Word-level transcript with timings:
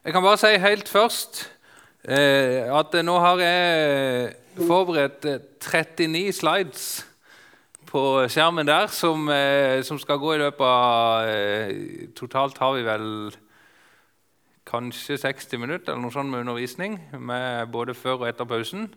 Jeg 0.00 0.14
kan 0.14 0.22
bare 0.24 0.38
si 0.40 0.48
helt 0.56 0.88
først 0.88 1.42
eh, 2.08 2.64
at 2.72 2.94
nå 3.04 3.18
har 3.20 3.42
jeg 3.44 4.30
forberedt 4.56 5.26
39 5.60 6.22
eh, 6.22 6.32
slides 6.32 6.86
på 7.90 8.24
skjermen 8.32 8.64
der 8.64 8.88
som, 8.96 9.28
eh, 9.28 9.84
som 9.84 10.00
skal 10.00 10.22
gå 10.22 10.32
i 10.32 10.40
løpet 10.40 10.64
av 10.64 11.28
eh, 11.28 12.08
Totalt 12.16 12.56
har 12.64 12.72
vi 12.78 12.86
vel 12.88 13.06
kanskje 14.72 15.20
60 15.20 15.60
minutter 15.60 15.92
eller 15.92 16.06
noe 16.06 16.16
sånt 16.16 16.32
med 16.32 16.46
undervisning, 16.46 16.96
med 17.20 17.68
både 17.68 17.92
før 17.92 18.22
og 18.22 18.28
etter 18.32 18.48
pausen. 18.48 18.88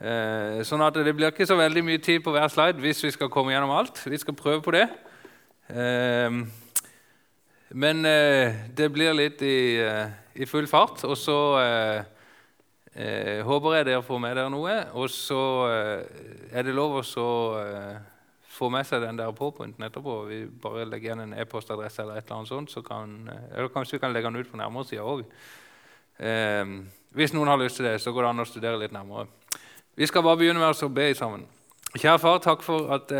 Eh, 0.00 0.64
sånn 0.64 0.88
at 0.88 0.96
det 0.96 1.12
blir 1.12 1.36
ikke 1.36 1.52
så 1.52 1.60
veldig 1.60 1.84
mye 1.84 2.00
tid 2.00 2.24
på 2.24 2.32
hver 2.32 2.48
slide 2.48 2.80
hvis 2.80 3.04
vi 3.04 3.12
skal 3.12 3.28
komme 3.28 3.52
gjennom 3.52 3.76
alt. 3.76 4.06
Vi 4.08 4.24
skal 4.24 4.40
prøve 4.40 4.64
på 4.64 4.72
det. 4.72 4.88
Eh, 5.68 6.44
men 7.76 8.06
eh, 8.08 8.70
det 8.72 8.94
blir 8.94 9.12
litt 9.12 9.44
i 9.44 9.58
i 10.36 10.46
full 10.48 10.66
fart. 10.70 11.04
Og 11.08 11.16
så 11.18 11.38
eh, 11.60 12.02
eh, 12.94 13.40
håper 13.46 13.78
jeg 13.78 13.88
dere 13.90 14.04
får 14.04 14.20
med 14.22 14.36
dere 14.38 14.52
noe. 14.52 14.76
Og 14.98 15.10
så 15.12 15.40
eh, 15.70 16.20
er 16.52 16.66
det 16.66 16.74
lov 16.76 16.98
å 17.00 17.06
eh, 17.60 17.96
få 18.56 18.70
med 18.72 18.88
seg 18.88 19.04
den 19.04 19.18
der 19.20 19.34
påpointen 19.36 19.86
etterpå. 19.86 20.18
Vi 20.30 20.42
bare 20.62 20.86
legger 20.88 21.12
igjen 21.12 21.24
en 21.26 21.36
e-postadresse 21.40 22.04
eller 22.04 22.20
et 22.20 22.28
eller 22.28 22.40
annet 22.40 22.52
sånt, 22.52 22.72
så 22.72 22.82
kan, 22.84 23.16
eh, 23.32 23.48
eller 23.56 23.72
kanskje 23.74 23.98
vi 23.98 24.04
kan 24.04 24.14
legge 24.16 24.30
den 24.30 24.40
ut 24.40 24.52
på 24.52 24.60
nærmere 24.60 24.88
sida 24.88 25.04
òg. 25.04 25.26
Eh, 26.18 26.64
hvis 27.16 27.34
noen 27.36 27.52
har 27.52 27.60
lyst 27.60 27.80
til 27.80 27.88
det, 27.88 27.98
så 28.00 28.12
går 28.12 28.26
det 28.26 28.32
an 28.32 28.44
å 28.44 28.48
studere 28.48 28.80
litt 28.80 28.96
nærmere. 28.96 29.28
Vi 29.96 30.08
skal 30.08 30.24
bare 30.24 30.40
begynne 30.40 30.60
med 30.60 30.84
å 30.84 30.92
be 30.92 31.12
sammen. 31.16 31.46
Kjære 31.96 32.20
far, 32.20 32.40
takk 32.44 32.64
for 32.64 32.90
at 32.92 33.12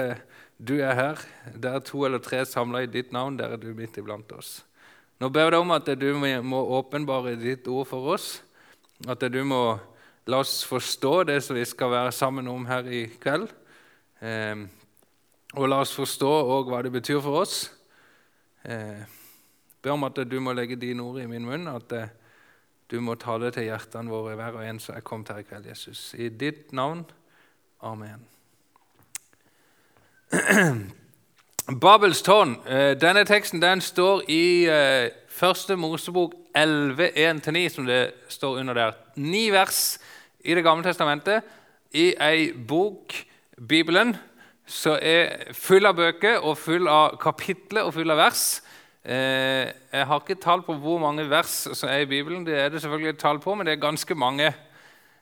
du 0.60 0.74
er 0.84 0.94
her. 0.94 1.20
Der 1.56 1.78
to 1.80 2.04
eller 2.04 2.20
tre 2.20 2.42
samla 2.44 2.82
i 2.84 2.90
ditt 2.92 3.12
navn, 3.12 3.38
der 3.38 3.54
er 3.54 3.60
du 3.60 3.72
midt 3.72 3.96
iblant 3.96 4.32
oss. 4.36 4.66
Nå 5.16 5.30
ber 5.32 5.48
jeg 5.48 5.62
om 5.62 5.70
at 5.72 5.86
du 5.96 6.10
må 6.44 6.58
åpenbare 6.76 7.38
ditt 7.40 7.68
ord 7.72 7.86
for 7.88 8.12
oss. 8.12 8.42
At 9.08 9.22
du 9.32 9.38
må 9.48 9.78
la 10.28 10.40
oss 10.42 10.58
forstå 10.68 11.22
det 11.30 11.38
som 11.44 11.56
vi 11.56 11.64
skal 11.64 11.92
være 11.94 12.12
sammen 12.12 12.48
om 12.52 12.66
her 12.68 12.84
i 12.84 13.06
kveld. 13.22 13.48
Eh, 14.20 14.66
og 15.56 15.68
la 15.70 15.80
oss 15.80 15.94
forstå 15.96 16.28
òg 16.28 16.68
hva 16.68 16.82
det 16.84 16.92
betyr 16.92 17.22
for 17.24 17.40
oss. 17.40 17.70
Eh, 18.66 19.00
ber 19.80 19.94
om 19.94 20.04
at 20.04 20.20
du 20.28 20.36
må 20.42 20.52
legge 20.52 20.76
dine 20.76 21.04
ord 21.04 21.22
i 21.22 21.28
min 21.30 21.46
munn, 21.48 21.68
at 21.70 21.96
eh, 21.96 22.12
du 22.90 23.00
må 23.00 23.16
tale 23.18 23.48
til 23.54 23.70
hjertene 23.70 24.12
våre, 24.12 24.36
hver 24.36 24.60
og 24.60 24.66
en 24.66 24.82
som 24.82 24.98
er 24.98 25.06
kommet 25.06 25.32
her 25.32 25.40
i 25.40 25.48
kveld, 25.48 25.70
Jesus. 25.72 26.10
I 26.18 26.28
ditt 26.28 26.76
navn. 26.76 27.06
Amen. 27.80 28.28
Babels 31.66 32.20
tårn. 32.22 32.52
Eh, 32.62 32.92
denne 32.94 33.24
teksten 33.26 33.58
den 33.58 33.80
står 33.82 34.20
i 34.30 34.68
uh, 34.70 35.08
Første 35.26 35.74
Mosebok 35.76 36.36
11, 36.54 37.08
1-9, 37.18 37.62
som 37.74 37.88
det 37.88 38.12
står 38.30 38.60
under 38.60 38.74
der. 38.74 38.92
Ni 39.16 39.50
vers 39.50 39.98
i 40.44 40.54
Det 40.54 40.62
gamle 40.62 40.86
testamentet 40.86 41.42
i 41.90 42.14
ei 42.22 42.52
bok, 42.68 43.16
Bibelen, 43.68 44.14
som 44.66 44.94
er 45.02 45.50
full 45.52 45.86
av 45.86 45.96
bøker 45.98 46.38
og 46.38 46.54
full 46.58 46.86
av 46.86 47.18
kapitler 47.18 47.82
og 47.82 47.96
full 47.98 48.14
av 48.14 48.22
vers. 48.22 48.44
Uh, 49.02 49.66
jeg 49.90 50.06
har 50.06 50.22
ikke 50.22 50.38
tall 50.38 50.62
på 50.62 50.78
hvor 50.78 51.02
mange 51.02 51.26
vers 51.30 51.66
som 51.74 51.90
er 51.90 52.06
i 52.06 52.10
Bibelen. 52.14 52.46
Det 52.46 52.54
er 52.60 52.70
det 52.70 52.84
selvfølgelig 52.84 53.16
et 53.16 53.18
tall 53.18 53.42
på, 53.42 53.54
men 53.54 53.66
det 53.66 53.74
er 53.74 53.82
ganske 53.82 54.14
mange. 54.14 54.54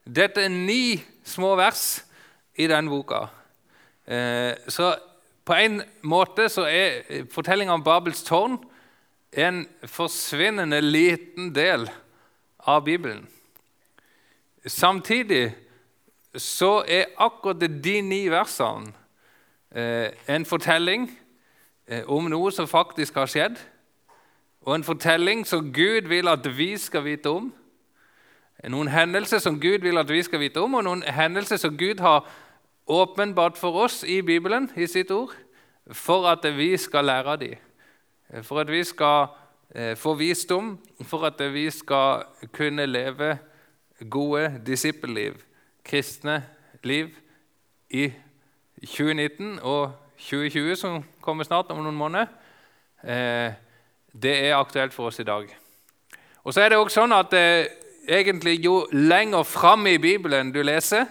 Dette 0.05 0.45
er 0.45 0.53
ni 0.53 1.00
små 1.25 1.56
vers 1.56 2.05
i 2.55 2.69
den 2.69 2.92
boka. 2.92 3.25
Så 4.69 4.92
på 5.45 5.55
en 5.55 5.83
måte 6.03 6.48
så 6.48 6.64
er 6.69 7.27
fortellinga 7.33 7.75
om 7.77 7.84
Babels 7.84 8.23
tårn 8.25 8.56
en 9.34 9.64
forsvinnende 9.91 10.81
liten 10.81 11.50
del 11.55 11.89
av 12.59 12.84
Bibelen. 12.84 13.27
Samtidig 14.67 15.53
så 16.37 16.84
er 16.89 17.12
akkurat 17.20 17.61
de 17.84 18.00
ni 18.03 18.25
versene 18.33 18.95
eh, 19.75 20.10
en 20.27 20.44
fortelling 20.44 21.10
eh, 21.87 22.06
om 22.09 22.31
noe 22.31 22.53
som 22.53 22.69
faktisk 22.71 23.15
har 23.21 23.28
skjedd, 23.31 23.59
og 24.65 24.75
en 24.75 24.87
fortelling 24.87 25.44
som 25.47 25.72
Gud 25.72 26.09
vil 26.09 26.28
at 26.28 26.47
vi 26.56 26.72
skal 26.81 27.05
vite 27.05 27.28
om. 27.28 27.50
Noen 28.65 28.88
hendelser 28.88 29.43
som 29.44 29.61
Gud 29.61 29.84
vil 29.84 30.00
at 30.00 30.09
vi 30.09 30.22
skal 30.25 30.41
vite 30.41 30.62
om, 30.62 30.75
og 30.75 30.87
noen 30.87 31.03
hendelser 31.05 31.61
som 31.61 31.76
Gud 31.76 32.00
har 32.00 32.25
åpenbart 32.87 33.59
for 33.59 33.84
oss 33.84 34.03
i 34.05 34.21
Bibelen, 34.22 34.71
i 34.77 34.87
sitt 34.87 35.11
ord, 35.11 35.33
for 35.93 36.28
at 36.28 36.45
vi 36.56 36.77
skal 36.77 37.05
lære 37.05 37.33
av 37.33 37.41
dem. 37.41 37.56
For 38.43 38.61
at 38.61 38.71
vi 38.72 38.84
skal 38.84 39.27
eh, 39.75 39.97
få 39.97 40.15
visdom, 40.15 40.78
for 41.03 41.27
at 41.27 41.41
vi 41.53 41.71
skal 41.71 42.25
kunne 42.53 42.87
leve 42.87 43.39
gode 44.11 44.61
disippelliv, 44.67 45.34
kristne 45.84 46.44
liv, 46.83 47.09
i 47.91 48.12
2019 48.81 49.59
og 49.62 49.93
2020, 50.19 50.77
som 50.77 51.05
kommer 51.21 51.44
snart 51.44 51.71
om 51.71 51.83
noen 51.84 51.97
måneder. 51.97 52.27
Eh, 53.05 53.53
det 54.23 54.34
er 54.47 54.56
aktuelt 54.56 54.94
for 54.94 55.11
oss 55.11 55.21
i 55.21 55.27
dag. 55.27 55.49
Og 56.44 56.55
så 56.55 56.61
er 56.61 56.73
det 56.73 56.78
også 56.78 57.03
sånn 57.03 57.15
at 57.17 57.33
eh, 57.37 57.67
egentlig 58.09 58.59
Jo 58.65 58.84
lenger 58.93 59.47
fram 59.49 59.87
i 59.87 59.99
Bibelen 59.99 60.53
du 60.53 60.61
leser, 60.62 61.06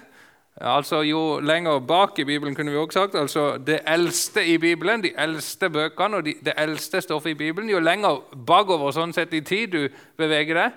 Altså 0.61 1.01
Jo 1.01 1.39
lenger 1.39 1.79
bak 1.79 2.19
i 2.19 2.23
Bibelen, 2.23 2.55
kunne 2.55 2.71
vi 2.71 2.77
også 2.77 2.99
sagt, 2.99 3.15
altså 3.15 3.57
det 3.57 3.79
eldste 3.87 4.45
i 4.45 4.57
Bibelen, 4.57 5.03
de 5.03 5.11
eldste 5.17 5.69
bøkene 5.69 6.17
og 6.17 6.25
de, 6.25 6.35
det 6.45 6.53
eldste 6.57 7.01
stoffet 7.01 7.29
i 7.29 7.33
Bibelen, 7.33 7.69
jo 7.69 7.79
lenger 7.79 8.21
bakover 8.47 8.93
sånn 8.93 9.13
sett 9.13 9.33
i 9.33 9.41
tid 9.41 9.73
du 9.73 9.87
beveger 10.17 10.59
deg, 10.59 10.75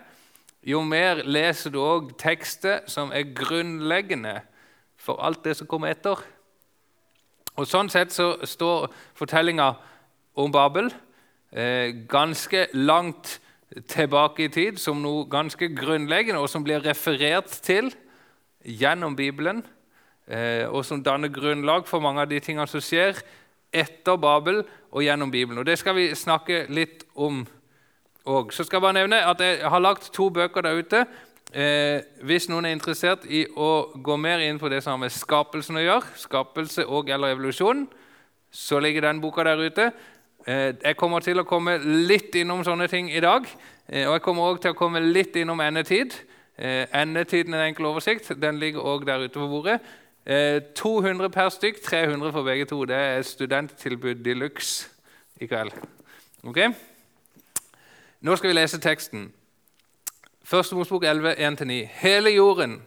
jo 0.67 0.81
mer 0.81 1.21
leser 1.29 1.71
du 1.71 1.79
òg 1.85 2.15
tekster 2.19 2.81
som 2.89 3.13
er 3.13 3.29
grunnleggende 3.37 4.41
for 4.97 5.21
alt 5.21 5.45
det 5.45 5.59
som 5.59 5.69
kommer 5.69 5.93
etter. 5.93 6.25
Og 7.57 7.69
Sånn 7.69 7.93
sett 7.93 8.13
så 8.13 8.35
står 8.45 8.89
fortellinga 9.17 9.69
om 10.37 10.53
Babel 10.53 10.89
eh, 11.53 11.93
ganske 12.09 12.67
langt 12.73 13.39
tilbake 13.89 14.47
i 14.47 14.51
tid 14.53 14.81
som 14.81 15.05
noe 15.05 15.29
ganske 15.31 15.69
grunnleggende, 15.77 16.41
og 16.41 16.49
som 16.49 16.65
blir 16.65 16.85
referert 16.85 17.53
til 17.65 17.93
gjennom 18.67 19.17
Bibelen, 19.17 19.63
eh, 20.27 20.67
og 20.67 20.85
som 20.85 21.03
danner 21.03 21.31
grunnlag 21.33 21.87
for 21.87 22.03
mange 22.03 22.25
av 22.25 22.31
de 22.31 22.41
tingene 22.43 22.67
som 22.67 22.83
skjer 22.83 23.23
etter 23.73 24.19
Babel 24.19 24.65
og 24.91 25.05
gjennom 25.05 25.31
Bibelen. 25.31 25.59
Og 25.59 25.67
Det 25.67 25.79
skal 25.79 25.95
vi 25.95 26.15
snakke 26.15 26.67
litt 26.69 27.05
om 27.15 27.47
òg. 28.27 28.53
Så 28.53 28.65
skal 28.65 28.79
jeg 28.79 28.83
bare 28.83 28.99
nevne 29.01 29.23
at 29.23 29.41
jeg 29.41 29.63
har 29.63 29.81
lagt 29.81 30.11
to 30.13 30.29
bøker 30.31 30.63
der 30.63 30.79
ute. 30.79 31.07
Eh, 31.55 32.03
hvis 32.27 32.49
noen 32.51 32.67
er 32.67 32.75
interessert 32.75 33.25
i 33.31 33.45
å 33.47 33.93
gå 33.95 34.17
mer 34.19 34.43
inn 34.43 34.59
på 34.59 34.69
det 34.69 34.83
som 34.83 34.97
har 34.97 35.05
med 35.05 35.15
skapelsen 35.15 35.79
å 35.79 35.85
gjøre, 35.85 36.19
skapelse 36.19 36.87
og 36.87 37.11
eller 37.11 37.37
evolusjon, 37.37 37.87
så 38.51 38.81
ligger 38.83 39.07
den 39.07 39.21
boka 39.23 39.45
der 39.47 39.63
ute. 39.63 39.93
Eh, 40.47 40.75
jeg 40.83 40.97
kommer 40.99 41.23
til 41.23 41.39
å 41.39 41.47
komme 41.47 41.79
litt 41.83 42.35
innom 42.35 42.65
sånne 42.67 42.89
ting 42.91 43.11
i 43.11 43.23
dag. 43.23 43.47
Eh, 43.89 44.09
og 44.09 44.17
jeg 44.17 44.25
kommer 44.27 44.43
også 44.47 44.63
til 44.67 44.75
å 44.75 44.79
komme 44.79 45.03
litt 45.03 45.37
innom 45.39 45.63
endetid. 45.63 46.15
Eh, 46.59 46.87
endetiden 47.03 47.55
en 47.55 47.61
enkel 47.61 47.85
oversikt. 47.85 48.33
Den 48.43 48.59
ligger 48.59 48.81
òg 48.81 49.07
der 49.07 49.19
ute 49.19 49.39
på 49.39 49.49
bordet. 49.49 49.81
Eh, 50.27 50.61
200 50.75 51.31
per 51.31 51.49
stykk, 51.49 51.83
300 51.83 52.33
for 52.33 52.43
begge 52.43 52.65
to. 52.65 52.85
Det 52.85 52.97
er 52.97 53.23
studenttilbud 53.23 54.15
de 54.15 54.35
luxe 54.35 54.89
i 55.41 55.47
kveld. 55.47 55.73
Ok? 56.43 56.59
Nå 58.21 58.37
skal 58.37 58.49
vi 58.49 58.55
lese 58.55 58.81
teksten. 58.81 59.33
Første 60.45 60.75
Mosbok 60.75 61.05
11, 61.05 61.35
1-9. 61.35 61.73
Hele 61.87 62.31
jorden 62.31 62.83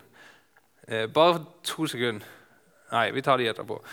eh, 0.88 1.10
Bare 1.14 1.46
to 1.64 1.88
sekunder. 1.88 2.26
Nei, 2.92 3.12
vi 3.12 3.22
tar 3.22 3.38
det 3.38 3.50
etterpå. 3.50 3.84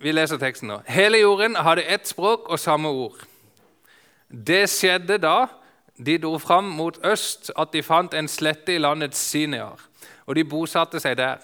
Vi 0.00 0.12
leser 0.12 0.36
teksten 0.36 0.68
nå. 0.68 0.80
Hele 0.86 1.18
jorden 1.18 1.56
hadde 1.56 1.86
ett 1.88 2.08
språk 2.08 2.48
og 2.48 2.58
samme 2.58 2.88
ord. 2.88 3.24
Det 4.28 4.68
skjedde 4.70 5.18
da 5.18 5.46
de 6.06 6.18
dro 6.18 6.38
fram 6.38 6.64
mot 6.64 6.98
øst, 7.04 7.50
at 7.58 7.72
de 7.72 7.82
fant 7.82 8.14
en 8.14 8.28
slette 8.28 8.74
i 8.74 8.78
landet 8.78 9.16
Sinear, 9.16 9.80
og 10.26 10.36
de 10.36 10.44
bosatte 10.44 11.00
seg 11.00 11.16
der. 11.18 11.38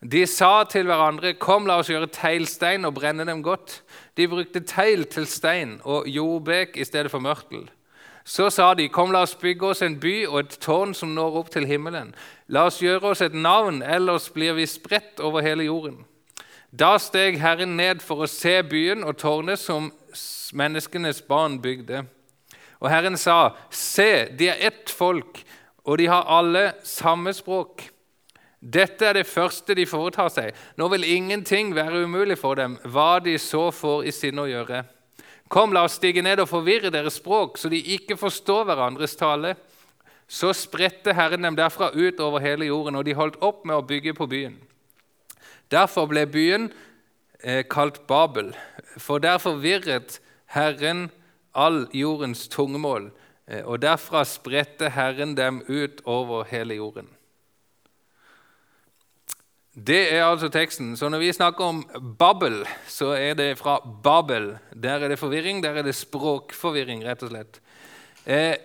De 0.00 0.26
sa 0.26 0.64
til 0.64 0.84
hverandre, 0.84 1.34
'Kom, 1.34 1.66
la 1.66 1.78
oss 1.78 1.88
gjøre 1.88 2.06
teglstein 2.06 2.84
og 2.84 2.94
brenne 2.94 3.26
dem 3.26 3.42
godt.' 3.42 3.82
De 4.16 4.28
brukte 4.28 4.60
tegl 4.60 5.04
til 5.04 5.26
stein 5.26 5.80
og 5.84 6.08
jordbek 6.08 6.76
i 6.76 6.84
stedet 6.84 7.10
for 7.10 7.18
mørtel. 7.18 7.70
Så 8.24 8.50
sa 8.50 8.74
de, 8.74 8.88
'Kom, 8.88 9.10
la 9.10 9.22
oss 9.22 9.34
bygge 9.34 9.66
oss 9.66 9.82
en 9.82 10.00
by 10.00 10.26
og 10.26 10.40
et 10.40 10.58
tårn 10.60 10.94
som 10.94 11.08
når 11.08 11.36
opp 11.36 11.50
til 11.50 11.66
himmelen.' 11.66 12.14
'La 12.48 12.60
oss 12.60 12.78
gjøre 12.78 13.02
oss 13.02 13.20
et 13.20 13.34
navn, 13.34 13.82
ellers 13.82 14.30
blir 14.30 14.52
vi 14.52 14.66
spredt 14.66 15.20
over 15.20 15.40
hele 15.40 15.64
jorden.' 15.64 16.04
Da 16.78 16.98
steg 16.98 17.40
Herren 17.40 17.76
ned 17.76 18.00
for 18.00 18.22
å 18.22 18.26
se 18.26 18.62
byen 18.62 19.04
og 19.04 19.16
tårnet 19.16 19.58
som 19.58 19.92
menneskenes 20.52 21.22
barn 21.22 21.62
bygde. 21.62 22.06
Og 22.80 22.88
Herren 22.90 23.16
sa, 23.20 23.54
Se, 23.70 24.28
de 24.36 24.50
er 24.50 24.60
ett 24.70 24.90
folk, 24.90 25.42
og 25.84 25.98
de 26.00 26.08
har 26.08 26.28
alle 26.28 26.70
samme 26.86 27.32
språk. 27.36 27.86
Dette 28.60 29.06
er 29.08 29.16
det 29.16 29.28
første 29.28 29.74
de 29.76 29.86
foretar 29.88 30.28
seg. 30.32 30.56
Nå 30.76 30.90
vil 30.92 31.06
ingenting 31.08 31.72
være 31.76 32.04
umulig 32.04 32.36
for 32.40 32.58
dem, 32.60 32.76
hva 32.84 33.18
de 33.24 33.38
så 33.40 33.70
får 33.72 34.08
i 34.08 34.12
sinne 34.12 34.44
å 34.44 34.50
gjøre. 34.50 34.82
Kom, 35.50 35.72
la 35.74 35.86
oss 35.88 35.96
stige 35.98 36.22
ned 36.22 36.42
og 36.42 36.50
forvirre 36.50 36.92
deres 36.94 37.16
språk, 37.18 37.56
så 37.58 37.70
de 37.72 37.80
ikke 37.96 38.18
forstår 38.20 38.68
hverandres 38.68 39.16
tale. 39.18 39.56
Så 40.30 40.52
spredte 40.54 41.16
Herren 41.16 41.42
dem 41.42 41.56
derfra 41.58 41.88
ut 41.90 42.20
over 42.22 42.44
hele 42.44 42.68
jorden, 42.68 43.00
og 43.00 43.08
de 43.08 43.16
holdt 43.18 43.40
opp 43.42 43.64
med 43.66 43.80
å 43.80 43.86
bygge 43.86 44.14
på 44.14 44.28
byen. 44.30 44.60
Derfor 45.72 46.06
ble 46.10 46.26
byen 46.30 46.68
eh, 47.42 47.64
kalt 47.66 48.04
Babel, 48.06 48.52
for 48.98 49.22
der 49.22 49.40
forvirret 49.42 50.20
Herren 50.54 51.08
all 51.54 51.86
jordens 51.94 52.48
tungemål, 52.48 53.10
eh, 53.48 53.64
og 53.64 53.82
derfra 53.82 54.24
spredte 54.24 54.90
Herren 54.94 55.36
dem 55.36 55.62
ut 55.68 56.02
over 56.04 56.44
hele 56.50 56.74
jorden. 56.74 57.08
Det 59.70 60.12
er 60.12 60.24
altså 60.26 60.48
teksten. 60.50 60.96
Så 60.96 61.08
når 61.08 61.18
vi 61.22 61.32
snakker 61.32 61.64
om 61.64 61.84
Babel, 62.18 62.64
så 62.88 63.14
er 63.14 63.34
det 63.34 63.58
fra 63.58 63.78
Babel. 64.02 64.58
Der 64.74 64.98
er 64.98 65.08
det 65.08 65.18
forvirring, 65.18 65.62
der 65.62 65.78
er 65.78 65.82
det 65.82 65.94
språkforvirring, 65.94 67.04
rett 67.06 67.22
og 67.22 67.30
slett. 67.30 67.60
Eh, 68.26 68.56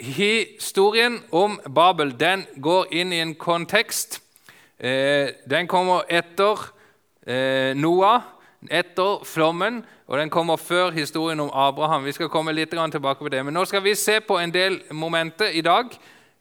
historien 0.00 1.20
om 1.30 1.60
Babel 1.74 2.14
den 2.20 2.46
går 2.56 2.88
inn 2.90 3.12
i 3.12 3.20
en 3.20 3.34
kontekst. 3.34 4.22
Eh, 4.78 5.30
den 5.50 5.68
kommer 5.68 6.08
etter 6.08 6.72
eh, 7.26 7.76
Noah, 7.76 8.22
etter 8.70 9.24
flommen, 9.24 9.84
og 10.06 10.18
den 10.18 10.30
kommer 10.30 10.56
før 10.56 10.90
historien 10.90 11.40
om 11.40 11.50
Abraham. 11.52 12.04
Vi 12.04 12.12
skal 12.12 12.28
komme 12.28 12.52
litt 12.52 12.70
tilbake 12.70 13.18
på 13.18 13.28
det. 13.28 13.44
Men 13.44 13.54
nå 13.54 13.64
skal 13.64 13.82
vi 13.82 13.94
se 13.94 14.20
på 14.20 14.38
en 14.38 14.54
del 14.54 14.80
momenter 14.90 15.46
i 15.52 15.60
dag 15.60 15.84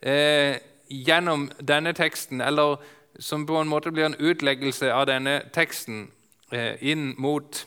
eh, 0.01 0.57
gjennom 0.89 1.51
denne 1.67 1.93
teksten, 1.93 2.41
eller 2.41 2.75
som 3.19 3.45
på 3.45 3.61
en 3.61 3.67
måte 3.67 3.91
blir 3.91 4.05
en 4.05 4.19
utleggelse 4.19 4.93
av 4.93 5.07
denne 5.07 5.41
teksten 5.53 6.07
eh, 6.51 6.75
inn 6.81 7.13
mot 7.17 7.65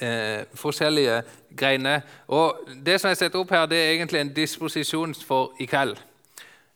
eh, 0.00 0.44
forskjellige 0.54 1.22
greiner. 1.56 2.00
Og 2.28 2.68
Det 2.84 3.00
som 3.00 3.08
jeg 3.08 3.16
setter 3.16 3.38
opp 3.38 3.50
her, 3.50 3.66
det 3.66 3.78
er 3.78 3.92
egentlig 3.92 4.20
en 4.20 4.34
disposisjon 4.34 5.14
for 5.14 5.52
i 5.60 5.66
kveld. 5.66 5.96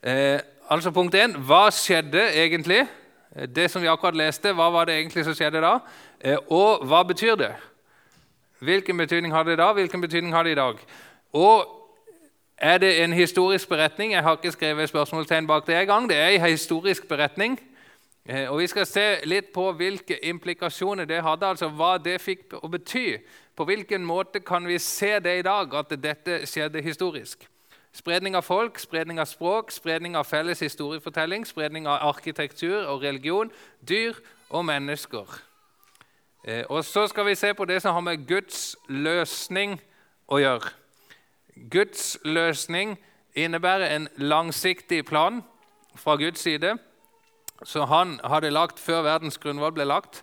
Eh, 0.02 0.40
altså 0.68 0.90
Punkt 0.90 1.14
1. 1.14 1.36
Hva 1.46 1.70
skjedde 1.70 2.28
egentlig? 2.34 2.86
Eh, 3.36 3.48
det 3.48 3.70
som 3.70 3.82
vi 3.82 3.88
akkurat 3.88 4.16
leste, 4.16 4.52
hva 4.52 4.70
var 4.70 4.86
det 4.86 4.98
egentlig 4.98 5.24
som 5.24 5.34
skjedde 5.34 5.62
da? 5.64 5.78
Eh, 6.20 6.38
og 6.48 6.84
hva 6.86 7.02
betyr 7.02 7.34
det? 7.34 7.52
Hvilken 8.58 8.96
betydning 8.96 9.32
har 9.32 9.42
det 9.44 9.58
da? 9.58 9.72
Hvilken 9.72 10.00
betydning 10.00 10.34
har 10.34 10.42
det 10.42 10.52
i 10.56 10.60
dag? 10.60 10.78
Og 11.32 11.72
er 12.58 12.78
det 12.78 13.04
en 13.04 13.12
historisk 13.12 13.68
beretning? 13.68 14.12
Jeg 14.12 14.22
har 14.22 14.36
ikke 14.36 14.52
skrevet 14.52 14.88
spørsmålstegn 14.88 15.46
bak 15.46 15.66
det 15.66 15.76
engang. 15.76 16.08
Det 16.08 16.16
er 16.16 16.28
en 16.28 16.50
historisk 16.50 17.08
beretning. 17.08 17.60
Eh, 18.28 18.50
og 18.50 18.58
Vi 18.58 18.66
skal 18.66 18.86
se 18.86 19.18
litt 19.24 19.52
på 19.54 19.72
hvilke 19.72 20.24
implikasjoner 20.24 21.04
det 21.04 21.22
hadde, 21.22 21.46
altså 21.46 21.68
hva 21.68 21.98
det 21.98 22.20
fikk 22.20 22.56
å 22.62 22.68
bety. 22.68 23.18
På 23.56 23.64
hvilken 23.64 24.04
måte 24.04 24.40
kan 24.40 24.66
vi 24.66 24.78
se 24.78 25.18
det 25.20 25.38
i 25.38 25.42
dag, 25.42 25.74
at 25.74 26.02
dette 26.02 26.46
skjedde 26.46 26.82
historisk? 26.82 27.46
Spredning 27.92 28.36
av 28.36 28.42
folk, 28.42 28.78
spredning 28.78 29.20
av 29.20 29.24
språk, 29.24 29.70
spredning 29.70 30.16
av 30.16 30.24
felles 30.24 30.60
historiefortelling, 30.60 31.46
spredning 31.46 31.86
av 31.86 32.02
arkitektur 32.08 32.84
og 32.84 33.02
religion, 33.02 33.52
dyr 33.88 34.12
og 34.50 34.64
mennesker. 34.64 35.40
Eh, 36.46 36.64
og 36.68 36.84
Så 36.84 37.06
skal 37.06 37.26
vi 37.26 37.34
se 37.34 37.54
på 37.54 37.64
det 37.64 37.82
som 37.82 37.94
har 37.94 38.00
med 38.00 38.26
Guds 38.26 38.76
løsning 38.88 39.80
å 40.28 40.38
gjøre. 40.38 40.70
Guds 41.70 42.18
løsning 42.24 42.98
innebærer 43.34 43.96
en 43.96 44.08
langsiktig 44.16 45.04
plan 45.06 45.42
fra 45.96 46.16
Guds 46.16 46.40
side 46.40 46.76
som 47.64 47.88
han 47.88 48.20
hadde 48.24 48.50
lagt 48.50 48.78
før 48.78 49.02
verdens 49.02 49.38
grunnvoll 49.38 49.72
ble 49.72 49.84
lagt. 49.84 50.22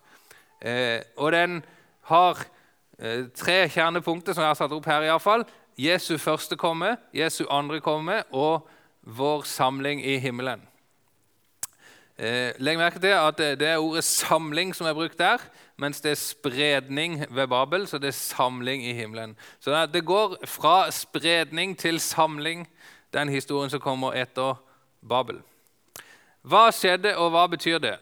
Eh, 0.62 1.02
og 1.18 1.32
den 1.32 1.64
har 2.08 2.40
eh, 3.00 3.26
tre 3.36 3.68
kjernepunkter 3.68 4.34
som 4.34 4.46
jeg 4.46 4.54
har 4.54 4.60
satt 4.62 4.72
opp 4.72 4.86
her. 4.86 5.02
i 5.02 5.10
alle 5.10 5.20
fall. 5.20 5.46
Jesu 5.78 6.18
første 6.18 6.56
komme, 6.56 6.98
Jesu 7.14 7.44
andre 7.50 7.82
komme 7.82 8.24
og 8.32 8.70
vår 9.02 9.42
samling 9.44 10.06
i 10.06 10.18
himmelen. 10.18 10.62
Eh, 12.18 12.54
legg 12.62 12.78
merke 12.78 13.00
til 13.02 13.16
at 13.18 13.38
det 13.38 13.68
er 13.68 13.78
ordet 13.78 14.04
'samling' 14.04 14.74
som 14.74 14.88
er 14.88 14.94
brukt 14.94 15.18
der, 15.18 15.38
mens 15.78 16.02
det 16.02 16.12
er 16.12 16.16
spredning 16.16 17.26
ved 17.30 17.48
Babel, 17.48 17.88
så 17.88 17.98
det 17.98 18.08
er 18.08 18.12
samling 18.12 18.86
i 18.86 18.94
himmelen. 18.94 19.38
Så 19.60 19.86
Det 19.86 20.06
går 20.06 20.46
fra 20.46 20.92
spredning 20.92 21.78
til 21.78 22.00
samling, 22.00 22.68
den 23.14 23.30
historien 23.30 23.70
som 23.70 23.80
kommer 23.80 24.14
etter 24.14 24.62
Babel. 25.10 25.42
Hva 26.44 26.72
skjedde, 26.72 27.18
og 27.18 27.32
hva 27.32 27.48
betyr 27.48 27.78
det? 27.78 27.98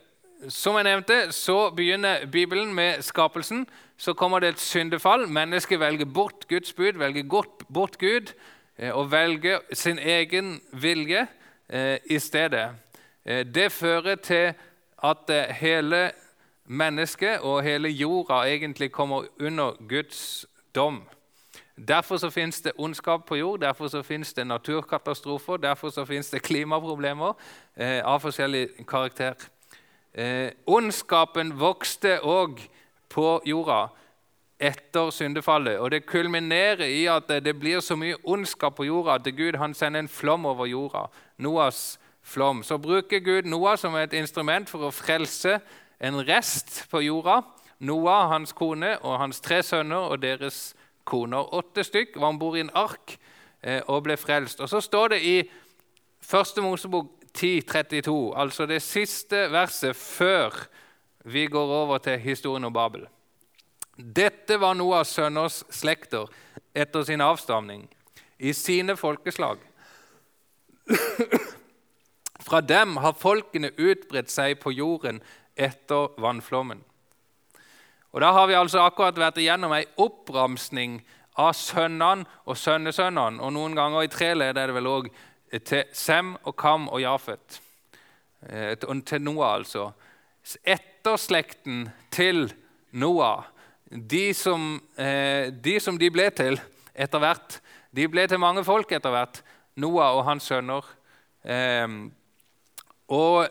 Som 0.50 0.76
jeg 0.76 0.84
nevnte, 0.84 1.32
så 1.32 1.70
begynner 1.70 2.26
Bibelen 2.26 2.74
med 2.74 3.02
skapelsen. 3.02 3.68
Så 3.98 4.14
kommer 4.14 4.40
det 4.40 4.50
et 4.50 4.60
syndefall. 4.60 5.28
Mennesket 5.28 5.80
velger 5.80 6.06
bort 6.06 6.48
Guds 6.50 6.74
bud, 6.74 6.98
velger 6.98 7.24
bort 7.74 7.98
Gud 7.98 8.34
eh, 8.78 8.92
og 8.92 9.12
velger 9.12 9.60
sin 9.74 10.00
egen 10.00 10.62
vilje 10.74 11.28
eh, 11.70 11.98
i 12.06 12.20
stedet. 12.20 12.70
Eh, 13.26 13.46
det 13.46 13.72
fører 13.72 14.16
til 14.16 14.54
at 15.04 15.32
hele 15.58 16.12
mennesket 16.66 17.40
og 17.40 17.64
hele 17.64 17.90
jorda 17.90 18.44
egentlig 18.48 18.92
kommer 18.92 19.26
under 19.40 19.76
Guds 19.90 20.46
dom. 20.76 21.04
Derfor 21.88 22.18
så 22.18 22.30
finnes 22.30 22.62
det 22.62 22.72
ondskap 22.78 23.26
på 23.26 23.36
jord, 23.36 23.60
derfor 23.60 23.88
så 23.88 24.02
finnes 24.02 24.34
det 24.34 24.48
naturkatastrofer, 24.48 25.58
derfor 25.58 25.90
så 25.90 26.06
finnes 26.06 26.30
det 26.30 26.42
klimaproblemer 26.48 27.34
eh, 27.78 28.02
av 28.06 28.20
forskjellig 28.20 28.68
karakter. 28.88 29.34
Eh, 30.14 30.52
ondskapen 30.68 31.60
vokste 31.60 32.20
òg 32.20 32.60
på 33.10 33.42
jorda 33.46 33.88
etter 34.60 35.10
syndefallet. 35.10 35.80
Og 35.80 35.92
det 35.92 36.06
kulminerer 36.06 36.86
i 36.86 37.06
at 37.10 37.32
det 37.44 37.56
blir 37.60 37.80
så 37.80 37.96
mye 37.96 38.20
ondskap 38.24 38.76
på 38.76 38.86
jorda 38.86 39.18
at 39.18 39.36
Gud 39.38 39.58
han 39.58 39.74
sender 39.74 40.00
en 40.00 40.12
flom 40.12 40.46
over 40.46 40.66
jorda. 40.66 41.08
Noas 41.38 42.00
flom. 42.32 42.64
Så 42.64 42.80
bruker 42.82 43.20
Gud 43.20 43.50
Noah 43.50 43.78
som 43.80 43.96
et 44.00 44.14
instrument 44.18 44.70
for 44.70 44.88
å 44.88 44.94
frelse 44.96 45.60
en 46.02 46.22
rest 46.28 46.86
på 46.92 47.04
jorda. 47.06 47.42
Noah, 47.82 48.30
hans 48.32 48.54
kone 48.54 48.96
og 49.02 49.20
hans 49.22 49.42
tre 49.42 49.62
sønner 49.66 50.12
og 50.12 50.22
deres 50.24 50.72
koner. 51.08 51.54
Åtte 51.54 51.84
stykk 51.86 52.20
var 52.20 52.34
om 52.34 52.40
bord 52.42 52.58
i 52.58 52.66
en 52.66 52.76
ark 52.78 53.18
eh, 53.62 53.82
og 53.88 54.06
ble 54.06 54.18
frelst. 54.18 54.62
Og 54.62 54.70
Så 54.70 54.82
står 54.86 55.16
det 55.16 55.22
i 55.26 55.38
1. 55.42 56.62
Mosebok 56.62 57.18
10.32, 57.38 58.34
altså 58.36 58.66
det 58.68 58.82
siste 58.84 59.48
verset 59.52 59.96
før 59.96 60.68
vi 61.24 61.46
går 61.48 61.74
over 61.84 61.98
til 61.98 62.20
historien 62.20 62.66
om 62.68 62.74
Babel. 62.74 63.08
Dette 63.98 64.60
var 64.60 64.76
Noahs 64.76 65.14
sønners 65.16 65.62
slekter 65.70 66.28
etter 66.76 67.04
sin 67.08 67.22
avstamning, 67.22 67.86
i 68.40 68.54
sine 68.54 68.98
folkeslag. 68.98 69.62
Fra 72.52 72.60
dem 72.60 72.98
har 73.00 73.14
folkene 73.16 73.70
utbredt 73.80 74.28
seg 74.28 74.58
på 74.60 74.74
jorden 74.76 75.22
etter 75.56 76.10
vannflommen. 76.20 76.82
Og 78.12 78.20
Da 78.20 78.32
har 78.36 78.48
vi 78.48 78.58
altså 78.60 78.82
akkurat 78.84 79.16
vært 79.16 79.40
igjennom 79.40 79.72
ei 79.72 79.86
oppramsning 79.96 80.98
av 81.40 81.54
sønnene 81.56 82.28
og 82.44 82.60
sønnesønnene. 82.60 83.40
Og 83.40 83.56
noen 83.56 83.80
ganger 83.80 84.04
i 84.04 84.12
tre 84.12 84.34
ledd 84.36 84.60
er 84.60 84.68
det 84.68 84.76
vel 84.76 84.92
òg 84.92 85.08
til 85.64 85.88
Sem 85.96 86.36
og 86.44 86.58
Kam 86.60 86.90
og 86.92 87.00
Jafet. 87.00 87.62
Eh, 88.44 88.76
til 88.76 89.22
Noah, 89.22 89.56
altså. 89.56 89.94
Etterslekten 90.66 91.90
til 92.12 92.52
Noah, 92.92 93.46
de 93.88 94.34
som, 94.34 94.82
eh, 94.98 95.52
de 95.52 95.80
som 95.80 95.98
de 95.98 96.12
ble 96.12 96.30
til 96.32 96.60
etter 96.96 97.20
hvert 97.20 97.62
De 97.96 98.08
ble 98.08 98.28
til 98.28 98.40
mange 98.40 98.64
folk 98.64 98.92
etter 98.92 99.10
hvert. 99.10 99.42
Noah 99.76 100.16
og 100.16 100.26
hans 100.26 100.44
sønner. 100.44 100.82
Og 103.12 103.48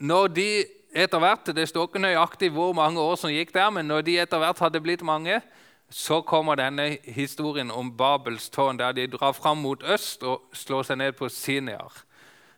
når 0.00 0.28
de 0.36 0.50
etter 0.90 1.22
hvert 1.22 1.52
Det 1.54 1.68
står 1.70 1.86
ikke 1.86 2.02
nøyaktig 2.02 2.50
hvor 2.50 2.72
mange 2.74 3.00
år 3.00 3.14
som 3.16 3.30
gikk 3.30 3.54
der, 3.54 3.70
men 3.70 3.86
når 3.86 4.02
de 4.02 4.18
etter 4.20 4.40
hvert 4.42 4.58
hadde 4.58 4.80
blitt 4.82 5.04
mange, 5.06 5.40
så 5.90 6.20
kommer 6.22 6.58
denne 6.58 6.98
historien 7.04 7.70
om 7.70 7.92
Babels 7.96 8.48
tårn, 8.50 8.78
der 8.78 8.92
de 8.92 9.06
drar 9.10 9.32
fram 9.32 9.62
mot 9.62 9.82
øst 9.82 10.22
og 10.22 10.50
slår 10.54 10.86
seg 10.86 10.98
ned 10.98 11.16
på 11.18 11.28
Sinear. 11.28 12.04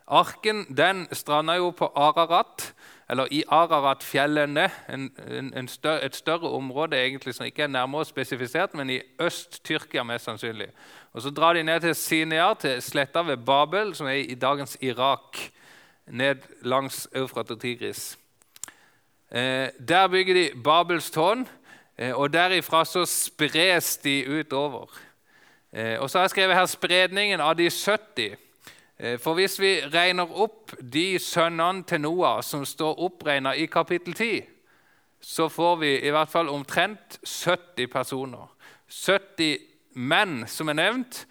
Arken 0.09 0.65
den 0.69 1.07
stranda 1.13 1.55
jo 1.57 1.71
på 1.77 1.89
Ararat, 1.97 2.75
eller 3.09 3.29
i 3.31 3.43
Ararat-fjellene, 3.49 4.67
et 4.93 6.17
større 6.17 6.51
område 6.51 6.97
egentlig 6.97 7.35
som 7.35 7.47
ikke 7.47 7.63
er 7.63 7.73
nærmere 7.73 8.05
spesifisert, 8.05 8.75
men 8.75 8.91
i 8.91 9.01
Øst-Tyrkia 9.21 10.05
mest 10.05 10.25
sannsynlig. 10.25 10.69
Og 11.13 11.23
Så 11.23 11.31
drar 11.31 11.53
de 11.53 11.63
ned 11.63 11.81
til 11.81 11.95
Sinear, 11.95 12.55
til 12.55 12.83
sletta 12.83 13.23
ved 13.23 13.37
Babel, 13.37 13.95
som 13.95 14.07
er 14.07 14.21
i 14.25 14.35
dagens 14.35 14.77
Irak, 14.81 15.53
ned 16.07 16.43
langs 16.63 17.09
Eufrat 17.15 17.51
og 17.51 17.61
Tigris. 17.61 18.19
Eh, 19.35 19.69
der 19.89 20.09
bygger 20.09 20.35
de 20.35 20.63
Babels 20.65 21.11
tårn, 21.11 21.49
eh, 21.99 22.15
og 22.19 22.33
derifra 22.33 22.85
så 22.85 23.05
spres 23.05 23.97
de 23.97 24.41
utover. 24.41 24.87
Eh, 25.73 26.01
og 26.01 26.11
så 26.11 26.19
har 26.19 26.23
jeg 26.23 26.31
skrevet 26.31 26.57
her 26.57 26.67
spredningen 26.67 27.41
av 27.41 27.57
de 27.57 27.71
70. 27.71 28.37
For 29.19 29.35
hvis 29.35 29.57
vi 29.59 29.81
regner 29.91 30.31
opp 30.31 30.71
de 30.93 31.19
sønnene 31.19 31.83
til 31.83 32.01
Noah 32.01 32.43
som 32.43 32.63
står 32.65 33.01
oppregna 33.03 33.51
i 33.59 33.65
kapittel 33.67 34.15
10, 34.15 34.45
så 35.21 35.49
får 35.49 35.77
vi 35.77 35.91
i 36.07 36.11
hvert 36.11 36.29
fall 36.29 36.49
omtrent 36.49 37.19
70 37.27 37.89
personer. 37.91 38.47
70 38.87 39.59
menn 39.95 40.45
som 40.47 40.69
er 40.69 40.79
nevnt, 40.79 41.27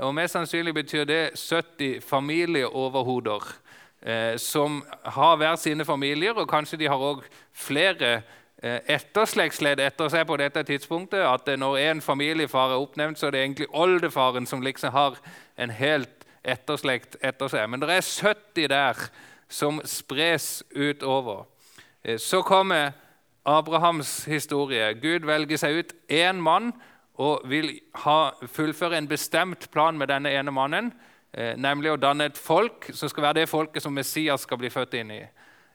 og 0.00 0.14
Mest 0.14 0.36
sannsynlig 0.36 0.74
betyr 0.74 1.04
det 1.04 1.22
70 1.38 2.00
familieoverhoder 2.04 3.63
eh, 4.04 4.36
som 4.36 4.82
har 5.04 5.36
hver 5.36 5.56
sine 5.56 5.84
familier, 5.84 6.32
og 6.36 6.48
kanskje 6.48 6.78
de 6.78 6.88
har 6.88 7.00
òg 7.00 7.24
flere 7.52 8.12
eh, 8.62 8.80
etterslektsledd 8.96 9.80
etter 9.80 10.12
seg 10.12 10.26
på 10.28 10.36
dette 10.36 10.62
tidspunktet. 10.62 11.24
At 11.24 11.48
når 11.58 11.78
en 11.90 12.02
familiefar 12.04 12.74
er 12.74 12.82
oppnevnt, 12.82 13.18
så 13.18 13.26
er 13.26 13.36
det 13.36 13.44
egentlig 13.44 13.70
oldefaren 13.72 14.46
som 14.46 14.62
liksom 14.62 14.92
har 14.92 15.18
en 15.56 15.70
helt 15.70 16.24
etterslekt 16.44 17.16
etter 17.24 17.48
seg. 17.48 17.68
Men 17.70 17.80
det 17.80 17.90
er 17.90 18.04
70 18.04 18.68
der 18.68 19.06
som 19.48 19.80
spres 19.84 20.62
utover. 20.76 21.46
Eh, 22.04 22.18
så 22.18 22.42
kommer 22.42 22.92
Abrahams 23.44 24.24
historie. 24.24 24.94
Gud 24.94 25.26
velger 25.28 25.60
seg 25.60 25.80
ut 25.80 25.96
én 26.08 26.40
mann 26.40 26.72
og 27.20 27.44
vil 27.46 27.76
ha, 28.02 28.34
fullføre 28.50 28.98
en 28.98 29.08
bestemt 29.08 29.68
plan 29.72 29.98
med 29.98 30.10
denne 30.10 30.32
ene 30.32 30.50
mannen, 30.50 30.92
eh, 30.92 31.10
nemlig 31.58 31.90
å 31.90 31.98
danne 31.98 32.28
et 32.30 32.38
folk 32.38 32.86
som 32.94 33.10
skal 33.10 33.22
være 33.24 33.40
det 33.40 33.48
folket 33.50 33.82
som 33.82 33.94
Messias 33.94 34.44
skal 34.46 34.58
bli 34.60 34.70
født 34.70 34.94
inn 35.00 35.10
i. 35.10 35.20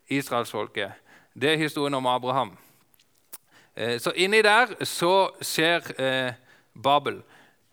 Israelsfolket. 0.09 0.91
Det 1.35 1.53
er 1.53 1.57
historien 1.57 1.93
om 1.93 2.07
Abraham. 2.07 2.57
Eh, 3.75 3.99
så 3.99 4.11
inni 4.15 4.41
der 4.41 4.73
så 4.83 5.29
skjer 5.41 5.85
eh, 6.01 6.33
Babel. 6.83 7.21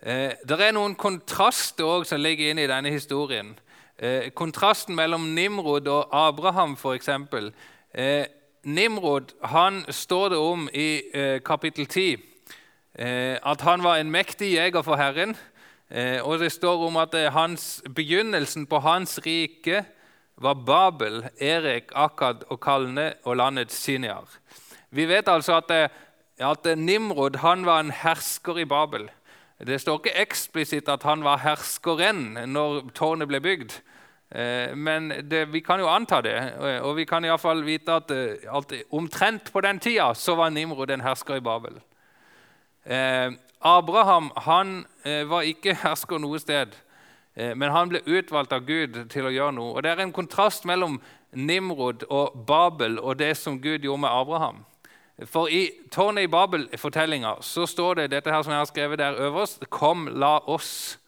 Eh, 0.02 0.36
det 0.48 0.60
er 0.60 0.74
noen 0.76 0.94
kontraster 0.94 1.84
også 1.84 2.14
som 2.14 2.22
ligger 2.22 2.50
inne 2.50 2.66
i 2.66 2.70
denne 2.70 2.92
historien. 2.94 3.54
Eh, 3.98 4.30
kontrasten 4.30 4.94
mellom 4.94 5.32
Nimrod 5.34 5.88
og 5.88 6.08
Abraham, 6.12 6.76
f.eks. 6.76 7.08
Eh, 7.94 8.26
Nimrod 8.62 9.32
han 9.42 9.84
står 9.88 10.28
det 10.28 10.38
om 10.38 10.68
i 10.72 11.02
eh, 11.14 11.40
kapittel 11.42 11.86
10 11.86 12.16
eh, 12.98 13.38
at 13.42 13.60
han 13.60 13.82
var 13.82 13.96
en 13.96 14.10
mektig 14.10 14.52
jeger 14.52 14.82
for 14.82 14.96
Herren. 15.00 15.36
Eh, 15.90 16.18
og 16.18 16.40
det 16.42 16.50
står 16.50 16.82
om 16.88 16.96
at 16.98 17.14
eh, 17.14 17.30
hans, 17.32 17.82
begynnelsen 17.94 18.66
på 18.66 18.80
hans 18.82 19.20
rike 19.22 19.84
var 20.36 20.58
Babel, 20.66 21.22
Erik, 21.40 21.92
Akkad 21.94 22.42
og 22.50 22.58
Kalne 22.60 23.12
og 23.24 23.36
landet 23.38 23.72
Siniar. 23.72 24.26
Vi 24.90 25.06
vet 25.06 25.28
altså 25.28 25.60
at, 25.60 25.70
eh, 25.70 25.88
at 26.42 26.66
Nimrod 26.78 27.38
var 27.40 27.80
en 27.80 27.90
hersker 27.94 28.58
i 28.58 28.64
Babel. 28.64 29.08
Det 29.66 29.80
står 29.80 30.02
ikke 30.02 30.20
eksplisitt 30.20 30.88
at 30.88 31.02
han 31.02 31.22
var 31.24 31.38
herskeren 31.38 32.34
når 32.50 32.90
tårnet 32.94 33.28
ble 33.28 33.40
bygd. 33.40 33.78
Men 34.74 35.12
det, 35.30 35.52
vi 35.52 35.60
kan 35.62 35.80
jo 35.80 35.86
anta 35.86 36.18
det, 36.20 36.34
og 36.82 36.96
vi 36.96 37.04
kan 37.06 37.24
iallfall 37.24 37.62
vite 37.64 37.94
at, 37.94 38.10
at, 38.10 38.72
omtrent 38.90 39.52
på 39.52 39.62
den 39.62 39.78
tida 39.78 40.10
så 40.18 40.34
var 40.34 40.50
Nimrod 40.50 40.90
en 40.90 41.00
hersker 41.00 41.38
i 41.38 41.40
Babel. 41.40 41.78
Eh, 43.60 43.70
Abraham 43.70 44.30
han 44.36 44.84
var 45.04 45.42
ikke 45.46 45.74
hersker 45.74 46.18
noe 46.18 46.38
sted, 46.38 46.74
men 47.36 47.70
han 47.70 47.88
ble 47.88 48.00
utvalgt 48.06 48.52
av 48.52 48.64
Gud 48.66 48.96
til 49.12 49.26
å 49.28 49.30
gjøre 49.30 49.52
noe. 49.52 49.74
Og 49.76 49.82
Det 49.82 49.90
er 49.90 50.00
en 50.02 50.12
kontrast 50.12 50.64
mellom 50.64 51.00
Nimrod 51.32 52.06
og 52.08 52.46
Babel 52.46 52.98
og 52.98 53.18
det 53.18 53.36
som 53.36 53.60
Gud 53.60 53.84
gjorde 53.84 54.00
med 54.00 54.10
Abraham. 54.10 54.64
For 55.24 55.48
i 55.48 55.70
tårnet 55.92 56.26
i 56.26 56.30
Babel-fortellinga 56.32 57.38
så 57.40 57.64
står 57.66 57.94
det 57.94 58.10
dette 58.12 58.32
her 58.32 58.42
som 58.44 58.52
jeg 58.52 58.60
har 58.60 58.68
skrevet 58.68 59.00
der 59.00 59.20
øverst 59.28 59.64
Kom, 59.70 60.08
la 60.12 60.38
oss. 60.44 60.98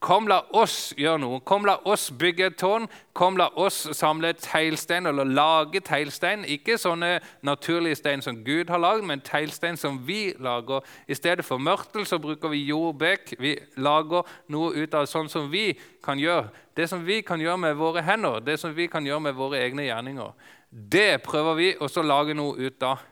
Kom, 0.00 0.24
la 0.30 0.38
oss 0.56 0.94
gjøre 0.96 1.20
noe. 1.20 1.38
Kom, 1.44 1.66
la 1.68 1.74
oss 1.84 2.06
bygge 2.16 2.46
et 2.48 2.54
tårn. 2.56 2.86
Kom, 3.12 3.36
la 3.36 3.50
oss 3.60 3.82
samle 3.98 4.30
teglstein 4.40 5.04
eller 5.10 5.28
lage 5.28 5.82
teglstein. 5.84 6.46
Ikke 6.48 6.78
sånne 6.80 7.18
naturlige 7.44 7.98
stein 8.00 8.24
som 8.24 8.38
Gud 8.46 8.72
har 8.72 8.80
lagd, 8.80 9.04
men 9.04 9.20
teglstein 9.20 9.76
som 9.76 9.98
vi 10.06 10.32
lager. 10.40 10.86
I 11.04 11.18
stedet 11.18 11.44
for 11.44 11.60
mørtel 11.60 12.08
så 12.08 12.16
bruker 12.22 12.48
vi 12.48 12.62
jordbekk. 12.70 13.34
Vi 13.44 13.52
lager 13.76 14.24
noe 14.48 14.72
ut 14.80 14.96
av 14.96 15.04
sånn 15.10 15.28
som 15.28 15.52
vi 15.52 15.74
kan 16.04 16.16
gjøre. 16.20 16.48
Det 16.72 16.88
som 16.88 17.04
vi 17.04 17.20
kan 17.20 17.44
gjøre 17.44 17.60
med 17.66 17.76
våre 17.76 18.00
hender, 18.06 18.40
det 18.40 18.56
som 18.62 18.72
vi 18.72 18.88
kan 18.88 19.04
gjøre 19.04 19.26
med 19.28 19.36
våre 19.36 19.60
egne 19.60 19.84
gjerninger. 19.84 20.32
Det 20.70 21.20
prøver 21.28 21.60
vi 21.60 21.70
å 21.76 21.92
lage 22.08 22.38
noe 22.40 22.56
ut 22.56 22.88
av. 22.88 23.04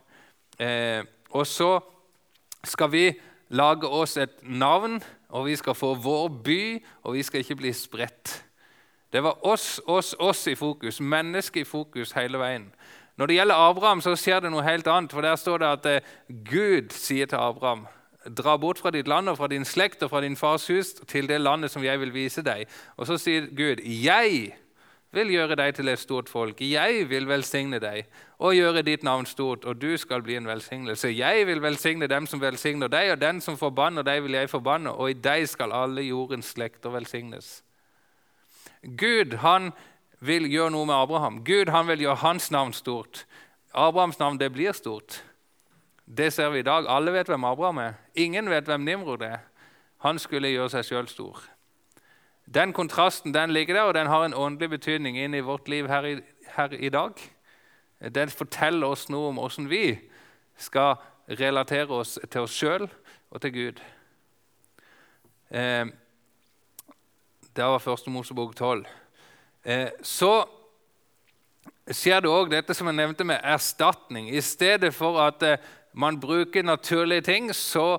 Eh, 0.57 1.05
og 1.37 1.45
så 1.45 1.75
skal 2.65 2.89
vi 2.97 3.07
lage 3.53 3.85
oss 3.85 4.17
et 4.17 4.41
navn 4.43 5.03
og 5.29 5.47
vi 5.47 5.57
skal 5.57 5.77
få 5.77 5.95
vår 5.95 6.29
by, 6.45 6.61
og 7.05 7.15
vi 7.15 7.23
skal 7.23 7.45
ikke 7.45 7.57
bli 7.57 7.73
spredt. 7.73 8.45
Det 9.13 9.23
var 9.25 9.47
oss, 9.47 9.81
oss, 9.87 10.15
oss 10.19 10.47
i 10.47 10.55
fokus, 10.55 11.01
mennesket 11.01 11.61
i 11.61 11.69
fokus 11.69 12.13
hele 12.13 12.39
veien. 12.39 12.69
Når 13.17 13.27
det 13.27 13.35
gjelder 13.35 13.55
Abraham, 13.69 14.01
så 14.01 14.15
skjer 14.17 14.45
det 14.45 14.51
noe 14.53 14.63
helt 14.63 14.87
annet. 14.87 15.13
for 15.13 15.25
Der 15.25 15.37
står 15.37 15.59
det 15.59 15.67
at 15.67 15.87
eh, 15.87 16.11
Gud 16.29 16.93
sier 16.95 17.27
til 17.27 17.37
Abraham 17.37 17.87
Dra 18.37 18.57
bort 18.57 18.79
fra 18.79 18.91
ditt 18.91 19.09
land 19.09 19.31
og 19.31 19.39
fra 19.39 19.47
din 19.49 19.65
slekt 19.65 20.03
og 20.03 20.11
fra 20.11 20.21
din 20.21 20.37
fars 20.37 20.67
hus 20.69 20.91
til 21.09 21.29
det 21.29 21.39
landet 21.41 21.71
som 21.71 21.85
jeg 21.85 22.01
vil 22.01 22.13
vise 22.13 22.43
deg. 22.45 22.67
Og 22.97 23.07
så 23.07 23.17
sier 23.17 23.47
Gud, 23.57 23.81
jeg 23.81 24.53
vil 25.13 25.31
gjøre 25.33 25.57
deg 25.57 25.75
til 25.75 25.89
et 25.89 26.01
stort 26.01 26.29
folk. 26.29 26.61
Jeg 26.61 27.07
vil 27.09 27.29
velsigne 27.29 27.81
deg 27.81 28.09
og 28.39 28.55
gjøre 28.55 28.85
ditt 28.85 29.03
navn 29.07 29.27
stort, 29.27 29.65
og 29.65 29.81
du 29.81 29.97
skal 29.97 30.23
bli 30.23 30.37
en 30.37 30.47
velsignelse. 30.47 31.09
Jeg 31.17 31.47
vil 31.47 31.63
velsigne 31.63 32.07
dem 32.07 32.27
som 32.27 32.41
velsigner 32.41 32.91
deg, 32.93 33.13
og 33.13 33.21
den 33.21 33.41
som 33.41 33.57
forbanner 33.57 34.05
deg, 34.07 34.23
vil 34.23 34.37
jeg 34.37 34.51
forbanne, 34.51 34.93
og 34.93 35.11
i 35.11 35.17
deg 35.17 35.49
skal 35.49 35.73
alle 35.73 36.05
jordens 36.05 36.53
slekter 36.55 36.93
velsignes. 36.93 37.63
Gud 38.83 39.41
han 39.43 39.73
vil 40.21 40.47
gjøre 40.51 40.75
noe 40.75 40.87
med 40.87 40.95
Abraham. 40.95 41.43
Gud 41.45 41.73
han 41.73 41.89
vil 41.89 42.05
gjøre 42.07 42.23
hans 42.23 42.51
navn 42.51 42.73
stort. 42.73 43.25
Abrahams 43.75 44.19
navn 44.19 44.39
det 44.39 44.53
blir 44.53 44.73
stort. 44.73 45.23
Det 46.05 46.33
ser 46.33 46.51
vi 46.51 46.63
i 46.63 46.67
dag. 46.67 46.87
Alle 46.89 47.13
vet 47.13 47.29
hvem 47.29 47.45
Abraham 47.45 47.79
er. 47.79 47.99
Ingen 48.15 48.51
vet 48.51 48.65
hvem 48.65 48.85
Nimrod 48.85 49.23
er. 49.23 49.39
Han 50.05 50.19
skulle 50.19 50.51
gjøre 50.53 50.71
seg 50.73 50.87
sjøl 50.87 51.09
stor. 51.11 51.43
Den 52.55 52.73
kontrasten 52.73 53.35
den 53.35 53.51
ligger 53.51 53.75
der, 53.75 53.83
og 53.83 53.95
den 53.95 54.07
har 54.07 54.25
en 54.25 54.35
åndelig 54.35 54.71
betydning 54.71 55.19
inn 55.19 55.35
i 55.35 55.45
vårt 55.45 55.69
liv 55.69 55.89
her 55.89 56.07
i, 56.09 56.15
her 56.57 56.73
i 56.73 56.89
dag. 56.89 57.13
Den 58.15 58.31
forteller 58.33 58.89
oss 58.89 59.09
noe 59.13 59.29
om 59.29 59.41
hvordan 59.41 59.69
vi 59.69 59.99
skal 60.57 60.97
relatere 61.29 61.93
oss 61.93 62.19
til 62.31 62.47
oss 62.47 62.55
sjøl 62.57 62.87
og 63.31 63.41
til 63.43 63.53
Gud. 63.53 63.83
Eh, 65.51 65.91
det 67.57 67.67
var 67.67 67.83
første 67.85 68.11
Mosebok 68.11 68.55
12. 68.57 68.87
Eh, 69.65 69.91
så 70.03 70.33
skjer 71.91 72.23
det 72.25 72.33
òg 72.33 72.49
dette 72.53 72.77
som 72.77 72.89
jeg 72.89 72.97
nevnte 72.97 73.27
med 73.29 73.45
erstatning. 73.45 74.31
I 74.31 74.41
stedet 74.41 74.95
for 74.95 75.21
at 75.21 75.45
eh, 75.45 75.61
man 75.93 76.21
bruker 76.21 76.65
naturlige 76.65 77.27
ting, 77.29 77.53
så 77.55 77.99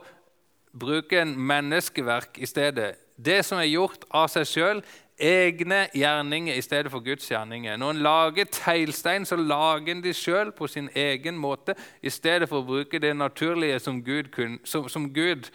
bruker 0.74 1.22
en 1.22 1.36
menneskeverk 1.38 2.40
i 2.42 2.50
stedet 2.50 2.96
det 3.26 3.44
som 3.46 3.60
er 3.60 3.70
gjort 3.70 4.06
av 4.16 4.28
seg 4.32 4.48
sjøl, 4.48 4.82
egne 5.20 5.82
gjerninger 5.94 6.56
i 6.56 6.64
stedet 6.64 6.92
for 6.92 7.04
Guds 7.04 7.28
gjerninger. 7.28 7.76
Når 7.78 7.90
en 7.92 8.04
lager 8.04 8.48
teglstein, 8.52 9.26
så 9.28 9.36
lager 9.36 9.92
en 9.92 10.04
de 10.04 10.14
sjøl 10.16 10.54
på 10.56 10.68
sin 10.68 10.88
egen 10.96 11.38
måte 11.38 11.76
i 12.02 12.10
stedet 12.10 12.48
for 12.50 12.62
å 12.62 12.68
bruke 12.68 13.02
det 13.04 13.12
naturlige 13.18 13.82
som 13.84 14.00
Gud, 14.04 14.32
kun, 14.32 14.60
som, 14.64 14.88
som 14.90 15.10
Gud 15.14 15.52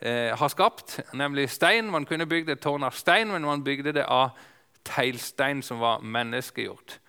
eh, 0.00 0.30
har 0.38 0.52
skapt, 0.54 1.00
nemlig 1.12 1.48
stein. 1.50 1.90
Man 1.90 2.06
kunne 2.06 2.28
bygd 2.30 2.54
et 2.54 2.62
tårn 2.62 2.86
av 2.86 2.94
stein, 2.94 3.32
men 3.32 3.46
man 3.46 3.64
bygde 3.66 3.96
det 3.98 4.06
av 4.06 4.38
teglstein 4.86 5.62
som 5.66 5.82
var 5.82 6.00
menneskegjort. 6.00 7.00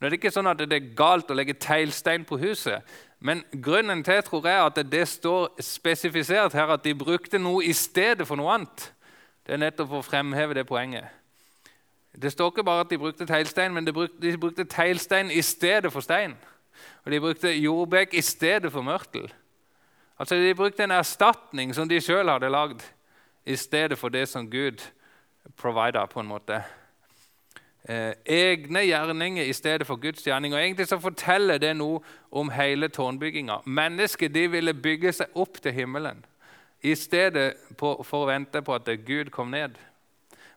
Nå 0.00 0.06
er 0.06 0.14
det 0.14 0.22
ikke 0.22 0.32
sånn 0.32 0.48
at 0.48 0.62
det 0.64 0.72
er 0.72 0.92
galt 0.96 1.28
å 1.28 1.36
legge 1.36 1.58
teglstein 1.60 2.24
på 2.24 2.38
huset, 2.40 2.80
men 3.20 3.42
grunnen 3.52 4.00
til 4.00 4.22
tror 4.24 4.46
jeg 4.48 4.62
at 4.64 4.78
det 4.88 5.02
står 5.10 5.60
spesifisert 5.60 6.56
her 6.56 6.72
at 6.72 6.86
de 6.86 6.96
brukte 6.96 7.36
noe 7.36 7.66
i 7.68 7.74
stedet 7.76 8.24
for 8.24 8.40
noe 8.40 8.54
annet. 8.54 8.86
Det 9.46 9.52
er 9.56 9.62
nettopp 9.62 9.88
for 9.88 10.02
å 10.02 10.06
fremheve 10.06 10.54
det 10.54 10.66
poenget. 10.68 11.08
Det 12.22 12.32
står 12.32 12.50
ikke 12.50 12.64
bare 12.66 12.84
at 12.84 12.90
de 12.90 12.98
brukte 12.98 13.26
teglstein, 13.26 13.74
men 13.74 13.86
de 13.86 13.92
brukte, 13.92 14.18
de 14.22 14.38
brukte 14.38 14.64
teglstein 14.64 15.30
i 15.30 15.42
stedet 15.42 15.92
for 15.92 16.00
stein. 16.00 16.34
Og 17.04 17.12
de 17.12 17.20
brukte 17.20 17.52
jordbekk 17.54 18.14
i 18.14 18.20
stedet 18.20 18.72
for 18.72 18.82
mørtel. 18.82 19.32
Altså 20.18 20.34
De 20.34 20.54
brukte 20.54 20.84
en 20.84 20.90
erstatning 20.90 21.74
som 21.74 21.88
de 21.88 22.00
sjøl 22.00 22.28
hadde 22.28 22.50
lagd, 22.50 22.82
i 23.46 23.56
stedet 23.56 23.98
for 23.98 24.08
det 24.08 24.28
som 24.28 24.50
Gud 24.50 24.82
provida, 25.56 26.06
på 26.06 26.20
en 26.20 26.28
måte. 26.28 26.60
Eh, 27.88 28.12
egne 28.26 28.82
gjerninger 28.84 29.44
i 29.44 29.52
stedet 29.52 29.86
for 29.86 29.96
Guds 29.96 30.22
gjerning. 30.22 30.54
Og 30.54 30.60
Egentlig 30.60 30.88
så 30.88 30.98
forteller 31.00 31.58
det 31.58 31.72
noe 31.76 32.02
om 32.30 32.50
hele 32.52 32.88
tårnbygginga. 32.88 33.62
Mennesket 33.64 34.34
de 34.34 34.44
ville 34.50 34.74
bygge 34.74 35.12
seg 35.12 35.32
opp 35.34 35.62
til 35.62 35.72
himmelen 35.72 36.20
i 36.82 36.94
stedet 36.96 37.54
for 37.78 38.00
å 38.00 38.26
vente 38.28 38.62
på 38.64 38.74
at 38.74 38.88
Gud 39.06 39.30
kom 39.30 39.50
ned. 39.52 39.76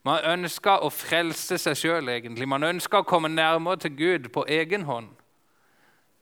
Man 0.03 0.23
ønska 0.27 0.77
å 0.83 0.89
frelse 0.91 1.57
seg 1.59 1.77
sjøl, 1.79 2.09
egentlig. 2.11 2.47
Man 2.47 2.63
ønska 2.67 2.99
å 2.99 3.07
komme 3.07 3.31
nærmere 3.31 3.79
til 3.85 3.95
Gud 3.95 4.31
på 4.35 4.45
egen 4.51 4.83
hånd. 4.87 5.11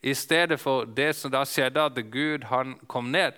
I 0.02 0.14
stedet 0.18 0.60
for 0.60 0.86
det 0.86 1.16
som 1.18 1.32
da 1.34 1.44
skjedde, 1.46 1.82
at 1.82 1.98
Gud 2.14 2.46
han 2.50 2.76
kom 2.88 3.12
ned. 3.14 3.38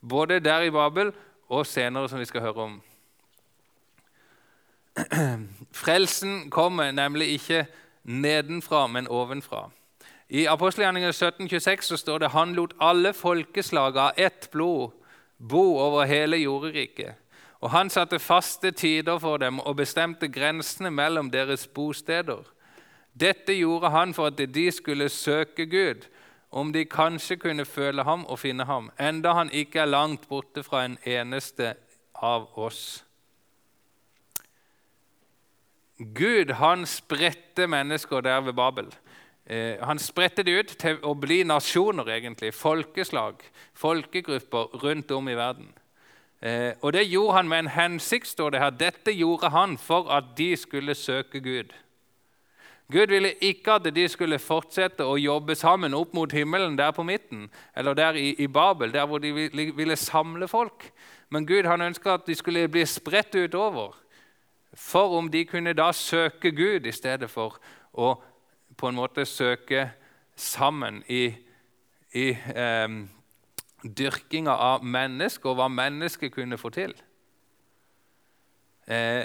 Både 0.00 0.40
der 0.42 0.66
i 0.66 0.70
Babel 0.70 1.12
og 1.48 1.66
senere, 1.66 2.08
som 2.08 2.18
vi 2.18 2.26
skal 2.26 2.46
høre 2.46 2.66
om. 2.66 2.76
Frelsen 5.82 6.50
kommer 6.50 6.90
nemlig 6.94 7.28
ikke 7.38 7.66
nedenfra, 8.02 8.86
men 8.86 9.08
ovenfra. 9.08 9.68
I 10.28 10.46
apostelgjerningen 10.50 11.10
1726 11.10 11.90
så 11.90 11.96
står 11.96 12.18
det 12.22 12.34
han 12.34 12.54
lot 12.54 12.74
alle 12.82 13.12
folkeslag 13.14 13.98
av 13.98 14.18
ett 14.18 14.48
blod 14.50 14.94
bo 15.38 15.78
over 15.78 16.04
hele 16.04 16.36
jorderiket. 16.36 17.14
Og 17.60 17.70
han 17.70 17.90
satte 17.90 18.18
faste 18.18 18.70
tider 18.70 19.18
for 19.18 19.40
dem 19.40 19.60
og 19.60 19.76
bestemte 19.76 20.28
grensene 20.28 20.90
mellom 20.90 21.30
deres 21.30 21.66
bosteder. 21.66 22.44
Dette 23.20 23.56
gjorde 23.56 23.90
han 23.90 24.12
for 24.14 24.26
at 24.26 24.54
de 24.54 24.70
skulle 24.72 25.08
søke 25.08 25.66
Gud, 25.66 26.04
om 26.50 26.72
de 26.72 26.84
kanskje 26.84 27.36
kunne 27.36 27.64
føle 27.64 28.04
ham 28.04 28.24
og 28.26 28.38
finne 28.38 28.64
ham, 28.64 28.90
enda 29.00 29.32
han 29.32 29.50
ikke 29.52 29.80
er 29.80 29.90
langt 29.90 30.28
borte 30.28 30.62
fra 30.62 30.84
en 30.84 30.98
eneste 31.04 31.74
av 32.14 32.48
oss. 32.58 33.02
Gud 35.98 36.52
han 36.60 36.86
spredte 36.86 37.66
mennesker 37.66 38.20
der 38.20 38.40
ved 38.40 38.52
Babel. 38.52 38.92
Eh, 39.46 39.84
han 39.86 39.98
spredte 39.98 40.42
det 40.42 40.58
ut 40.58 40.72
til 40.78 40.98
å 41.06 41.14
bli 41.14 41.44
nasjoner, 41.46 42.08
egentlig, 42.16 42.50
folkeslag, 42.54 43.42
folkegrupper 43.78 44.74
rundt 44.82 45.10
om 45.14 45.28
i 45.28 45.36
verden. 45.38 45.68
Eh, 46.42 46.74
og 46.82 46.92
Det 46.92 47.06
gjorde 47.06 47.36
han 47.36 47.48
med 47.48 47.58
en 47.58 47.68
hensikt. 47.68 48.26
står 48.26 48.50
det 48.50 48.60
her. 48.60 48.70
Dette 48.70 49.12
gjorde 49.12 49.50
han 49.50 49.78
for 49.78 50.10
at 50.10 50.36
de 50.36 50.56
skulle 50.56 50.94
søke 50.94 51.40
Gud. 51.40 51.72
Gud 52.92 53.06
ville 53.10 53.34
ikke 53.42 53.72
at 53.72 53.94
de 53.94 54.08
skulle 54.08 54.38
fortsette 54.38 55.02
å 55.02 55.16
jobbe 55.18 55.54
sammen 55.54 55.94
opp 55.94 56.12
mot 56.14 56.32
himmelen 56.32 56.76
der 56.78 56.92
på 56.94 57.02
midten, 57.02 57.48
eller 57.74 57.94
der 57.94 58.14
i, 58.14 58.46
Babel, 58.46 58.92
der 58.92 59.06
hvor 59.06 59.18
de 59.18 59.32
ville, 59.76 59.96
samle 59.96 60.48
folk. 60.48 60.92
Men 61.28 61.46
Gud 61.46 61.66
han 61.66 61.82
ønska 61.82 62.14
at 62.14 62.26
de 62.26 62.34
skulle 62.34 62.68
bli 62.68 62.84
spredt 62.86 63.34
utover, 63.34 63.96
for 64.74 65.18
om 65.18 65.30
de 65.30 65.44
kunne 65.44 65.72
da 65.72 65.90
søke 65.92 66.50
Gud 66.50 66.86
i 66.86 66.92
stedet 66.92 67.30
for 67.30 67.58
å 67.92 68.14
på 68.76 68.88
en 68.88 68.98
måte 68.98 69.24
søke 69.26 69.90
sammen 70.36 71.02
i, 71.08 71.30
i 72.12 72.28
eh, 72.32 72.96
dyrkinga 73.82 74.52
av 74.52 74.84
mennesket 74.84 75.48
og 75.50 75.58
hva 75.60 75.68
mennesket 75.72 76.34
kunne 76.34 76.58
få 76.60 76.70
til. 76.74 76.94
Eh, 78.86 79.24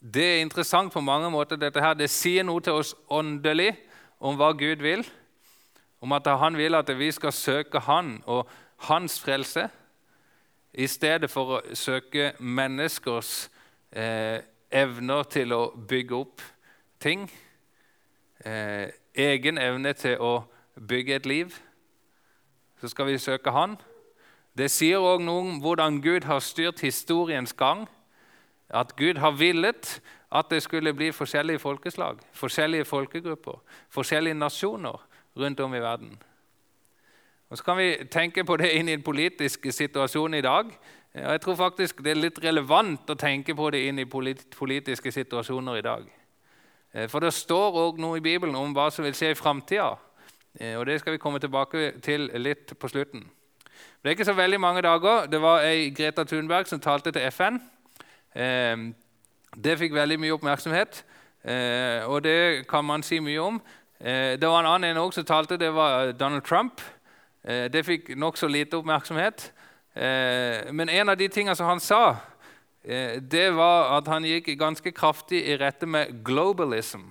det 0.00 0.24
er 0.24 0.40
interessant 0.40 0.92
på 0.92 1.00
mange 1.00 1.30
måter. 1.30 1.56
dette 1.56 1.80
her. 1.80 1.94
Det 1.94 2.10
sier 2.10 2.42
noe 2.44 2.60
til 2.60 2.72
oss 2.72 2.94
åndelig 3.08 3.76
om 4.20 4.36
hva 4.36 4.52
Gud 4.52 4.80
vil. 4.82 5.04
Om 6.00 6.12
at 6.12 6.26
Han 6.26 6.56
vil 6.56 6.74
at 6.74 6.98
vi 6.98 7.10
skal 7.12 7.32
søke 7.32 7.78
Han 7.80 8.22
og 8.26 8.48
Hans 8.76 9.20
frelse 9.20 9.68
i 10.72 10.86
stedet 10.86 11.30
for 11.30 11.58
å 11.58 11.74
søke 11.74 12.32
menneskers 12.38 13.50
eh, 13.92 14.40
evner 14.70 15.22
til 15.22 15.52
å 15.52 15.62
bygge 15.74 16.14
opp 16.14 16.42
ting. 17.02 17.26
Eh, 18.44 18.88
egen 19.14 19.58
evne 19.58 19.92
til 19.92 20.16
å 20.20 20.44
bygge 20.88 21.14
et 21.14 21.26
liv. 21.26 21.56
Så 22.80 22.88
skal 22.88 23.06
vi 23.06 23.18
søke 23.18 23.52
Han. 23.52 23.76
Det 24.56 24.70
sier 24.70 24.98
òg 24.98 25.20
noe 25.20 25.40
om 25.40 25.58
hvordan 25.60 26.00
Gud 26.02 26.24
har 26.24 26.40
styrt 26.40 26.80
historiens 26.80 27.52
gang. 27.52 27.88
At 28.70 28.96
Gud 28.96 29.18
har 29.18 29.36
villet 29.36 30.00
at 30.32 30.50
det 30.50 30.62
skulle 30.62 30.94
bli 30.94 31.10
forskjellige 31.12 31.58
folkeslag, 31.58 32.18
forskjellige 32.32 32.84
folkegrupper, 32.84 33.60
forskjellige 33.90 34.34
nasjoner 34.34 35.06
rundt 35.36 35.60
om 35.60 35.74
i 35.74 35.80
verden. 35.80 36.22
Og 37.50 37.58
Så 37.58 37.64
kan 37.64 37.76
vi 37.76 37.96
tenke 38.10 38.44
på 38.44 38.56
det 38.56 38.72
inn 38.72 38.88
i 38.88 38.96
den 38.96 39.02
politiske 39.02 39.72
situasjonen 39.72 40.38
i 40.38 40.40
dag. 40.40 40.66
Og 41.14 41.32
jeg 41.32 41.40
tror 41.40 41.54
faktisk 41.54 42.04
det 42.04 42.10
er 42.10 42.22
litt 42.22 42.44
relevant 42.44 43.10
å 43.10 43.14
tenke 43.14 43.54
på 43.54 43.70
det 43.70 43.88
inn 43.88 43.98
i 43.98 44.04
politiske 44.04 45.12
situasjoner 45.12 45.76
i 45.76 45.82
dag. 45.82 46.19
Eh, 46.94 47.08
for 47.08 47.20
det 47.20 47.34
står 47.34 47.76
òg 47.86 47.98
noe 47.98 48.18
i 48.18 48.24
Bibelen 48.24 48.56
om 48.56 48.72
hva 48.74 48.90
som 48.90 49.04
vil 49.04 49.14
skje 49.14 49.34
i 49.34 49.38
framtida. 49.38 49.92
Eh, 50.60 50.78
og 50.78 50.86
det 50.86 51.00
skal 51.00 51.12
vi 51.12 51.22
komme 51.22 51.38
tilbake 51.38 52.00
til 52.02 52.30
litt 52.34 52.78
på 52.78 52.88
slutten. 52.88 53.28
Det 54.02 54.08
er 54.08 54.16
ikke 54.16 54.24
så 54.24 54.32
veldig 54.32 54.60
mange 54.60 54.82
dager. 54.82 55.26
Det 55.26 55.40
var 55.42 55.60
ei 55.60 55.90
Greta 55.90 56.24
Thunberg 56.24 56.66
som 56.66 56.80
talte 56.80 57.12
til 57.12 57.22
FN. 57.30 57.60
Ehm, 58.34 58.94
det 59.62 59.78
fikk 59.78 59.92
veldig 59.94 60.16
mye 60.20 60.32
oppmerksomhet, 60.32 61.04
eh, 61.44 62.06
og 62.08 62.22
det 62.24 62.68
kan 62.68 62.84
man 62.84 63.02
si 63.02 63.18
mye 63.20 63.40
om. 63.40 63.62
Eh, 64.00 64.40
det 64.40 64.48
var 64.48 64.60
en 64.60 64.66
annen 64.66 64.96
en 64.96 65.12
som 65.12 65.24
talte, 65.24 65.56
det 65.56 65.74
var 65.74 66.12
Donald 66.12 66.42
Trump. 66.42 66.80
Eh, 67.44 67.68
det 67.68 67.86
fikk 67.86 68.16
nokså 68.16 68.48
lite 68.48 68.76
oppmerksomhet. 68.76 69.52
Men 70.72 70.88
en 70.88 71.08
av 71.08 71.16
de 71.16 71.28
tingene 71.28 71.56
som 71.56 71.66
han 71.66 71.80
sa, 71.80 72.14
det 72.80 73.48
var 73.52 73.90
at 73.98 74.06
han 74.08 74.24
gikk 74.24 74.46
ganske 74.56 74.92
kraftig 74.96 75.42
i 75.44 75.56
rette 75.60 75.84
med 75.84 76.22
globalism. 76.24 77.02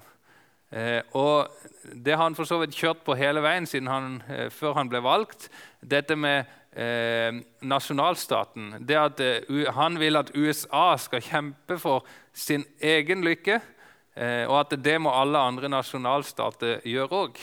Og 1.14 1.52
det 1.94 2.16
har 2.16 2.24
han 2.24 2.38
for 2.38 2.50
så 2.50 2.58
vidt 2.62 2.74
kjørt 2.74 3.04
på 3.06 3.14
hele 3.18 3.44
veien 3.46 3.88
han, 3.88 4.18
før 4.50 4.80
han 4.80 4.90
ble 4.90 5.04
valgt. 5.06 5.46
Dette 5.86 6.18
med 6.18 6.50
eh, 6.74 7.34
nasjonalstaten. 7.62 8.74
Det 8.86 8.98
at 8.98 9.20
eh, 9.20 9.74
Han 9.76 10.00
vil 10.00 10.20
at 10.20 10.32
USA 10.36 10.98
skal 10.98 11.22
kjempe 11.22 11.78
for 11.80 12.06
sin 12.34 12.66
egen 12.82 13.24
lykke, 13.24 13.60
eh, 14.16 14.46
og 14.48 14.60
at 14.60 14.78
det 14.84 15.00
må 15.02 15.14
alle 15.14 15.40
andre 15.40 15.70
nasjonalstater 15.70 16.82
gjøre 16.88 17.24
òg. 17.26 17.40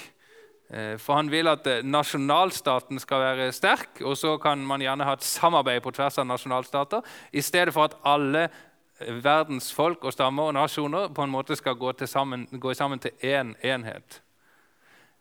Eh, 0.70 0.96
for 0.98 1.20
han 1.20 1.30
vil 1.30 1.48
at 1.50 1.66
eh, 1.70 1.84
nasjonalstaten 1.86 2.98
skal 3.02 3.22
være 3.22 3.50
sterk, 3.52 4.00
og 4.02 4.16
så 4.18 4.36
kan 4.42 4.64
man 4.66 4.82
gjerne 4.82 5.06
ha 5.06 5.14
et 5.14 5.26
samarbeid 5.26 5.82
på 5.84 5.92
tvers 5.94 6.18
av 6.18 6.26
nasjonalstater, 6.26 7.04
i 7.32 7.44
stedet 7.44 7.74
for 7.74 7.86
at 7.86 7.98
alle 8.04 8.48
eh, 8.48 9.12
verdens 9.22 9.72
folk 9.74 10.04
og 10.04 10.16
stammer 10.16 10.50
og 10.50 10.56
nasjoner 10.58 11.12
på 11.14 11.22
en 11.22 11.34
måte 11.34 11.56
skal 11.56 11.78
gå, 11.78 11.92
sammen, 12.06 12.48
gå 12.50 12.74
sammen 12.74 12.98
til 12.98 13.14
én 13.22 13.54
en 13.54 13.56
enhet. 13.62 14.20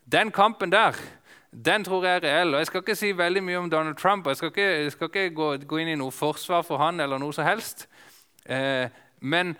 Den 0.06 0.30
kampen 0.30 0.70
der 0.70 0.94
den 1.64 1.84
tror 1.84 2.04
jeg 2.04 2.16
er 2.16 2.22
reell. 2.22 2.54
Og 2.54 2.58
Jeg 2.58 2.66
skal 2.66 2.80
ikke 2.80 2.94
si 2.94 3.12
veldig 3.18 3.42
mye 3.44 3.58
om 3.58 3.70
Donald 3.70 3.96
Trump. 3.96 4.26
og 4.26 4.30
Jeg 4.30 4.36
skal 4.36 4.48
ikke, 4.48 4.82
jeg 4.82 4.92
skal 4.92 5.06
ikke 5.06 5.34
gå, 5.34 5.56
gå, 5.56 5.76
inn 5.76 5.88
i 5.88 5.94
noe 5.94 6.12
forsvar 6.12 6.62
for 6.62 6.78
han 6.78 7.00
eller 7.00 7.18
noe 7.18 7.32
som 7.32 7.46
helst. 7.46 7.88
Eh, 8.44 8.88
men, 9.20 9.56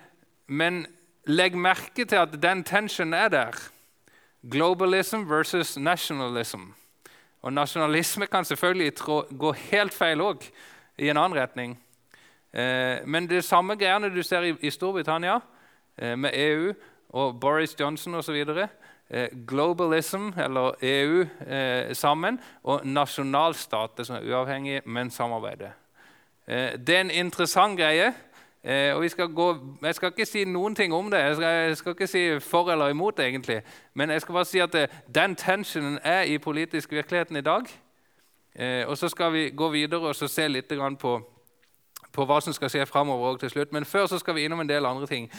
men, 0.47 0.87
legg 1.27 1.57
merke 1.59 2.05
til 2.05 2.17
at 2.17 2.37
den 2.43 2.65
tensionen 2.65 3.15
er 3.15 3.29
der. 3.29 3.57
Globalism 4.51 5.29
versus 5.29 5.77
nationalism. 5.79 6.61
Og 7.43 7.53
nasjonalisme 7.53 8.27
kan 8.27 8.45
selvfølgelig 8.45 8.95
trå, 8.95 9.23
gå 9.39 9.53
helt 9.53 9.95
feil 9.95 10.21
òg, 10.21 10.45
i 10.99 11.09
en 11.11 11.17
annen 11.17 11.39
retning. 11.39 11.77
Eh, 12.53 13.05
men 13.07 13.29
det 13.29 13.45
samme 13.45 13.77
greiene 13.77 14.11
du 14.15 14.23
ser 14.23 14.47
i, 14.49 14.55
i 14.61 14.71
Storbritannia, 14.71 15.41
eh, 15.99 16.17
med 16.19 16.31
EU 16.35 16.73
og 17.09 17.41
Boris 17.41 17.77
Johnson 17.81 18.15
osv. 18.15 18.45
Eh, 19.11 19.29
globalism, 19.47 20.29
eller 20.39 20.75
EU, 20.83 21.27
eh, 21.47 21.95
sammen, 21.95 22.41
og 22.63 22.87
nasjonalstater 22.87 24.05
som 24.05 24.17
er 24.17 24.31
uavhengige, 24.31 24.83
men 24.85 25.11
samarbeider. 25.11 25.71
Eh, 26.49 26.79
det 26.79 26.97
er 26.97 27.01
en 27.01 27.11
interessant 27.11 27.79
greie. 27.79 28.15
Og 28.67 29.11
skal 29.11 29.31
Jeg 29.83 29.95
skal 29.95 30.09
ikke 30.09 30.27
si 30.27 30.45
noen 30.45 30.75
ting 30.75 30.95
om 30.95 31.11
det. 31.11 31.19
Jeg 31.19 31.37
skal, 31.37 31.47
jeg 31.47 31.77
skal, 31.77 31.91
ikke 31.91 32.07
si 32.07 32.41
for 32.41 32.71
eller 32.73 32.89
imot, 32.89 33.21
egentlig. 33.21 33.63
Men 33.95 34.11
jeg 34.11 34.21
skal 34.21 34.33
bare 34.33 34.45
si 34.45 34.59
at 34.59 34.73
det, 34.73 34.91
den 35.15 35.37
tensionen 35.37 35.99
er 36.03 36.23
i 36.23 36.39
politisk 36.39 36.93
virkeligheten 36.93 37.37
i 37.37 37.41
dag. 37.41 37.63
og 38.87 38.99
Så 38.99 39.09
skal 39.09 39.33
vi 39.33 39.51
gå 39.51 39.69
videre 39.69 40.01
og 40.01 40.15
se 40.17 40.49
litt 40.49 40.73
på, 40.99 41.21
på 42.13 42.25
hva 42.25 42.41
som 42.41 42.53
skal 42.53 42.71
skje 42.71 42.87
framover 42.87 43.37
til 43.37 43.51
slutt. 43.51 43.73
Men 43.73 43.85
før 43.85 44.07
så 44.07 44.19
skal 44.19 44.35
vi 44.35 44.45
innom 44.45 44.61
en 44.61 44.69
del 44.69 44.87
andre 44.87 45.07
ting. 45.07 45.31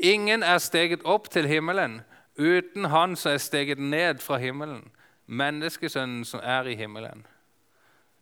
ingen 0.00 0.42
er 0.42 0.58
steget 0.58 1.00
opp 1.04 1.30
til 1.30 1.46
himmelen 1.46 2.00
uten 2.38 2.84
Han 2.84 3.16
som 3.16 3.32
er 3.32 3.38
steget 3.38 3.78
ned 3.78 4.18
fra 4.18 4.36
himmelen, 4.36 4.90
menneskesønnen 5.26 6.24
som 6.24 6.40
er 6.42 6.62
i 6.62 6.74
himmelen. 6.74 7.26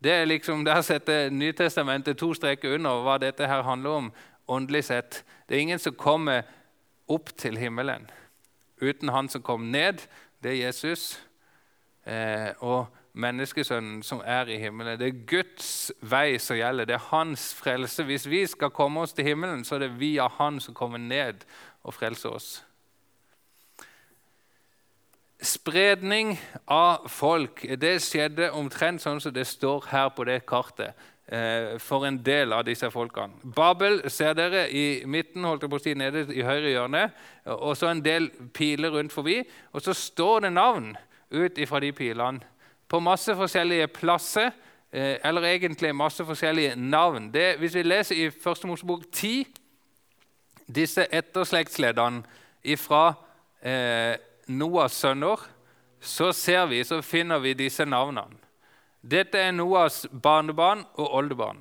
Det 0.05 0.13
er 0.13 0.25
liksom, 0.25 0.65
Der 0.65 0.83
setter 0.83 1.31
Nytestamentet 1.31 2.19
to 2.21 2.35
streker 2.35 2.75
under 2.75 3.01
hva 3.03 3.17
dette 3.19 3.47
her 3.49 3.63
handler 3.65 3.91
om 3.91 4.11
åndelig 4.49 4.85
sett. 4.85 5.25
Det 5.49 5.57
er 5.57 5.61
ingen 5.65 5.81
som 5.81 5.95
kommer 5.97 6.43
opp 7.09 7.33
til 7.37 7.57
himmelen 7.57 8.11
uten 8.83 9.09
Han 9.09 9.29
som 9.29 9.43
kom 9.43 9.71
ned. 9.73 10.05
Det 10.43 10.51
er 10.51 10.67
Jesus. 10.67 11.21
Eh, 12.07 12.53
og 12.61 12.87
menneskesønnen 13.15 14.03
som 14.03 14.21
er 14.25 14.51
i 14.53 14.59
himmelen. 14.59 14.99
Det 15.01 15.09
er 15.09 15.25
Guds 15.27 15.93
vei 16.03 16.37
som 16.39 16.59
gjelder. 16.59 16.85
Det 16.85 16.99
er 16.99 17.09
hans 17.09 17.55
frelse. 17.55 18.05
Hvis 18.05 18.29
vi 18.29 18.47
skal 18.47 18.71
komme 18.71 19.01
oss 19.01 19.13
til 19.13 19.25
himmelen, 19.25 19.65
så 19.65 19.79
er 19.79 19.87
det 19.87 20.01
via 20.01 20.29
Han 20.39 20.61
som 20.61 20.75
kommer 20.75 20.99
ned 20.99 21.47
og 21.83 21.95
frelser 21.95 22.29
oss. 22.29 22.65
Spredning 25.45 26.39
av 26.73 27.05
folk 27.13 27.61
det 27.81 27.99
skjedde 28.01 28.49
omtrent 28.57 29.03
sånn 29.03 29.21
som 29.21 29.35
det 29.35 29.45
står 29.49 29.91
her 29.91 30.09
på 30.17 30.25
det 30.25 30.41
kartet. 30.49 30.95
Eh, 31.25 31.79
for 31.81 32.05
en 32.05 32.19
del 32.21 32.53
av 32.53 32.67
disse 32.67 32.91
folkene. 32.93 33.39
Babel 33.57 34.03
ser 34.13 34.35
dere 34.37 34.67
i 34.69 35.05
midten, 35.09 35.45
holdt 35.49 35.65
jeg 35.65 35.71
på 35.73 35.79
å 35.81 35.83
si, 35.83 35.95
nede 35.97 36.27
i 36.37 36.45
høyre 36.45 36.73
hjørne. 36.75 37.05
Og 37.65 37.73
så 37.81 37.89
en 37.89 38.03
del 38.05 38.29
piler 38.53 38.93
rundt 38.93 39.13
forbi. 39.13 39.39
Og 39.73 39.85
så 39.85 39.95
står 39.97 40.45
det 40.45 40.53
navn 40.53 40.91
ut 41.33 41.59
ifra 41.59 41.81
de 41.81 41.95
pilene 41.97 42.45
på 42.89 43.01
masse 43.01 43.33
forskjellige 43.37 43.89
plasser. 43.97 44.53
Eh, 44.93 45.17
eller 45.25 45.49
egentlig 45.49 45.95
masse 45.97 46.25
forskjellige 46.25 46.77
navn. 46.77 47.31
Det, 47.33 47.55
hvis 47.59 47.75
vi 47.81 47.87
leser 47.89 48.21
i 48.21 48.29
Første 48.31 48.69
Mosebok 48.69 49.09
10, 49.13 49.49
disse 50.77 51.09
etterslektsleddene 51.09 52.77
fra 52.81 53.07
eh, 53.65 54.21
Noas 54.49 54.97
sønner, 54.99 55.41
så 56.01 56.33
ser 56.37 56.67
vi, 56.69 56.83
så 56.85 57.01
finner 57.03 57.41
vi 57.41 57.55
disse 57.57 57.87
navnene. 57.89 58.41
Dette 59.05 59.41
er 59.41 59.53
Noas 59.53 60.07
barnebarn 60.09 60.85
og 60.97 61.15
oldebarn. 61.19 61.61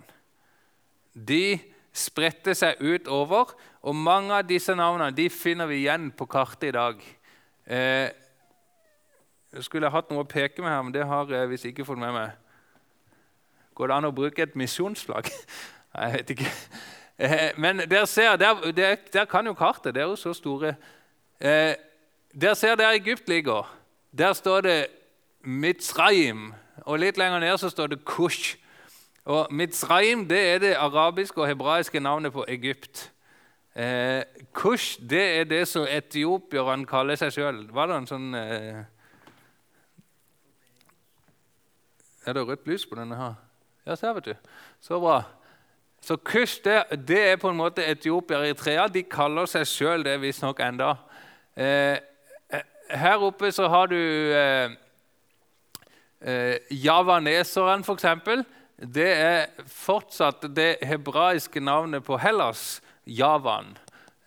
De 1.13 1.59
spredte 1.93 2.55
seg 2.57 2.81
utover. 2.81 3.53
Og 3.83 3.95
mange 3.95 4.33
av 4.33 4.47
disse 4.47 4.73
navnene 4.75 5.11
de 5.15 5.27
finner 5.31 5.67
vi 5.69 5.83
igjen 5.83 6.09
på 6.15 6.27
kartet 6.31 6.69
i 6.71 6.75
dag. 6.75 7.01
Eh, 7.67 8.09
jeg 9.53 9.67
skulle 9.67 9.91
hatt 9.91 10.09
noe 10.09 10.23
å 10.23 10.29
peke 10.29 10.63
med 10.63 10.71
her, 10.71 10.81
men 10.81 10.95
det 10.95 11.05
har 11.05 11.29
jeg 11.29 11.51
visst 11.51 11.67
ikke 11.69 11.85
fått 11.85 12.01
med 12.01 12.15
meg. 12.15 12.31
Går 13.75 13.89
det 13.89 13.97
an 13.97 14.09
å 14.09 14.15
bruke 14.15 14.45
et 14.45 14.57
misjonsflagg? 14.57 15.29
Jeg 15.93 16.13
vet 16.13 16.31
ikke. 16.33 16.51
Eh, 17.21 17.51
men 17.61 17.83
dere 17.85 18.07
ser, 18.09 18.35
der, 18.41 18.63
der, 18.73 18.95
der, 19.13 19.25
kan 19.29 19.45
jo 19.45 19.53
kartet. 19.53 19.93
Det 19.93 20.01
er 20.01 20.07
jo 20.09 20.15
så 20.17 20.31
store. 20.33 20.71
Eh, 21.37 21.75
der 22.41 22.53
ser 22.53 22.75
dere 22.75 22.95
Egypt 22.95 23.29
ligger. 23.29 23.77
Der 24.17 24.33
står 24.33 24.61
det 24.61 24.87
Mitzrayim. 25.41 26.53
Og 26.81 26.99
litt 26.99 27.17
lenger 27.17 27.39
ned 27.39 27.57
så 27.57 27.69
står 27.69 27.87
det 27.87 28.05
Kush. 28.05 28.57
Og 29.25 29.47
Mitzrayim 29.51 30.27
det 30.27 30.39
er 30.53 30.57
det 30.59 30.73
arabiske 30.75 31.41
og 31.41 31.47
hebraiske 31.47 31.99
navnet 31.99 32.33
på 32.33 32.45
Egypt. 32.47 33.11
Eh, 33.75 34.23
Kush 34.53 34.99
det 35.09 35.39
er 35.39 35.43
det 35.43 35.67
som 35.67 35.85
etiopierne 35.89 36.85
kaller 36.85 37.17
seg 37.17 37.33
sjøl. 37.33 37.63
Var 37.73 37.89
det 37.89 37.95
en 37.97 38.09
sånn 38.09 38.33
eh, 38.37 38.83
Er 42.23 42.37
det 42.37 42.43
rødt 42.47 42.67
lys 42.69 42.85
på 42.87 42.95
denne 42.95 43.17
her? 43.19 43.33
Ja, 43.83 43.97
se 43.99 44.07
vet 44.15 44.29
du. 44.29 44.51
Så 44.79 44.99
bra. 44.99 45.23
Så 46.01 46.15
Kush 46.15 46.61
det, 46.63 46.83
det, 47.07 47.19
er 47.31 47.37
på 47.39 47.49
en 47.49 47.57
måte 47.59 47.83
Etiopia 47.83 48.37
og 48.39 48.47
Eritrea. 48.47 48.87
De 48.87 49.03
kaller 49.03 49.49
seg 49.49 49.67
sjøl 49.67 50.05
det 50.05 50.21
visstnok 50.21 50.61
enda. 50.63 50.93
Eh, 51.55 51.97
her 52.93 53.23
oppe 53.23 53.51
så 53.51 53.67
har 53.67 53.87
du 53.91 53.97
eh, 53.97 54.71
eh, 56.21 56.57
javaneseren, 56.69 57.83
f.eks. 57.83 58.05
Det 58.77 59.09
er 59.09 59.65
fortsatt 59.69 60.47
det 60.55 60.83
hebraiske 60.83 61.61
navnet 61.63 62.03
på 62.03 62.17
Hellas, 62.17 62.81
Javan, 63.05 63.77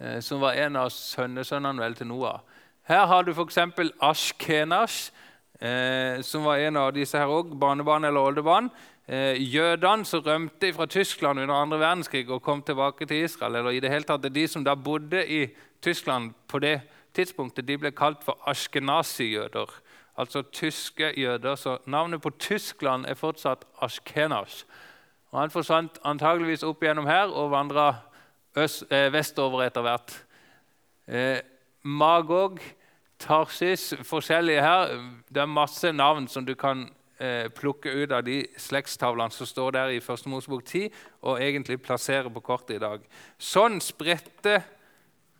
eh, 0.00 0.20
som 0.20 0.40
var 0.40 0.58
en 0.60 0.78
av 0.80 0.90
sønnesønnene 0.94 1.92
til 1.98 2.10
Noah. 2.10 2.40
Her 2.86 3.06
har 3.10 3.26
du 3.26 3.32
f.eks. 3.34 3.58
Ashkenash, 4.00 5.12
eh, 5.60 6.22
som 6.22 6.44
var 6.46 6.62
en 6.62 6.76
av 6.80 6.92
disse 6.96 7.18
her 7.18 7.30
òg, 7.30 7.56
barnebarn 7.58 8.06
eller 8.06 8.30
oldebarn. 8.30 8.70
Eh, 9.06 9.38
jødene 9.38 10.04
som 10.04 10.24
rømte 10.26 10.72
fra 10.74 10.86
Tyskland 10.90 11.38
under 11.38 11.54
andre 11.54 11.78
verdenskrig 11.78 12.26
og 12.30 12.42
kom 12.42 12.62
tilbake 12.62 13.06
til 13.06 13.24
Israel. 13.24 13.56
eller 13.56 13.70
i 13.70 13.80
det 13.80 13.90
hele 13.90 14.04
tatt, 14.04 14.34
De 14.34 14.48
som 14.48 14.64
da 14.64 14.74
bodde 14.74 15.22
i 15.30 15.46
Tyskland 15.82 16.34
på 16.48 16.58
det 16.58 16.80
tidspunktet, 16.80 16.95
de 17.16 17.78
ble 17.78 17.90
kalt 17.90 18.24
for 18.24 18.38
ashkenazi-jøder. 18.46 19.70
Altså 20.16 20.42
tyske 20.42 21.12
jøder. 21.16 21.54
Så 21.54 21.78
navnet 21.86 22.22
på 22.22 22.30
Tyskland 22.30 23.06
er 23.06 23.14
fortsatt 23.14 23.64
Askenas. 23.82 24.66
Og 25.30 25.40
Han 25.40 25.50
forsvant 25.50 25.98
antageligvis 26.04 26.62
opp 26.62 26.82
igjennom 26.82 27.06
her 27.06 27.28
og 27.28 27.50
vandra 27.50 27.88
eh, 28.56 29.12
vestover 29.12 29.66
etter 29.66 29.84
hvert. 29.84 30.14
Eh, 31.06 31.38
Magog, 31.82 32.60
Tarsis, 33.18 33.94
forskjellige 34.02 34.62
her. 34.62 34.94
Det 35.28 35.42
er 35.42 35.46
masse 35.46 35.92
navn 35.92 36.28
som 36.28 36.46
du 36.46 36.54
kan 36.54 36.88
eh, 37.20 37.48
plukke 37.52 37.92
ut 37.92 38.12
av 38.12 38.24
de 38.24 38.46
slektstavlene 38.56 39.30
som 39.30 39.46
står 39.46 39.76
der 39.76 39.92
i 39.96 40.00
1. 40.00 40.26
Mosebok 40.26 40.64
10, 40.64 40.88
og 41.22 41.42
egentlig 41.42 41.82
plassere 41.82 42.30
på 42.30 42.40
kortet 42.40 42.76
i 42.76 42.82
dag. 42.82 43.04
Sånn 43.38 43.80
spredte 43.84 44.62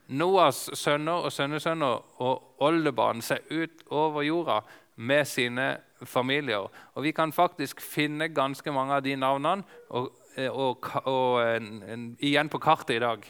Noas 0.09 0.69
sønner 0.79 1.27
og 1.27 1.33
sønnesønner 1.33 2.23
og 2.23 2.63
oldebarn 2.63 3.23
ser 3.23 3.43
ut 3.51 3.83
over 3.91 4.23
jorda 4.23 4.61
med 4.97 5.25
sine 5.25 5.77
familier. 6.05 6.71
Og 6.95 7.03
Vi 7.03 7.11
kan 7.11 7.33
faktisk 7.33 7.81
finne 7.81 8.29
ganske 8.29 8.73
mange 8.73 8.95
av 8.95 9.03
de 9.03 9.17
navnene 9.17 9.65
og, 9.91 10.13
eh, 10.37 10.51
og, 10.51 10.87
og, 11.05 11.57
en, 11.57 12.17
igjen 12.21 12.49
på 12.49 12.59
kartet 12.59 12.97
i 12.97 12.99
dag. 12.99 13.27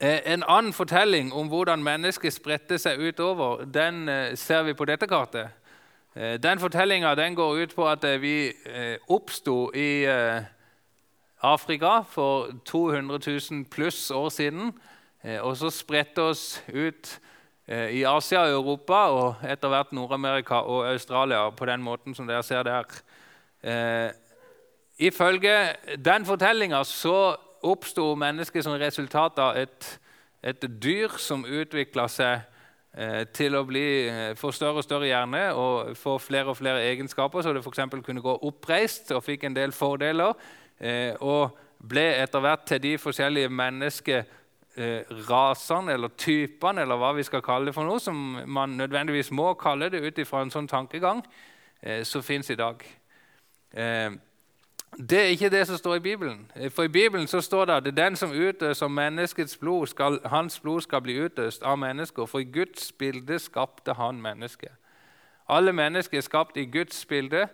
Eh, 0.00 0.20
en 0.32 0.42
annen 0.48 0.72
fortelling 0.72 1.32
om 1.32 1.48
hvordan 1.48 1.82
mennesket 1.82 2.32
spredte 2.32 2.78
seg 2.78 3.00
utover, 3.00 3.64
den 3.64 4.08
eh, 4.08 4.36
ser 4.36 4.62
vi 4.62 4.74
på 4.74 4.84
dette 4.84 5.06
kartet. 5.06 5.50
Eh, 6.14 6.40
den 6.42 6.58
fortellinga 6.58 7.14
går 7.34 7.62
ut 7.62 7.74
på 7.74 7.88
at 7.88 8.04
eh, 8.04 8.20
vi 8.20 8.52
eh, 8.66 8.98
oppsto 9.08 9.70
i 9.74 10.06
Afrika 11.42 12.00
for 12.08 12.50
200 12.64 13.18
000 13.50 13.64
pluss 13.70 14.10
år 14.10 14.28
siden. 14.28 14.72
Og 15.40 15.56
så 15.56 15.70
spredte 15.70 16.22
oss 16.22 16.62
ut 16.68 17.20
i 17.68 18.02
Asia 18.08 18.40
og 18.40 18.52
Europa 18.52 19.00
og 19.12 19.42
etter 19.44 19.68
hvert 19.68 19.92
Nord-Amerika 19.92 20.62
og 20.64 20.86
Australia 20.88 21.50
på 21.50 21.68
den 21.68 21.82
måten 21.84 22.16
som 22.16 22.26
dere 22.26 22.42
ser 22.42 22.64
der. 22.64 22.88
Ifølge 24.98 25.56
den 26.04 26.24
fortellinga 26.24 26.80
så 26.84 27.36
oppsto 27.62 28.14
mennesket 28.14 28.64
som 28.64 28.80
resultat 28.80 29.38
av 29.38 29.60
et, 29.60 29.90
et 30.42 30.64
dyr 30.82 31.20
som 31.20 31.44
utvikla 31.44 32.08
seg 32.08 32.40
Eh, 32.90 33.22
til 33.30 33.54
å 33.54 33.62
bli, 33.62 34.08
eh, 34.10 34.34
få 34.34 34.50
større 34.50 34.82
og 34.82 34.84
større 34.84 35.06
hjerne 35.06 35.54
og 35.54 35.96
få 35.96 36.16
flere 36.18 36.50
og 36.50 36.56
flere 36.58 36.82
egenskaper, 36.90 37.40
så 37.40 37.52
det 37.54 37.62
f.eks. 37.62 37.78
kunne 38.02 38.20
gå 38.20 38.32
oppreist 38.42 39.12
og 39.14 39.22
fikk 39.22 39.44
en 39.44 39.54
del 39.54 39.70
fordeler. 39.70 40.34
Eh, 40.80 41.14
og 41.20 41.58
ble 41.88 42.22
etter 42.22 42.40
hvert 42.40 42.66
til 42.68 42.82
de 42.82 42.98
forskjellige 42.98 43.48
menneskerasene 43.48 45.92
eller 45.92 46.08
typene, 46.16 46.80
eller 46.82 46.96
hva 47.00 47.12
vi 47.16 47.22
skal 47.26 47.42
kalle 47.44 47.66
det 47.68 47.74
for 47.76 47.84
noe, 47.88 48.00
som 48.00 48.16
man 48.46 48.70
nødvendigvis 48.80 49.30
må 49.30 49.54
kalle 49.60 49.90
det 49.92 50.04
ut 50.04 50.18
ifra 50.18 50.42
en 50.44 50.52
sånn 50.52 50.68
tankegang, 50.68 51.24
som 52.04 52.22
fins 52.22 52.50
i 52.52 52.60
dag. 52.60 52.76
Det 54.98 55.18
er 55.18 55.24
ikke 55.24 55.48
det 55.48 55.66
som 55.66 55.76
står 55.76 55.94
i 55.94 55.98
Bibelen. 55.98 56.50
For 56.70 56.82
I 56.82 56.88
Bibelen 56.88 57.26
så 57.26 57.40
står 57.40 57.64
det 57.64 57.72
at 57.72 57.96
den 57.96 58.16
som 58.16 58.32
utøser 58.32 58.88
menneskets 58.88 59.56
blod, 59.56 59.86
skal, 59.86 60.20
hans 60.24 60.60
blod 60.60 60.80
skal 60.80 61.00
bli 61.00 61.24
utøst 61.24 61.62
av 61.62 61.78
mennesker. 61.78 62.26
For 62.26 62.38
i 62.38 62.44
Guds 62.44 62.92
bilde 62.92 63.38
skapte 63.38 63.92
han 63.92 64.22
mennesket. 64.22 64.72
Alle 65.48 65.72
mennesker 65.72 66.18
er 66.18 66.22
skapt 66.22 66.56
i 66.56 66.64
Guds 66.64 67.06
bilde. 67.06 67.48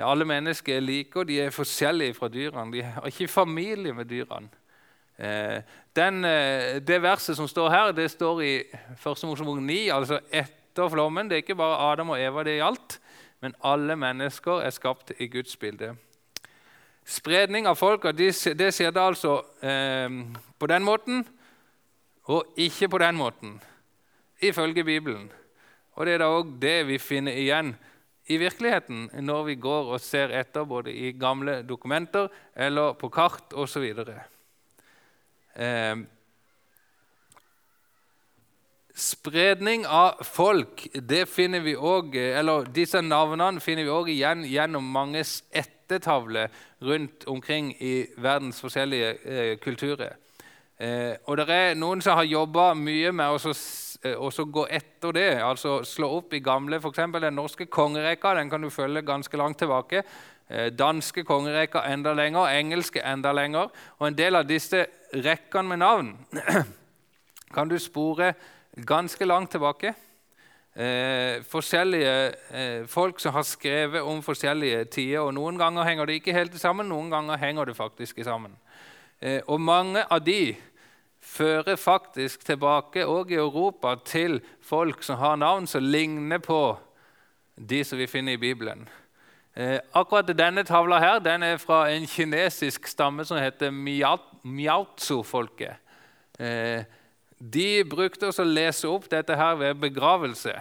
Alle 0.00 0.24
mennesker 0.24 0.76
er 0.76 0.80
like, 0.80 1.18
og 1.18 1.28
de 1.28 1.40
er 1.40 1.52
forskjellige 1.52 2.14
fra 2.16 2.28
dyrene. 2.32 2.72
De 2.72 2.82
har 2.82 3.06
ikke 3.06 3.28
familie 3.28 3.92
med 3.92 4.08
dyrene. 4.08 4.48
Eh, 5.18 5.60
den, 5.96 6.24
eh, 6.24 6.80
det 6.80 7.02
verset 7.02 7.36
som 7.36 7.48
står 7.48 7.70
her, 7.70 7.92
det 7.92 8.10
står 8.10 8.40
i 8.40 8.54
1. 8.96 9.26
Mosebok 9.28 9.60
9, 9.60 9.88
altså 9.92 10.20
etter 10.32 10.88
flommen. 10.88 11.28
Det 11.28 11.36
er 11.36 11.44
ikke 11.44 11.54
bare 11.54 11.92
Adam 11.92 12.10
og 12.10 12.20
Eva 12.20 12.42
det 12.42 12.56
gjaldt, 12.56 12.98
men 13.40 13.54
alle 13.62 13.96
mennesker 13.96 14.64
er 14.64 14.70
skapt 14.70 15.12
i 15.18 15.26
Guds 15.26 15.56
bilde. 15.56 15.96
Spredning 17.04 17.66
av 17.66 17.76
folka 17.76 18.12
det 18.12 18.32
skjedde 18.32 19.00
altså 19.02 19.42
eh, 19.62 20.08
på 20.58 20.66
den 20.66 20.84
måten 20.84 21.24
og 22.30 22.54
ikke 22.56 22.88
på 22.88 22.98
den 23.02 23.16
måten, 23.18 23.60
ifølge 24.40 24.84
Bibelen. 24.84 25.32
Og 25.92 26.06
Det 26.06 26.14
er 26.14 26.18
da 26.18 26.30
òg 26.32 26.58
det 26.62 26.86
vi 26.86 26.98
finner 26.98 27.32
igjen 27.36 27.74
i 28.30 28.38
virkeligheten 28.38 29.08
når 29.26 29.44
vi 29.50 29.58
går 29.60 29.92
og 29.94 30.00
ser 30.00 30.34
etter 30.38 30.66
både 30.68 30.92
i 30.94 31.12
gamle 31.18 31.62
dokumenter 31.66 32.28
eller 32.54 32.94
på 32.98 33.10
kart 33.12 33.54
osv. 33.58 33.88
Eh, 35.54 35.96
spredning 38.94 39.86
av 39.86 40.22
folk, 40.24 40.86
det 40.94 41.26
finner 41.28 41.60
vi 41.64 41.74
også, 41.76 42.24
eller 42.38 42.68
disse 42.74 43.02
navnene 43.02 43.60
finner 43.60 43.88
vi 43.88 43.94
òg 43.94 44.10
igjen 44.12 44.44
gjennom 44.46 44.84
manges 44.84 45.42
etter 45.50 45.72
rundt 46.80 47.24
omkring 47.28 47.74
i 47.82 48.06
verdens 48.16 48.60
forskjellige 48.60 49.16
eh, 49.24 49.58
kulturer. 49.60 50.14
Eh, 50.78 51.14
og 51.26 51.36
det 51.36 51.48
er 51.50 51.74
noen 51.76 52.00
som 52.00 52.16
har 52.16 52.24
jobba 52.24 52.72
mye 52.74 53.12
med 53.12 53.28
å 53.28 53.52
eh, 54.04 54.44
gå 54.52 54.66
etter 54.70 55.12
det. 55.12 55.42
altså 55.42 55.84
Slå 55.84 56.08
opp 56.18 56.34
i 56.34 56.40
gamle 56.40 56.76
f.eks. 56.76 56.96
den 56.96 57.34
norske 57.34 57.66
kongerekka. 57.66 58.34
Den 58.34 58.50
kan 58.50 58.62
du 58.62 58.70
følge 58.70 59.02
ganske 59.02 59.36
langt 59.36 59.58
tilbake. 59.58 60.02
Eh, 60.48 60.72
danske 60.72 61.24
kongerekka 61.24 61.84
enda 61.92 62.12
lenger, 62.12 62.48
engelske 62.48 63.00
enda 63.00 63.32
lenger. 63.32 63.68
Og 63.98 64.08
en 64.08 64.18
del 64.18 64.36
av 64.36 64.46
disse 64.46 64.86
rekkene 65.12 65.68
med 65.68 65.78
navn 65.78 66.16
kan 67.54 67.68
du 67.68 67.78
spore 67.78 68.34
ganske 68.86 69.24
langt 69.24 69.50
tilbake 69.50 69.94
eh, 70.74 71.42
forskjellige 71.48 72.32
eh, 72.50 72.86
folk 72.86 73.20
som 73.20 73.32
har 73.32 73.42
skrevet 73.42 74.02
om 74.02 74.22
forskjellige 74.22 74.84
tider. 74.84 75.20
og 75.20 75.34
Noen 75.34 75.58
ganger 75.58 75.84
henger 75.84 76.06
det 76.06 76.20
ikke 76.20 76.36
helt 76.36 76.58
sammen, 76.60 76.88
noen 76.88 77.10
ganger 77.10 77.36
henger 77.36 77.64
det 77.64 77.76
faktisk 77.76 78.24
sammen. 78.24 78.56
Eh, 79.20 79.40
og 79.46 79.60
mange 79.60 80.04
av 80.10 80.24
de 80.24 80.54
fører 81.22 81.76
faktisk 81.78 82.44
tilbake 82.44 83.06
òg 83.06 83.30
i 83.32 83.38
Europa 83.38 83.94
til 84.04 84.40
folk 84.60 85.02
som 85.06 85.20
har 85.22 85.36
navn 85.38 85.66
som 85.70 85.84
ligner 85.84 86.42
på 86.42 86.78
de 87.56 87.84
som 87.84 87.98
vi 87.98 88.06
finner 88.10 88.32
i 88.34 88.42
Bibelen. 88.42 88.88
Eh, 89.54 89.78
akkurat 89.92 90.32
denne 90.32 90.64
tavla 90.64 90.98
her, 90.98 91.18
den 91.20 91.42
er 91.42 91.56
fra 91.60 91.90
en 91.92 92.06
kinesisk 92.08 92.86
stamme 92.88 93.24
som 93.24 93.36
heter 93.38 93.70
Miaozu-folket. 94.42 95.74
Eh, 96.40 96.84
de 97.38 97.84
brukte 97.84 98.26
også 98.30 98.42
å 98.46 98.48
lese 98.48 98.88
opp 98.88 99.10
dette 99.12 99.36
her 99.36 99.54
ved 99.60 99.74
begravelse. 99.82 100.54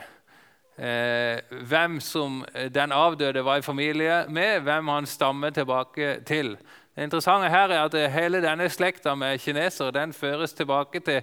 Eh, 0.82 1.39
hvem 1.69 2.00
som 2.04 2.45
den 2.74 2.91
avdøde 2.91 3.45
var 3.45 3.58
i 3.62 3.65
familie 3.65 4.26
med, 4.30 4.62
hvem 4.65 4.88
han 4.88 5.06
stammer 5.06 5.50
tilbake 5.56 6.19
til. 6.28 6.58
Det 6.96 7.04
interessante 7.04 7.50
her 7.50 7.72
er 7.72 7.86
at 7.86 8.12
hele 8.12 8.42
denne 8.44 8.70
slekta 8.70 9.16
med 9.16 9.40
kinesere 9.40 9.92
den 9.96 10.14
føres 10.14 10.54
tilbake 10.54 11.00
til 11.00 11.22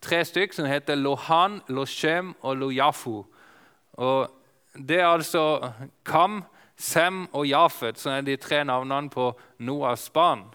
tre 0.00 0.24
stykker 0.24 0.54
som 0.54 0.68
heter 0.70 0.94
Lohan, 0.94 1.60
Loshem 1.68 2.34
og 2.40 2.56
Loyafu. 2.56 3.24
Og 3.92 4.30
det 4.88 5.00
er 5.00 5.06
altså 5.06 5.72
Kam, 6.04 6.44
Sem 6.76 7.26
og 7.32 7.46
Jafet 7.46 7.98
som 7.98 8.12
er 8.12 8.20
de 8.24 8.36
tre 8.36 8.62
navnene 8.64 9.10
på 9.10 9.32
Noahs 9.58 10.10
barn. 10.10 10.46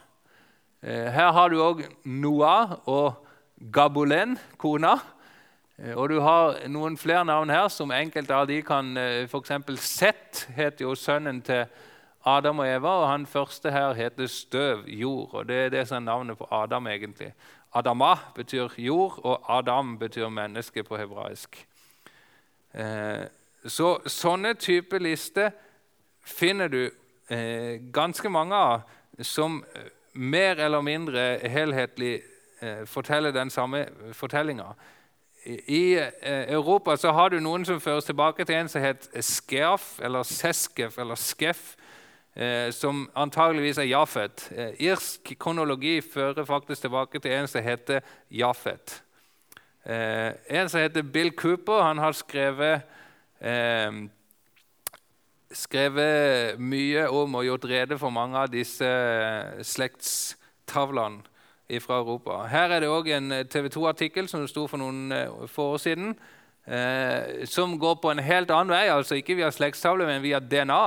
Eh, 0.81 1.11
her 1.11 1.31
har 1.31 1.49
du 1.49 1.59
òg 1.61 1.83
Noah 2.05 2.79
og 2.85 3.27
Gabulen, 3.71 4.37
kona. 4.57 4.95
Eh, 5.77 5.93
og 5.93 6.09
du 6.09 6.19
har 6.21 6.63
noen 6.67 6.97
flere 6.97 7.25
navn 7.25 7.49
her, 7.49 7.67
som 7.67 7.91
enkelte 7.91 8.33
av 8.33 8.47
de 8.47 8.61
kan 8.65 8.97
eh, 8.97 9.27
F.eks. 9.27 9.51
Sett 9.83 10.47
heter 10.55 10.87
jo 10.87 10.95
sønnen 10.95 11.43
til 11.45 11.65
Adam 12.25 12.59
og 12.59 12.67
Eva, 12.67 12.89
og 12.89 13.09
han 13.09 13.25
første 13.25 13.71
her 13.71 13.93
heter 13.93 14.27
støv, 14.27 14.87
jord. 14.87 15.33
og 15.33 15.47
Det 15.47 15.55
er 15.55 15.69
det 15.69 15.87
som 15.87 15.95
er 15.95 16.05
navnet 16.05 16.37
på 16.37 16.47
Adam. 16.51 16.87
egentlig. 16.87 17.33
Adama 17.75 18.15
betyr 18.35 18.67
jord, 18.77 19.19
og 19.23 19.57
Adam 19.57 19.99
betyr 19.99 20.29
menneske 20.29 20.83
på 20.83 20.97
hebraisk. 20.97 21.67
Eh, 22.73 23.25
så 23.67 23.97
sånne 24.07 24.53
type 24.53 24.99
lister 24.99 25.51
finner 26.25 26.67
du 26.67 26.81
eh, 27.29 27.81
ganske 27.93 28.29
mange 28.29 28.55
av 28.55 29.23
som 29.23 29.61
eh, 29.75 29.91
mer 30.13 30.59
eller 30.59 30.81
mindre 30.81 31.25
helhetlig 31.43 32.21
forteller 32.87 33.33
den 33.35 33.49
samme 33.51 33.81
fortellinga. 34.15 34.63
I, 35.45 35.99
Europa 36.23 36.95
så 36.97 37.11
har 37.11 37.29
du 37.29 37.35
noen 37.43 37.65
som 37.67 37.81
føres 37.83 38.07
tilbake 38.07 38.45
til 38.47 38.55
en 38.55 38.69
som 38.71 38.81
het 38.81 39.09
Skeaf, 39.21 39.99
eller 39.99 40.23
Seskef 40.23 40.95
eller 40.97 41.19
Skef, 41.19 41.75
eh, 42.35 42.71
som 42.71 43.09
antageligvis 43.15 43.77
er 43.77 43.89
Jafet. 43.89 44.49
Eh, 44.55 44.75
irsk 44.79 45.35
kronologi 45.39 46.01
fører 46.01 46.45
faktisk 46.45 46.81
tilbake 46.81 47.19
til 47.19 47.31
en 47.31 47.47
som 47.47 47.63
heter 47.63 47.99
Jafet. 48.31 49.01
en 49.85 50.69
som 50.69 50.81
heter 50.81 51.01
Bill 51.01 51.31
Cooper, 51.31 51.81
han 51.81 51.97
har 51.97 52.11
skrevet 52.11 52.81
eh, 53.41 54.09
skrevet 55.55 56.59
mye 56.59 57.07
om 57.13 57.37
og 57.39 57.45
gjort 57.47 57.67
rede 57.69 57.97
for 57.99 58.13
mange 58.13 58.39
av 58.39 58.51
disse 58.51 58.85
eh, 58.87 59.61
slektstavlene 59.63 61.23
fra 61.81 61.99
Europa. 62.01 62.43
Her 62.51 62.75
er 62.75 62.83
det 62.83 62.91
òg 62.91 63.09
en 63.15 63.31
eh, 63.33 63.45
TV 63.49 63.69
2-artikkel 63.73 64.29
som 64.29 64.45
sto 64.49 64.67
for 64.69 64.81
noen 64.81 65.11
eh, 65.15 65.45
få 65.51 65.71
år 65.75 65.81
siden, 65.81 66.13
eh, 66.67 67.45
som 67.49 67.77
går 67.79 67.99
på 68.03 68.11
en 68.11 68.23
helt 68.25 68.51
annen 68.53 68.73
vei, 68.75 68.87
altså 68.91 69.17
ikke 69.19 69.37
via 69.39 69.51
slektstavle, 69.53 70.07
men 70.09 70.23
via 70.25 70.41
DNA. 70.43 70.85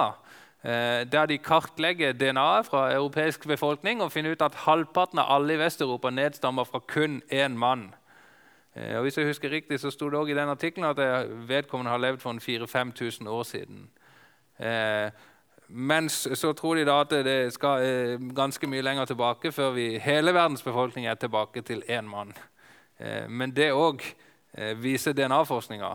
Eh, 0.64 1.12
der 1.12 1.26
de 1.26 1.38
kartlegger 1.38 2.12
DNA-et 2.12 2.66
fra 2.66 2.92
europeisk 2.92 3.46
befolkning 3.46 4.02
og 4.02 4.12
finner 4.12 4.32
ut 4.34 4.42
at 4.42 4.54
halvparten 4.66 5.20
av 5.22 5.30
alle 5.36 5.54
i 5.54 5.58
Vest-Europa 5.60 6.10
nedstammer 6.10 6.64
fra 6.64 6.80
kun 6.82 7.22
én 7.30 7.54
mann. 7.54 7.94
Eh, 8.74 8.96
og 8.96 9.02
hvis 9.02 9.18
jeg 9.18 9.26
husker 9.26 9.50
riktig, 9.50 9.80
så 9.80 9.90
sto 9.90 10.10
det 10.10 10.18
også 10.18 10.32
i 10.32 10.34
den 10.34 10.48
artikkelen 10.48 10.90
at 10.90 11.28
vedkommende 11.48 11.90
har 11.90 11.98
levd 11.98 12.18
for 12.18 12.32
4000-5000 12.32 13.28
år 13.28 13.42
siden. 13.42 13.88
Eh, 14.58 15.10
mens 15.68 16.28
så 16.34 16.52
tror 16.52 16.74
de 16.74 16.84
da 16.84 17.00
at 17.00 17.10
det 17.10 17.52
skal 17.52 18.18
ganske 18.34 18.66
mye 18.66 18.82
lenger 18.82 19.04
tilbake 19.04 19.52
før 19.52 19.70
vi, 19.70 19.98
hele 19.98 20.34
verdens 20.34 20.62
befolkning 20.62 21.06
er 21.06 21.14
tilbake 21.14 21.62
til 21.62 21.82
én 21.88 22.08
mann. 22.08 22.32
Men 23.28 23.50
det 23.50 23.72
òg 23.72 24.00
viser 24.76 25.12
DNA-forskninga. 25.12 25.90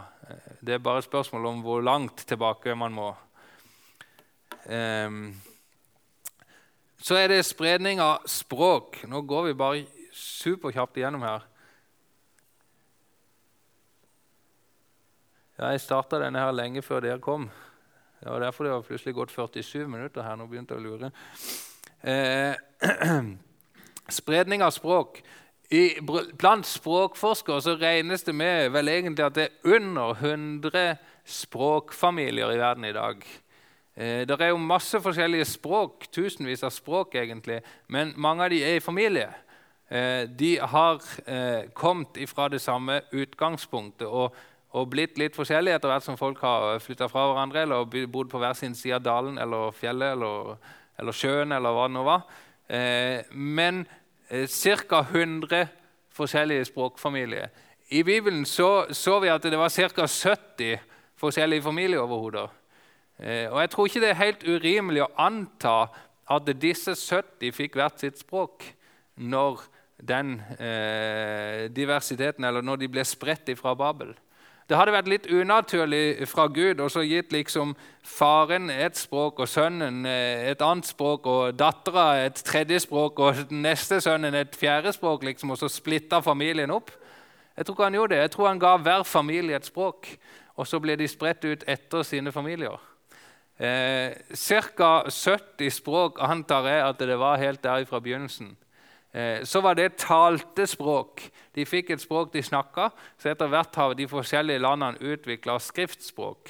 Det 0.62 0.74
er 0.74 0.78
bare 0.78 0.98
et 0.98 1.04
spørsmål 1.04 1.46
om 1.46 1.62
hvor 1.62 1.82
langt 1.82 2.18
tilbake 2.28 2.76
man 2.76 2.94
må. 2.94 3.16
Så 7.04 7.18
er 7.20 7.28
det 7.28 7.42
spredning 7.44 8.00
av 8.00 8.24
språk. 8.30 9.02
Nå 9.12 9.22
går 9.28 9.50
vi 9.50 9.58
bare 9.60 9.82
superkjapt 10.16 10.98
igjennom 11.02 11.26
her. 11.28 11.44
Jeg 15.64 15.84
starta 15.84 16.18
denne 16.24 16.42
her 16.42 16.56
lenge 16.56 16.82
før 16.82 17.04
dere 17.04 17.22
kom. 17.22 17.50
Det 18.24 18.32
var 18.32 18.40
derfor 18.40 18.64
det 18.66 18.72
var 18.74 18.86
plutselig 18.88 19.14
gått 19.16 19.32
47 19.36 19.88
minutter 19.88 20.24
her. 20.24 20.38
Nå 20.40 20.48
begynte 20.48 20.74
jeg 20.74 20.82
å 20.82 20.88
lure. 20.88 21.12
Eh, 22.04 22.56
spredning 24.20 24.64
av 24.64 24.72
språk. 24.72 25.20
I, 25.74 26.00
blant 26.02 26.68
språkforskere 26.68 27.62
så 27.66 27.76
regnes 27.80 28.24
det 28.24 28.36
med 28.36 28.72
vel 28.74 28.92
egentlig 28.92 29.26
at 29.26 29.38
det 29.38 29.46
er 29.48 29.76
under 29.76 30.16
100 30.16 30.98
språkfamilier 31.26 32.54
i 32.54 32.60
verden 32.62 32.86
i 32.88 32.96
dag. 32.96 33.24
Eh, 33.96 34.28
det 34.28 34.42
er 34.42 34.50
jo 34.50 34.58
masse 34.58 34.98
forskjellige 35.02 35.46
språk, 35.46 36.08
tusenvis 36.12 36.64
av 36.66 36.74
språk 36.74 37.16
egentlig, 37.22 37.60
men 37.94 38.14
mange 38.18 38.46
av 38.46 38.50
de 38.50 38.64
er 38.66 38.80
i 38.80 38.84
familie. 38.84 39.28
Eh, 39.90 40.26
de 40.26 40.56
har 40.58 41.04
eh, 41.28 41.70
kommet 41.78 42.18
fra 42.30 42.48
det 42.50 42.62
samme 42.62 43.02
utgangspunktet. 43.12 44.08
og 44.08 44.36
og 44.74 44.88
blitt 44.90 45.20
litt 45.22 45.36
forskjellige 45.38 45.76
etter 45.76 45.92
hvert 45.92 46.02
som 46.02 46.16
folk 46.18 46.40
har 46.42 46.80
flytta 46.82 47.06
fra 47.06 47.28
hverandre 47.30 47.62
eller 47.62 48.08
bodd 48.10 48.32
på 48.32 48.40
hver 48.42 48.56
sin 48.58 48.74
side 48.74 48.96
av 48.96 49.04
dalen 49.06 49.38
eller 49.38 49.70
fjellet 49.70 50.16
eller, 50.16 50.56
eller 50.98 51.14
sjøen 51.14 51.54
eller 51.54 51.76
hva 51.76 51.84
det 51.86 51.94
nå 51.94 52.04
var. 52.08 52.24
Men 53.38 53.84
ca. 54.50 55.04
100 55.14 55.68
forskjellige 56.10 56.66
språkfamilier. 56.72 57.54
I 57.94 58.02
Bibelen 58.02 58.46
så, 58.50 58.88
så 58.90 59.20
vi 59.20 59.30
at 59.30 59.46
det 59.46 59.62
var 59.62 59.70
ca. 59.70 60.08
70 60.08 60.82
forskjellige 61.22 61.62
familieoverhoder. 61.70 62.50
Eh, 63.20 63.52
og 63.52 63.60
jeg 63.62 63.70
tror 63.70 63.90
ikke 63.90 64.02
det 64.04 64.10
er 64.10 64.22
helt 64.22 64.48
urimelig 64.48 65.06
å 65.06 65.12
anta 65.22 65.78
at 66.34 66.50
disse 66.62 66.96
70 66.98 67.54
fikk 67.54 67.78
hvert 67.78 68.02
sitt 68.02 68.20
språk 68.22 68.66
når 69.22 69.62
den 70.04 70.36
eh, 70.60 71.70
diversiteten, 71.72 72.44
eller 72.44 72.66
når 72.66 72.82
de 72.82 72.92
ble 72.92 73.06
spredt 73.08 73.52
fra 73.60 73.76
Babel. 73.78 74.14
Det 74.70 74.78
hadde 74.80 74.94
vært 74.96 75.10
litt 75.12 75.26
unaturlig 75.28 76.24
fra 76.32 76.46
Gud 76.48 76.80
og 76.80 76.92
så 76.92 77.04
gitt 77.04 77.34
liksom 77.36 77.74
faren 78.08 78.72
et 78.72 78.96
språk 78.96 79.42
og 79.44 79.50
sønnen 79.52 80.06
eh, 80.08 80.48
et 80.54 80.64
annet 80.64 80.88
språk 80.88 81.28
og 81.28 81.58
dattera 81.60 82.24
et 82.24 82.40
tredje 82.48 82.80
språk 82.86 83.20
og 83.20 83.52
neste 83.52 84.00
sønnen 84.04 84.36
et 84.40 84.56
fjerde 84.56 84.94
språk, 84.96 85.28
liksom, 85.28 85.52
og 85.52 85.60
så 85.60 85.70
splitta 85.72 86.22
familien 86.24 86.72
opp. 86.72 86.94
Jeg 87.58 87.68
tror 87.68 87.76
ikke 87.76 87.90
han 87.90 88.00
gjorde 88.00 88.16
det. 88.16 88.22
Jeg 88.24 88.32
tror 88.34 88.48
han 88.50 88.64
ga 88.64 88.74
hver 88.82 89.04
familie 89.06 89.60
et 89.60 89.68
språk, 89.68 90.08
og 90.56 90.68
så 90.68 90.80
ble 90.82 90.96
de 90.98 91.12
spredt 91.12 91.46
ut 91.46 91.68
etter 91.70 92.08
sine 92.08 92.32
familier. 92.34 92.80
Eh, 93.60 94.16
Ca. 94.34 95.04
70 95.10 95.70
språk 95.70 96.18
antar 96.20 96.68
jeg 96.68 96.84
at 96.88 97.00
det 97.00 97.20
var 97.20 97.38
helt 97.38 97.64
der 97.64 97.86
fra 97.86 98.00
begynnelsen. 98.00 98.56
Eh, 99.14 99.44
så 99.44 99.62
var 99.62 99.74
det 99.74 99.96
talte 100.02 100.66
språk. 100.68 101.22
De 101.56 101.66
fikk 101.66 101.92
et 101.94 102.02
språk 102.02 102.34
de 102.34 102.42
snakka, 102.42 102.90
så 103.18 103.30
etter 103.30 103.52
hvert 103.52 103.76
har 103.76 103.94
de 103.94 104.08
forskjellige 104.10 104.64
landene 104.64 104.98
utvikla 105.14 105.60
skriftspråk 105.62 106.50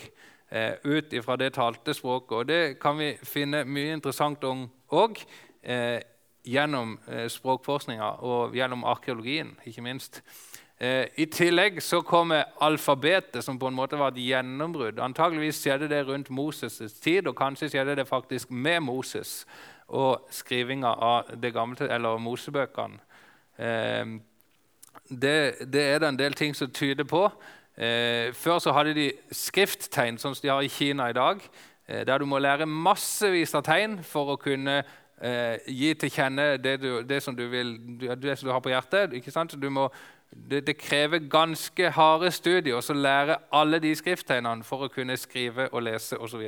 eh, 0.52 0.80
ut 0.84 1.12
fra 1.26 1.36
det 1.36 1.54
talte 1.54 1.94
språket. 1.94 2.32
Og 2.32 2.48
det 2.48 2.80
kan 2.80 2.98
vi 2.98 3.18
finne 3.24 3.66
mye 3.68 3.98
interessant 3.98 4.44
om 4.48 4.70
òg 4.96 5.20
eh, 5.62 6.00
gjennom 6.44 6.98
språkforskninga 7.32 8.08
og 8.28 8.56
gjennom 8.56 8.84
arkeologien, 8.84 9.54
ikke 9.63 9.84
minst. 9.84 10.20
Eh, 10.82 11.06
I 11.16 11.26
tillegg 11.30 11.78
så 11.84 12.02
kommer 12.02 12.50
alfabetet, 12.62 13.44
som 13.44 13.60
på 13.60 13.70
en 13.70 13.78
måte 13.78 13.98
var 14.00 14.12
et 14.12 14.24
gjennombrudd. 14.24 15.00
Antageligvis 15.00 15.62
skjedde 15.62 15.90
det 15.92 16.02
rundt 16.08 16.32
Moses' 16.34 16.98
tid, 17.04 17.28
og 17.28 17.38
kanskje 17.38 17.70
skjedde 17.70 17.96
det 18.00 18.08
faktisk 18.10 18.52
med 18.52 18.82
Moses 18.82 19.44
og 19.88 20.26
skrivinga 20.32 20.88
av 20.88 21.30
det 21.42 21.54
gamle, 21.54 21.88
eller 21.88 22.18
Mosebøkene. 22.18 22.98
Eh, 23.58 24.16
det, 25.10 25.36
det, 25.74 25.84
er 25.84 26.00
det 26.00 26.10
en 26.10 26.20
del 26.20 26.34
ting 26.34 26.56
som 26.56 26.72
tyder 26.72 27.06
på. 27.06 27.28
Eh, 27.78 28.34
før 28.34 28.60
så 28.60 28.74
hadde 28.74 28.96
de 28.98 29.12
skrifttegn, 29.32 30.18
som 30.18 30.34
de 30.34 30.50
har 30.50 30.62
i 30.62 30.72
Kina 30.72 31.10
i 31.10 31.14
dag, 31.14 31.40
der 31.88 32.18
du 32.18 32.26
må 32.26 32.40
lære 32.40 32.66
massevis 32.66 33.52
av 33.54 33.66
tegn 33.68 33.98
for 34.08 34.32
å 34.32 34.38
kunne 34.40 34.78
gi 35.68 35.90
til 36.00 36.12
kjenne 36.12 36.46
det, 36.58 36.78
du, 36.80 37.02
det, 37.04 37.20
som 37.24 37.36
vil, 37.36 37.74
det 38.00 38.38
som 38.40 38.48
du 38.48 38.54
har 38.54 38.64
på 38.64 38.72
hjertet. 38.72 39.12
Du 39.60 39.68
Må, 39.70 39.90
det, 40.36 40.67
det, 40.67 40.78
krever 40.78 41.19
ganske 41.30 41.89
harde 41.93 42.32
studier 42.32 42.80
å 42.80 42.96
lære 42.98 43.38
alle 43.54 43.80
de 43.80 43.93
skrifttegnene 43.96 44.65
for 44.65 44.86
å 44.86 44.91
kunne 44.91 45.17
skrive 45.17 45.69
og 45.72 45.86
lese 45.86 46.17
osv. 46.17 46.41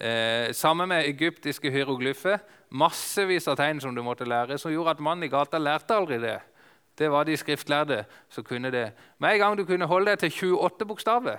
Eh, 0.00 0.52
sammen 0.56 0.88
med 0.88 1.08
egyptiske 1.08 1.70
hieroglyfer. 1.70 2.38
Massevis 2.70 3.48
av 3.48 3.58
tegn 3.60 3.80
som 3.80 3.94
du 3.94 4.02
måtte 4.02 4.28
lære, 4.28 4.58
som 4.58 4.72
gjorde 4.72 4.96
at 4.96 5.04
mannen 5.04 5.26
i 5.26 5.32
gata 5.32 5.58
lærte 5.58 5.96
aldri 5.96 6.20
det. 6.22 6.38
Det 6.98 7.10
var 7.10 7.24
de 7.24 7.36
skriftlærde 7.36 8.04
som 8.28 8.44
kunne 8.44 8.70
det. 8.70 8.90
Med 9.18 9.34
en 9.34 9.38
gang 9.38 9.56
du 9.56 9.64
kunne 9.64 9.88
holde 9.88 10.10
deg 10.10 10.18
til 10.20 10.56
28 10.56 10.86
bokstaver, 10.86 11.38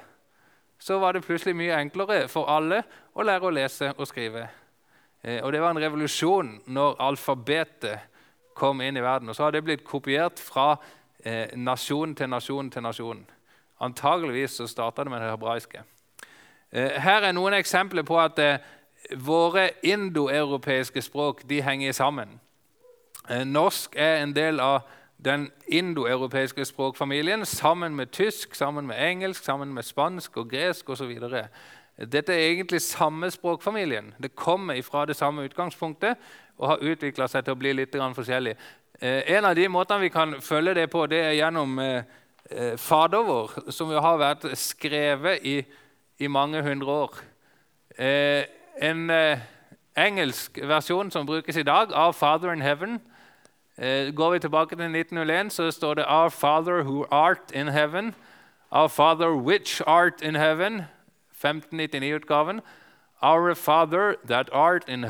så 0.79 0.97
var 0.99 1.13
det 1.13 1.25
plutselig 1.25 1.55
mye 1.55 1.77
enklere 1.77 2.27
for 2.27 2.49
alle 2.49 2.81
å 3.13 3.25
lære 3.25 3.45
å 3.47 3.53
lese 3.53 3.91
og 3.97 4.07
skrive. 4.09 4.47
Eh, 5.23 5.43
og 5.43 5.51
Det 5.51 5.61
var 5.61 5.75
en 5.75 5.83
revolusjon 5.83 6.61
når 6.65 6.97
alfabetet 6.99 7.99
kom 8.57 8.81
inn 8.81 8.97
i 8.97 9.03
verden. 9.03 9.29
Og 9.29 9.35
Så 9.35 9.43
har 9.43 9.51
det 9.51 9.63
blitt 9.63 9.83
kopiert 9.83 10.39
fra 10.39 10.77
eh, 11.25 11.57
nasjon 11.57 12.15
til 12.15 12.29
nasjon 12.29 12.69
til 12.71 12.81
nasjon. 12.81 13.25
Antageligvis 13.81 14.51
så 14.51 14.67
starta 14.67 15.03
det 15.03 15.11
med 15.11 15.21
det 15.21 15.31
hebraiske. 15.31 15.83
Eh, 16.71 17.01
her 17.01 17.27
er 17.27 17.31
noen 17.31 17.53
eksempler 17.53 18.03
på 18.07 18.19
at 18.21 18.39
eh, 18.39 18.57
våre 19.17 19.69
indoeuropeiske 19.83 21.01
språk 21.01 21.43
de 21.49 21.61
henger 21.61 21.91
sammen. 21.91 22.39
Norsk 23.45 23.95
er 23.95 24.23
en 24.23 24.33
del 24.35 24.59
av 24.59 24.81
den 25.25 25.51
indoeuropeiske 25.67 26.65
språkfamilien 26.65 27.45
sammen 27.45 27.95
med 27.95 28.05
tysk, 28.11 28.55
sammen 28.55 28.87
med 28.87 28.97
engelsk, 29.11 29.43
sammen 29.43 29.73
med 29.73 29.83
spansk 29.83 30.37
og 30.37 30.49
gresk 30.49 30.89
osv. 30.89 31.11
Dette 32.11 32.33
er 32.33 32.47
egentlig 32.49 32.81
samme 32.81 33.31
språkfamilien. 33.31 34.13
Det 34.23 34.35
kommer 34.35 34.81
fra 34.81 35.05
det 35.05 35.15
samme 35.15 35.43
utgangspunktet 35.45 36.17
og 36.57 36.67
har 36.67 36.77
utvikla 36.81 37.27
seg 37.27 37.45
til 37.45 37.53
å 37.53 37.59
bli 37.59 37.73
litt 37.73 37.95
forskjellig. 38.15 38.55
Eh, 39.01 39.37
en 39.37 39.45
av 39.45 39.55
de 39.55 39.67
måtene 39.67 40.05
vi 40.05 40.09
kan 40.09 40.35
følge 40.41 40.73
det 40.73 40.89
på, 40.89 41.05
det 41.09 41.19
er 41.25 41.37
gjennom 41.39 41.79
eh, 41.79 42.03
Fader 42.77 43.23
vår, 43.25 43.71
som 43.71 43.91
jo 43.91 44.01
har 44.01 44.17
vært 44.21 44.49
skrevet 44.59 45.45
i, 45.47 45.61
i 46.19 46.27
mange 46.27 46.61
hundre 46.61 46.91
år. 47.05 47.19
En 48.81 49.11
engelsk 49.95 50.57
versjon 50.67 51.11
som 51.11 51.25
brukes 51.25 51.57
i 51.57 51.63
dag, 51.63 51.93
av 51.93 52.13
Father 52.13 52.51
in 52.51 52.61
Heaven, 52.61 52.99
Eh, 53.81 54.15
går 54.15 54.31
vi 54.31 54.39
tilbake 54.39 54.75
til 54.75 54.85
1901, 54.85 55.53
så 55.53 55.71
står 55.71 55.93
det 55.93 56.05
Our 56.07 56.29
Father 56.29 56.83
who 56.83 57.05
art 57.11 57.51
in 57.53 57.67
heaven. 57.67 58.15
Our 58.71 58.87
Father 58.87 59.29
which 59.29 59.81
art 59.87 60.21
in 60.21 60.35
heaven. 60.35 60.81
1599-utgaven. 61.45 62.61
Our 63.21 63.55
Father 63.55 64.15
that 64.27 64.49
art 64.53 64.89
in 64.89 65.03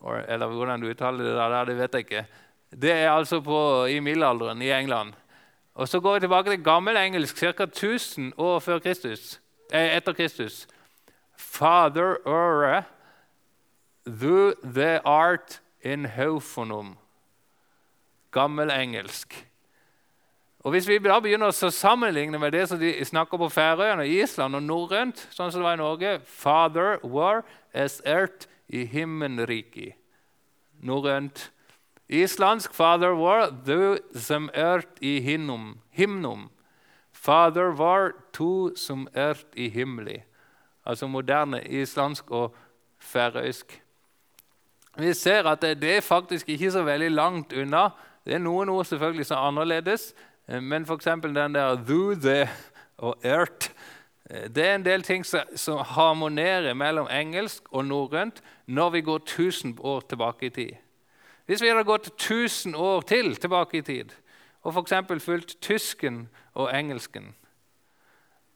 holiness. 0.00 0.28
Eller 0.28 0.46
hvordan 0.46 0.80
du 0.80 0.90
uttaler 0.90 1.24
det 1.24 1.34
der, 1.36 1.64
det 1.64 1.78
vet 1.78 1.94
jeg 1.94 2.06
ikke. 2.06 2.26
Det 2.70 2.92
er 2.92 3.10
altså 3.10 3.40
på, 3.40 3.86
i 3.86 4.00
middelalderen 4.00 4.62
i 4.62 4.70
England. 4.70 5.12
Og 5.74 5.88
Så 5.88 6.00
går 6.00 6.14
vi 6.14 6.20
tilbake 6.20 6.50
til 6.50 6.64
gammel 6.64 6.96
engelsk, 6.96 7.36
ca. 7.38 7.62
1000 7.62 8.32
år 8.36 8.58
før 8.58 8.78
Kristus, 8.78 9.40
eh, 9.72 9.96
etter 9.96 10.12
Kristus. 10.12 10.66
Father 11.36 12.16
ore, 12.26 12.82
thou 14.06 14.52
the 14.64 15.00
art 15.04 15.60
in 15.82 16.04
hofonum 16.04 16.98
gammelengelsk. 18.30 19.44
Og 20.58 20.70
Hvis 20.70 20.88
vi 20.88 20.98
da 20.98 21.20
begynner 21.20 21.52
å 21.52 21.70
sammenligne 21.70 22.38
med 22.38 22.52
det 22.52 22.66
som 22.68 22.80
de 22.80 22.90
snakker 23.04 23.38
på 23.38 23.48
Færøyene, 23.48 24.08
Island 24.08 24.58
og 24.58 24.62
norrønt, 24.62 25.20
sånn 25.30 25.52
som 25.52 25.60
det 25.60 25.68
var 25.68 25.78
i 25.78 25.80
Norge 25.80 26.14
Father 26.26 26.98
war 27.06 27.44
as 27.72 28.02
ert 28.04 28.48
i 28.68 28.84
himmelriket. 28.84 29.96
Norrønt. 30.80 31.52
Islandsk 32.08 32.74
father 32.74 33.12
war 33.16 33.50
du 33.66 33.98
som 34.14 34.50
ert 34.54 35.00
i 35.00 35.20
hinnum. 35.20 35.80
himnum. 35.90 36.50
Father 37.12 37.72
var 37.76 38.12
to 38.32 38.76
som 38.76 39.08
ert 39.14 39.46
i 39.56 39.68
himmeli. 39.68 40.22
Altså 40.86 41.06
moderne 41.06 41.64
islandsk 41.64 42.30
og 42.30 42.56
færøysk. 42.98 43.82
Vi 44.98 45.12
ser 45.14 45.46
at 45.46 45.62
det 45.62 45.96
er 45.96 46.00
faktisk 46.00 46.48
ikke 46.48 46.70
så 46.70 46.82
veldig 46.82 47.10
langt 47.10 47.52
unna 47.52 47.90
det 48.28 48.34
er 48.36 48.42
noen 48.44 48.68
ord 48.68 48.84
selvfølgelig 48.84 49.24
som 49.24 49.38
er 49.38 49.46
annerledes, 49.48 50.10
eh, 50.48 50.60
men 50.60 50.84
f.eks. 50.84 51.06
den 51.24 51.54
der 51.54 51.76
'du', 51.76 52.14
'det' 52.14 52.48
og 52.98 53.16
'ert' 53.24 53.72
det 54.28 54.64
er 54.64 54.74
en 54.74 54.84
del 54.84 55.02
ting 55.02 55.24
som 55.24 55.78
harmonerer 55.94 56.74
mellom 56.76 57.08
engelsk 57.10 57.64
og 57.72 57.86
norrønt 57.88 58.42
når 58.66 58.90
vi 58.90 59.00
går 59.00 59.22
1000 59.24 59.78
år 59.80 60.00
tilbake 60.00 60.46
i 60.46 60.50
tid. 60.50 60.72
Hvis 61.46 61.62
vi 61.62 61.68
hadde 61.68 61.84
gått 61.88 62.10
1000 62.12 62.76
år 62.76 63.00
til 63.08 63.36
tilbake 63.36 63.78
i 63.78 63.82
tid 63.82 64.12
og 64.62 64.74
f.eks. 64.74 65.24
fulgt 65.24 65.56
tysken 65.60 66.28
og 66.54 66.68
engelsken, 66.76 67.34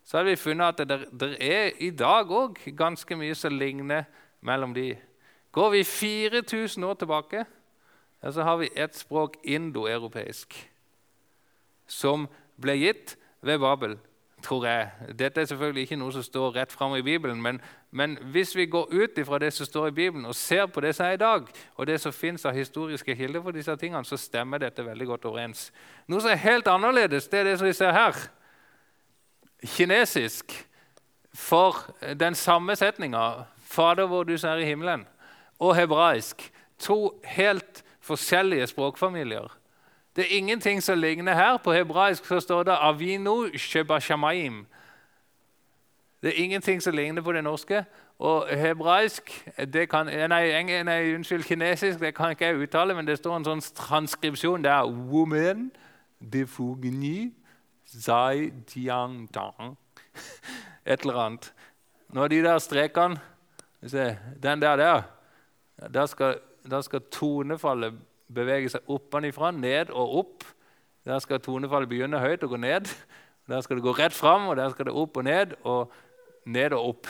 så 0.05 0.17
hadde 0.17 0.31
vi 0.31 0.37
funnet 0.37 0.81
at 0.81 0.89
det, 0.89 1.07
det 1.21 1.37
er 1.41 1.71
i 1.81 1.91
dag 1.91 2.29
òg 2.29 2.59
ganske 2.77 3.17
mye 3.17 3.35
som 3.35 3.57
ligner 3.57 4.05
mellom 4.41 4.75
de. 4.75 4.97
Går 5.53 5.71
vi 5.71 5.85
4000 5.85 6.85
år 6.85 6.95
tilbake, 6.95 7.45
så 8.31 8.43
har 8.43 8.57
vi 8.57 8.69
et 8.77 8.97
språk 8.97 9.37
indoeuropeisk 9.45 10.55
som 11.87 12.29
ble 12.61 12.77
gitt 12.77 13.17
ved 13.41 13.59
Babel, 13.59 13.97
tror 14.43 14.67
jeg. 14.67 14.91
Dette 15.19 15.41
er 15.41 15.45
selvfølgelig 15.45 15.83
ikke 15.83 15.97
noe 15.97 16.13
som 16.13 16.23
står 16.23 16.57
rett 16.57 16.73
fram 16.73 16.95
i 16.97 17.03
Bibelen, 17.03 17.43
men, 17.43 17.61
men 17.91 18.17
hvis 18.35 18.57
vi 18.57 18.67
går 18.67 18.89
ut 18.93 19.21
fra 19.27 19.39
det 19.39 19.53
som 19.53 19.67
står 19.67 19.89
i 19.89 19.95
Bibelen, 19.97 20.27
og 20.27 20.35
ser 20.35 20.67
på 20.67 20.81
det 20.81 20.95
som 20.95 21.07
er 21.07 21.17
i 21.17 21.21
dag, 21.23 21.47
og 21.75 21.87
det 21.87 22.01
som 22.01 22.13
fins 22.13 22.45
av 22.45 22.55
historiske 22.57 23.17
kilder 23.17 23.43
for 23.43 23.57
disse 23.57 23.77
tingene, 23.77 24.05
så 24.05 24.17
stemmer 24.17 24.59
dette 24.59 24.85
veldig 24.87 25.07
godt 25.07 25.25
overens. 25.31 25.71
Noe 26.09 26.21
som 26.21 26.31
er 26.31 26.43
helt 26.43 26.69
annerledes, 26.69 27.29
det 27.29 27.41
er 27.41 27.51
det 27.51 27.57
som 27.59 27.69
vi 27.69 27.77
ser 27.77 27.95
her. 27.97 28.19
Kinesisk 29.77 30.53
for 31.35 31.77
den 32.19 32.35
samme 32.35 32.77
setninga, 32.77 33.45
'Fader 33.73 34.07
vår 34.07 34.25
du 34.25 34.37
som 34.39 34.51
er 34.51 34.57
i 34.57 34.75
himmelen', 34.75 35.07
og 35.59 35.77
hebraisk. 35.77 36.53
To 36.79 37.21
helt 37.25 37.85
forskjellige 38.01 38.67
språkfamilier. 38.67 39.62
Det 40.17 40.25
er 40.25 40.37
ingenting 40.37 40.83
som 40.83 40.99
ligner 40.99 41.35
her. 41.35 41.57
På 41.57 41.73
hebraisk 41.73 42.25
så 42.25 42.41
står 42.41 42.63
det 42.63 42.73
'avino 42.73 43.47
shebashamaim'. 43.47 44.65
Det 46.23 46.29
er 46.29 46.43
ingenting 46.45 46.83
som 46.83 46.95
ligner 46.95 47.23
på 47.23 47.33
det 47.33 47.45
norske. 47.45 47.85
Og 48.19 48.49
hebraisk 48.49 49.49
det 49.73 49.89
kan, 49.89 50.07
nei, 50.07 50.83
nei, 50.83 51.15
unnskyld, 51.15 51.43
kinesisk 51.43 52.01
det 52.01 52.15
kan 52.15 52.31
ikke 52.31 52.45
jeg 52.45 52.57
uttale, 52.57 52.95
men 52.95 53.07
det 53.07 53.19
står 53.19 53.37
en 53.37 53.45
sånn 53.45 53.61
transkripsjon 53.75 54.65
der 54.65 54.83
'Woman 54.83 55.71
de 56.33 56.47
fugni 56.47 57.33
zai 57.87 58.53
tiang 58.67 59.33
tang. 59.33 59.77
Et 60.87 61.01
eller 61.01 61.15
annet. 61.15 61.53
Når 62.09 62.29
de 62.29 62.43
der 62.43 62.59
strekene 62.59 63.21
Den 64.43 64.63
der 64.63 64.77
der, 64.77 65.03
Da 65.93 66.07
skal 66.07 66.39
der 66.71 66.81
skal 66.81 67.01
tonefallet 67.11 67.95
bevege 68.35 68.71
seg 68.73 68.89
oppenfra, 68.91 69.51
ned 69.51 69.91
og 69.91 70.19
opp. 70.23 70.47
Der 71.05 71.19
skal 71.19 71.41
tonefallet 71.43 71.91
begynne 71.91 72.21
høyt 72.23 72.43
og 72.43 72.55
gå 72.55 72.61
ned. 72.63 72.91
Der 73.49 73.61
skal 73.61 73.77
det 73.77 73.85
gå 73.85 73.93
rett 73.99 74.15
fram, 74.15 74.49
og 74.49 74.57
der 74.57 74.71
skal 74.71 74.87
det 74.87 74.95
opp 74.95 75.17
og 75.17 75.25
ned 75.25 75.57
og 75.65 75.93
ned 76.45 76.73
og 76.73 76.89
opp. 76.89 77.07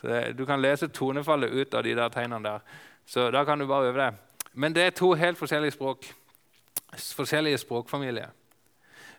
Så 0.00 0.32
Du 0.38 0.44
kan 0.46 0.62
lese 0.62 0.88
tonefallet 0.88 1.50
ut 1.50 1.74
av 1.74 1.82
de 1.82 1.94
der 1.94 2.08
tegnene 2.08 2.42
der. 2.42 2.58
Så 3.06 3.30
da 3.30 3.44
kan 3.44 3.58
du 3.58 3.66
bare 3.66 3.88
øve 3.88 3.98
deg. 3.98 4.14
Men 4.54 4.74
det 4.74 4.82
er 4.82 4.90
to 4.90 5.12
helt 5.14 5.38
forskjellige 5.38 5.70
språk. 5.70 6.06
Forskjellige 6.96 7.58
språkfamilier. 7.58 8.28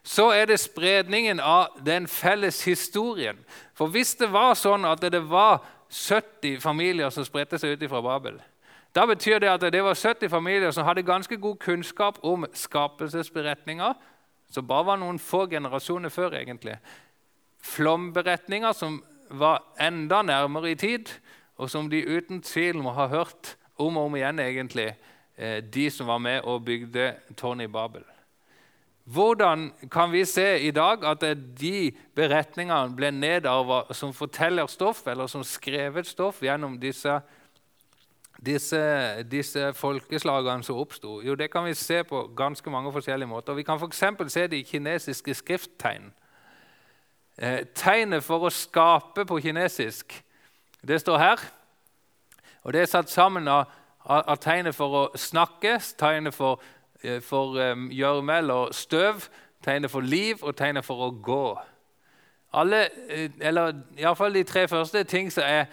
Så 0.03 0.29
er 0.31 0.45
det 0.45 0.59
spredningen 0.59 1.39
av 1.39 1.67
den 1.85 2.07
felles 2.07 2.63
historien. 2.63 3.37
For 3.73 3.87
hvis 3.87 4.15
det 4.15 4.31
var 4.31 4.55
sånn 4.55 4.85
at 4.87 5.01
det 5.01 5.21
var 5.29 5.59
70 5.91 6.61
familier 6.63 7.09
som 7.09 7.25
spredte 7.25 7.59
seg 7.59 7.75
ut 7.75 7.89
fra 7.89 8.01
Babel, 8.01 8.39
da 8.97 9.05
betyr 9.05 9.39
det 9.39 9.49
at 9.51 9.61
det 9.61 9.83
var 9.83 9.93
70 9.93 10.29
familier 10.29 10.71
som 10.73 10.85
hadde 10.87 11.03
ganske 11.05 11.37
god 11.37 11.59
kunnskap 11.61 12.17
om 12.25 12.45
skapelsesberetninger, 12.53 13.93
som 14.49 14.67
bare 14.67 14.85
var 14.85 14.97
noen 14.97 15.19
få 15.19 15.45
generasjoner 15.45 16.09
før. 16.09 16.33
egentlig. 16.33 16.77
Flomberetninger 17.61 18.71
som 18.73 19.03
var 19.29 19.63
enda 19.79 20.21
nærmere 20.21 20.71
i 20.71 20.75
tid, 20.75 21.13
og 21.57 21.69
som 21.69 21.89
de 21.89 22.17
uten 22.17 22.41
tvil 22.41 22.81
må 22.81 22.89
ha 22.91 23.07
hørt 23.07 23.55
om 23.77 23.97
og 23.97 24.05
om 24.05 24.15
igjen, 24.15 24.39
egentlig, 24.39 24.95
eh, 25.37 25.61
de 25.73 25.89
som 25.89 26.07
var 26.07 26.17
med 26.17 26.41
og 26.41 26.65
bygde 26.65 27.15
tårnet 27.37 27.63
i 27.63 27.71
Babel. 27.71 28.03
Hvordan 29.03 29.71
kan 29.91 30.11
vi 30.11 30.25
se 30.25 30.59
i 30.59 30.71
dag 30.71 31.05
at 31.05 31.21
de 31.59 31.91
beretningene 32.15 32.95
ble 32.95 33.11
nedarva 33.11 33.93
som 33.93 34.13
fortellerstoff, 34.13 35.07
eller 35.07 35.27
som 35.27 35.43
skrevet 35.43 36.07
stoff 36.07 36.41
gjennom 36.41 36.79
disse 36.79 37.21
disse, 38.45 39.23
disse 39.23 39.73
folkeslagene 39.73 40.63
som 40.63 40.77
oppsto? 40.77 41.21
Jo, 41.21 41.35
det 41.35 41.51
kan 41.51 41.65
vi 41.65 41.73
se 41.73 42.03
på 42.03 42.23
ganske 42.37 42.69
mange 42.69 42.91
forskjellige 42.93 43.27
måter. 43.27 43.53
Vi 43.53 43.63
kan 43.63 43.79
f.eks. 43.81 44.03
se 44.33 44.47
det 44.47 44.59
i 44.59 44.63
kinesiske 44.63 45.33
skrifttegn. 45.33 46.11
Eh, 47.37 47.65
tegnet 47.75 48.23
for 48.23 48.47
å 48.47 48.53
skape 48.53 49.25
på 49.25 49.39
kinesisk, 49.41 50.23
det 50.87 51.01
står 51.01 51.17
her. 51.17 51.43
Og 52.63 52.73
Det 52.73 52.81
er 52.81 52.85
satt 52.85 53.09
sammen 53.09 53.47
av, 53.47 53.65
av 54.05 54.37
tegnet 54.37 54.75
for 54.75 54.95
å 54.95 55.17
snakke, 55.17 55.79
tegnet 55.97 56.33
for, 56.33 56.59
eh, 57.03 57.21
um, 57.31 57.89
gjørme 57.91 58.37
eller 58.37 58.73
støv, 58.73 59.29
tegnet 59.63 59.91
for 59.91 60.01
liv 60.01 60.43
og 60.43 60.55
tegnet 60.55 60.85
for 60.85 61.09
å 61.09 61.21
gå. 61.21 61.57
Alle, 62.53 62.89
eh, 63.09 63.29
eller 63.39 63.73
Iallfall 63.97 64.33
de 64.33 64.43
tre 64.43 64.67
første 64.67 65.03
ting 65.03 65.31
som 65.31 65.43
er 65.43 65.65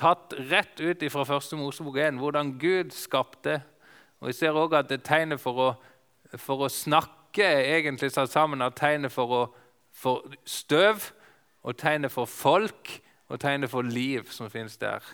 tatt 0.00 0.34
rett 0.50 0.80
ut 0.80 1.04
fra 1.12 1.26
første 1.28 1.56
Mosebok 1.56 1.96
1, 2.00 2.18
hvordan 2.20 2.54
Gud 2.58 2.90
skapte. 2.96 3.60
Og 4.20 4.28
Vi 4.28 4.32
ser 4.32 4.50
også 4.50 4.76
at 4.76 4.88
det 4.88 5.02
tegnet 5.04 5.40
for 5.40 5.60
å, 5.60 5.70
for 6.36 6.64
å 6.64 6.72
snakke 6.72 7.44
egentlig 7.44 8.12
satt 8.12 8.32
sammen 8.32 8.62
av 8.62 8.74
tegnet 8.78 9.12
for, 9.12 9.52
for 9.92 10.34
støv 10.44 11.12
og 11.62 11.76
tegnet 11.76 12.12
for 12.12 12.28
folk 12.28 13.00
og 13.28 13.40
tegnet 13.40 13.70
for 13.70 13.86
liv 13.86 14.30
som 14.32 14.50
finnes 14.50 14.76
der. 14.80 15.04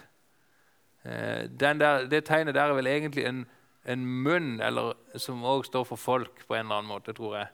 Eh, 1.04 1.46
der 1.50 2.06
det 2.10 2.24
tegnet 2.24 2.54
der 2.54 2.70
er 2.70 2.78
vel 2.78 2.86
egentlig 2.86 3.26
en, 3.26 3.44
en 3.84 4.06
munn, 4.06 4.60
eller, 4.60 4.94
som 5.16 5.44
også 5.44 5.70
står 5.70 5.84
for 5.84 5.96
folk 5.96 6.46
på 6.46 6.54
en 6.54 6.66
eller 6.66 6.78
annen 6.80 6.88
måte, 6.90 7.12
tror 7.12 7.36
jeg. 7.36 7.46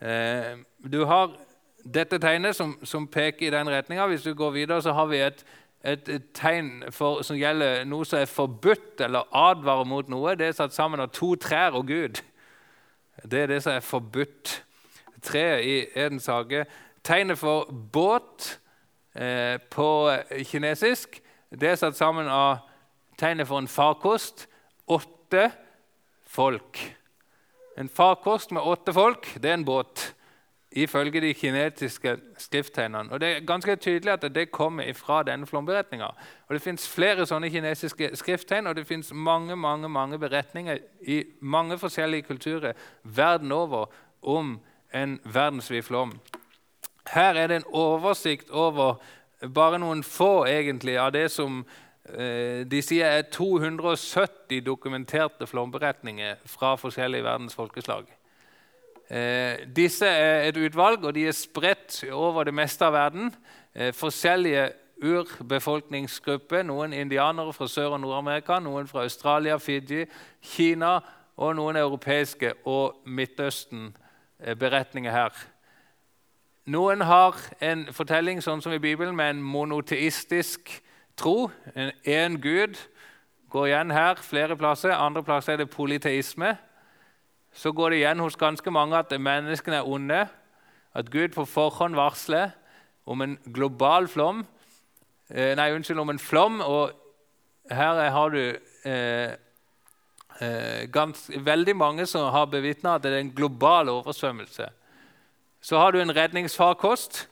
Eh, 0.00 0.58
du 0.92 1.04
har 1.04 1.32
dette 1.84 2.18
tegnet 2.20 2.56
som, 2.56 2.76
som 2.84 3.06
peker 3.08 3.46
i 3.46 3.54
den 3.54 3.70
retninga. 3.70 4.06
Hvis 4.06 4.22
du 4.22 4.34
går 4.34 4.50
videre, 4.50 4.82
så 4.82 4.92
har 4.92 5.06
vi 5.06 5.22
et 5.24 5.44
et, 5.84 6.10
tegn 6.36 6.84
for, 6.92 7.22
som 7.24 7.38
gjelder 7.38 7.84
noe 7.88 8.04
som 8.08 8.20
er 8.20 8.28
forbudt 8.28 9.00
eller 9.06 9.28
advarer 9.32 9.88
mot 9.88 10.10
noe. 10.12 10.34
Det 10.36 10.50
er 10.50 10.58
satt 10.58 10.76
sammen 10.76 11.00
av 11.00 11.12
to 11.16 11.34
trær 11.40 11.78
og 11.78 11.88
Gud. 11.88 12.20
Det 13.24 13.44
er 13.44 13.54
det 13.54 13.62
som 13.64 13.76
er 13.76 13.84
forbudt. 13.84 14.60
Treet 15.24 15.64
i 15.64 15.74
Edens 16.00 16.28
hage. 16.32 16.64
Tegnet 17.04 17.40
for 17.40 17.68
båt 17.92 18.54
eh, 19.14 19.56
på 19.72 19.88
kinesisk 20.48 21.20
det 21.50 21.72
er 21.72 21.78
satt 21.80 21.96
sammen 21.98 22.28
av 22.30 22.60
tegnet 23.18 23.48
for 23.48 23.58
en 23.58 23.68
farkost. 23.70 24.46
Åtte 24.86 25.48
folk. 26.30 26.78
En 27.78 27.90
farkost 27.90 28.52
med 28.54 28.62
åtte 28.62 28.94
folk, 28.94 29.26
det 29.42 29.50
er 29.50 29.58
en 29.58 29.66
båt 29.66 30.10
ifølge 30.72 31.20
de 31.20 31.34
kinetiske 31.34 32.16
skrifttegnene. 32.38 33.12
Og 33.12 33.20
Det 33.20 33.28
er 33.28 33.46
ganske 33.46 33.76
tydelig 33.76 34.12
at 34.12 34.34
det 34.34 34.50
kommer 34.50 34.92
fra 34.92 35.22
denne 35.22 35.46
flomberetninga. 35.46 36.06
Det 36.50 36.62
fins 36.62 36.88
flere 36.88 37.26
sånne 37.26 37.50
kinesiske 37.50 38.10
skrifttegn, 38.14 38.66
og 38.66 38.76
det 38.76 38.86
fins 38.86 39.12
mange 39.12 39.56
mange, 39.56 39.88
mange 39.88 40.18
beretninger 40.18 40.78
i 41.02 41.24
mange 41.40 41.78
forskjellige 41.78 42.22
kulturer 42.22 42.72
verden 43.02 43.52
over 43.52 43.86
om 44.22 44.60
en 44.94 45.20
verdensvid 45.24 45.82
flom. 45.82 46.20
Her 47.06 47.34
er 47.34 47.46
det 47.46 47.56
en 47.56 47.72
oversikt 47.72 48.50
over 48.50 49.00
bare 49.54 49.78
noen 49.78 50.02
få 50.02 50.46
egentlig, 50.46 50.98
av 50.98 51.12
det 51.12 51.30
som 51.32 51.64
eh, 52.04 52.66
de 52.68 52.82
sier 52.82 53.06
er 53.06 53.22
270 53.32 54.60
dokumenterte 54.66 55.46
flomberetninger 55.46 56.36
fra 56.46 56.76
forskjellige 56.76 57.24
verdens 57.24 57.54
folkeslag. 57.54 58.19
Eh, 59.10 59.58
disse 59.76 60.06
er 60.06 60.48
et 60.48 60.56
utvalg, 60.56 61.04
og 61.04 61.14
de 61.14 61.26
er 61.26 61.32
spredt 61.32 62.04
over 62.12 62.44
det 62.44 62.54
meste 62.54 62.86
av 62.86 62.92
verden. 62.92 63.34
Eh, 63.74 63.94
forskjellige 63.94 64.70
urbefolkningsgrupper. 65.02 66.62
Noen 66.62 66.92
indianere 66.92 67.52
fra 67.52 67.66
Sør- 67.66 67.92
og 67.92 68.00
Nord-Amerika, 68.00 68.58
noen 68.58 68.88
fra 68.88 69.02
Australia, 69.02 69.56
Fiji, 69.56 70.06
Kina 70.42 71.00
og 71.36 71.56
noen 71.56 71.76
europeiske 71.76 72.52
og 72.64 72.96
Midtøsten-beretninger 73.06 75.10
her. 75.10 75.30
Noen 76.66 77.00
har 77.00 77.34
en 77.60 77.88
fortelling 77.92 78.42
sånn 78.42 78.62
som 78.62 78.72
i 78.72 78.78
Bibelen 78.78 79.16
med 79.16 79.30
en 79.30 79.42
monoteistisk 79.42 80.82
tro. 81.16 81.50
En 81.74 81.90
én 82.06 82.40
gud 82.40 82.76
går 83.50 83.66
igjen 83.66 83.90
her 83.90 84.14
flere 84.14 84.56
plasser. 84.56 84.92
Andre 84.92 85.24
plasser 85.24 85.52
er 85.52 85.56
det 85.56 85.70
polyteisme 85.70 86.58
så 87.52 87.72
går 87.72 87.90
det 87.90 88.00
igjen 88.00 88.22
hos 88.22 88.38
ganske 88.38 88.70
mange 88.70 88.98
at 88.98 89.12
menneskene 89.20 89.80
er 89.80 89.88
onde. 89.88 90.24
At 90.94 91.10
Gud 91.10 91.34
på 91.34 91.44
forhånd 91.46 91.98
varsler 91.98 92.54
om 93.06 93.22
en 93.22 93.38
global 93.52 94.08
flom. 94.08 94.44
Eh, 95.30 95.54
nei, 95.58 95.70
unnskyld, 95.74 95.98
om 95.98 96.10
en 96.10 96.22
flom. 96.22 96.60
Og 96.60 96.92
her 97.70 98.10
har 98.10 98.34
du 98.34 98.42
eh, 98.86 99.32
eh, 100.40 100.86
gans, 100.92 101.30
veldig 101.36 101.76
mange 101.76 102.06
som 102.06 102.30
har 102.34 102.50
bevitna 102.50 102.96
at 102.96 103.04
det 103.06 103.14
er 103.14 103.24
en 103.24 103.34
global 103.34 103.90
oversvømmelse. 103.92 104.70
Så 105.60 105.78
har 105.78 105.92
du 105.92 106.00
en 106.00 106.16
redningsfarkost. 106.16 107.26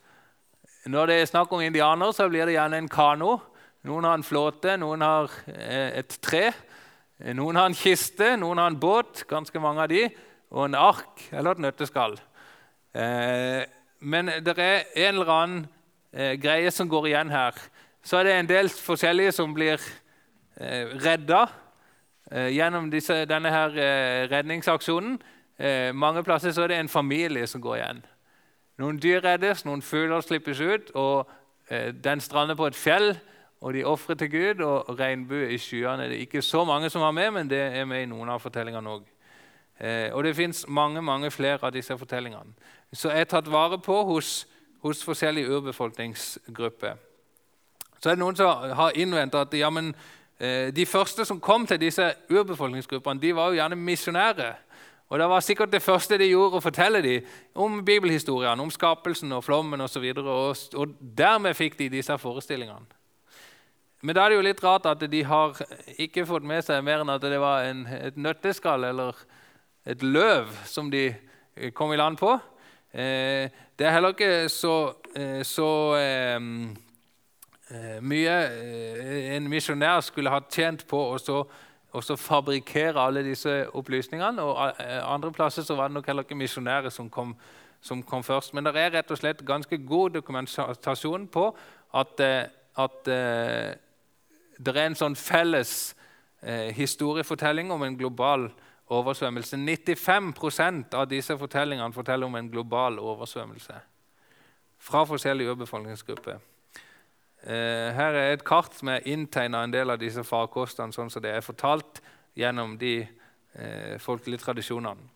Når 0.85 1.05
det 1.05 1.15
er 1.19 1.31
snakk 1.31 1.51
om 1.51 1.61
indianere, 1.61 2.13
så 2.13 2.29
blir 2.29 2.47
det 2.47 2.55
gjerne 2.55 2.77
en 2.79 2.91
kano. 2.91 3.37
Noen 3.87 4.05
har 4.07 4.17
en 4.19 4.23
flåte, 4.23 4.75
noen 4.79 5.03
har 5.03 5.31
eh, 5.47 5.99
et 5.99 6.19
tre. 6.23 6.49
Eh, 7.19 7.33
noen 7.35 7.57
har 7.59 7.67
en 7.67 7.75
kiste, 7.75 8.35
noen 8.39 8.61
har 8.61 8.71
en 8.71 8.79
båt, 8.79 9.25
ganske 9.27 9.59
mange 9.59 9.83
av 9.83 9.91
de, 9.91 10.05
og 10.55 10.65
en 10.65 10.77
ark 10.79 11.25
eller 11.35 11.57
et 11.57 11.63
nøtteskall. 11.65 12.15
Eh, 12.95 13.63
men 13.99 14.31
det 14.45 14.55
er 14.55 14.85
en 14.95 15.17
eller 15.17 15.33
annen 15.33 15.65
eh, 16.13 16.37
greie 16.39 16.71
som 16.71 16.89
går 16.89 17.09
igjen 17.09 17.33
her. 17.33 17.57
Så 18.03 18.17
er 18.17 18.29
det 18.29 18.35
en 18.37 18.49
del 18.49 18.71
forskjellige 18.71 19.35
som 19.35 19.53
blir 19.53 19.81
redda 20.59 21.45
gjennom 22.51 22.89
disse, 22.91 23.15
denne 23.27 23.51
her, 23.51 23.75
redningsaksjonen. 24.31 25.13
Mange 25.95 26.23
plasser 26.23 26.51
så 26.51 26.65
er 26.65 26.71
det 26.71 26.79
en 26.79 26.91
familie 26.91 27.47
som 27.47 27.61
går 27.63 27.77
igjen. 27.77 28.01
Noen 28.79 28.99
dyr 28.99 29.23
reddes, 29.23 29.63
noen 29.67 29.83
fugler 29.83 30.23
slippes 30.23 30.59
ut, 30.59 30.91
og 30.99 31.31
den 32.03 32.23
strander 32.23 32.59
på 32.59 32.67
et 32.67 32.79
fjell 32.79 33.13
og 33.61 33.73
de 33.73 33.83
ofrer 33.83 34.15
til 34.15 34.31
Gud, 34.31 34.63
og 34.63 34.99
regnbue 34.99 35.49
i 35.51 35.57
skyene. 35.57 36.07
Det 36.07 36.15
er 36.15 36.25
ikke 36.27 36.41
så 36.41 36.63
mange 36.65 36.89
som 36.89 37.01
var 37.01 37.11
med, 37.11 37.31
men 37.31 37.49
det 37.49 37.59
er 37.59 37.85
med 37.85 38.03
i 38.03 38.07
noen 38.07 38.29
av 38.31 38.39
fortellingene 38.39 38.93
òg. 38.93 39.07
Eh, 39.79 40.13
og 40.15 40.23
det 40.23 40.35
fins 40.35 40.65
mange 40.67 41.01
mange 41.01 41.31
flere 41.31 41.59
av 41.61 41.73
disse 41.73 41.97
fortellingene. 41.97 42.55
Så 42.93 43.11
jeg 43.11 43.21
er 43.27 43.31
tatt 43.31 43.51
vare 43.51 43.79
på 43.79 44.03
hos, 44.03 44.47
hos 44.83 45.03
forskjellige 45.03 45.51
urbefolkningsgrupper. 45.57 46.95
Så 47.99 48.09
er 48.09 48.15
det 48.15 48.23
noen 48.23 48.39
som 48.39 48.71
har 48.75 48.95
innvendt 48.95 49.35
at 49.35 49.53
ja, 49.53 49.69
men, 49.69 49.93
eh, 50.39 50.71
de 50.75 50.85
første 50.85 51.25
som 51.25 51.39
kom 51.39 51.67
til 51.67 51.79
disse 51.79 52.13
urbefolkningsgruppene, 52.29 53.21
de 53.21 53.35
var 53.35 53.49
jo 53.49 53.59
gjerne 53.59 53.75
misjonærer. 53.75 54.55
Og 55.09 55.19
Det 55.19 55.29
var 55.29 55.39
sikkert 55.39 55.71
det 55.71 55.81
første 55.81 56.17
de 56.17 56.27
gjorde, 56.29 56.57
å 56.57 56.61
fortelle 56.61 57.01
dem 57.01 57.25
om 57.55 57.85
bibelhistoriene, 57.85 58.61
om 58.61 58.71
skapelsen 58.71 59.31
og 59.31 59.43
flommen 59.43 59.81
osv. 59.81 60.03
Og, 60.15 60.55
så 60.55 60.77
og, 60.77 60.79
og 60.79 60.95
dermed 61.17 61.53
fikk 61.57 61.79
de 61.79 61.89
disse 61.89 62.17
forestillingene. 62.17 62.98
Men 64.01 64.15
da 64.15 64.23
er 64.23 64.31
det 64.31 64.37
jo 64.37 64.45
litt 64.45 64.61
rart 64.63 64.85
at 64.87 65.01
de 65.11 65.23
har 65.27 65.57
ikke 65.99 66.23
fått 66.27 66.45
med 66.47 66.63
seg 66.63 66.83
mer 66.87 67.03
enn 67.03 67.11
at 67.11 67.23
det 67.23 67.39
var 67.41 67.65
en, 67.67 67.83
et 67.87 68.15
nøtteskall 68.15 68.87
eller 68.87 69.17
et 69.89 70.03
løv 70.03 70.53
som 70.67 70.87
de 70.91 71.09
eh, 71.09 71.73
kom 71.75 71.91
i 71.91 71.99
land 71.99 72.19
på. 72.19 72.37
Eh, 72.93 73.49
det 73.77 73.85
er 73.87 73.91
heller 73.91 74.15
ikke 74.15 74.49
så, 74.49 74.93
eh, 75.15 75.43
så 75.43 75.95
eh, 75.99 76.39
eh 77.69 77.97
mye 78.01 78.35
en 79.35 79.49
misjonær 79.49 80.01
skulle 80.01 80.31
ha 80.33 80.39
tjent 80.49 80.87
på 80.87 80.99
å 81.13 82.15
fabrikkere 82.17 82.97
alle 83.01 83.23
disse 83.23 83.67
opplysningene. 83.73 84.41
Og 84.41 84.81
andre 85.03 85.31
plasser 85.31 85.61
så 85.61 85.75
var 85.75 85.89
det 85.89 85.99
nok 85.99 86.07
heller 86.07 86.23
ikke 86.23 86.39
misjonærer 86.39 86.89
som 86.89 87.09
kom, 87.09 87.35
som 87.81 88.01
kom 88.03 88.23
først. 88.23 88.53
Men 88.53 88.65
det 88.65 88.75
er 88.75 88.95
rett 88.95 89.11
og 89.11 89.17
slett 89.17 89.45
ganske 89.45 89.77
god 89.77 90.09
dokumentasjon 90.17 91.27
på 91.27 91.45
at, 91.93 92.21
at 92.77 93.13
det 94.59 94.75
er 94.75 94.89
en 94.89 94.97
sånn 94.99 95.15
felles 95.15 95.95
eh, 96.41 96.75
historiefortelling 96.75 97.71
om 97.71 97.83
en 97.87 97.97
global 97.97 98.49
oversvømmelse. 98.89 99.57
95% 99.57 100.97
av 100.97 101.07
disse 101.09 101.37
fortellingene 101.37 101.95
forteller 101.95 102.27
om 102.27 102.35
en 102.35 102.51
global 102.51 102.99
oversvømmelse 102.99 103.77
fra 104.79 105.03
forskjellige 105.07 105.51
urbefolkningsgrupper. 105.55 106.39
Eh, 107.43 107.89
her 107.95 108.15
er 108.15 108.33
et 108.33 108.43
kart 108.43 108.73
som 108.75 108.91
er 108.91 109.05
inntegna 109.07 109.63
en 109.63 109.73
del 109.73 109.91
av 109.93 109.99
disse 110.01 110.23
farkostene 110.27 110.95
sånn 110.95 111.11
som 111.11 111.23
det 111.23 111.31
er 111.31 111.45
fortalt 111.45 112.01
gjennom 112.35 112.75
de 112.79 112.97
eh, 113.03 113.95
folkelige 113.99 114.43
tradisjonene. 114.43 115.07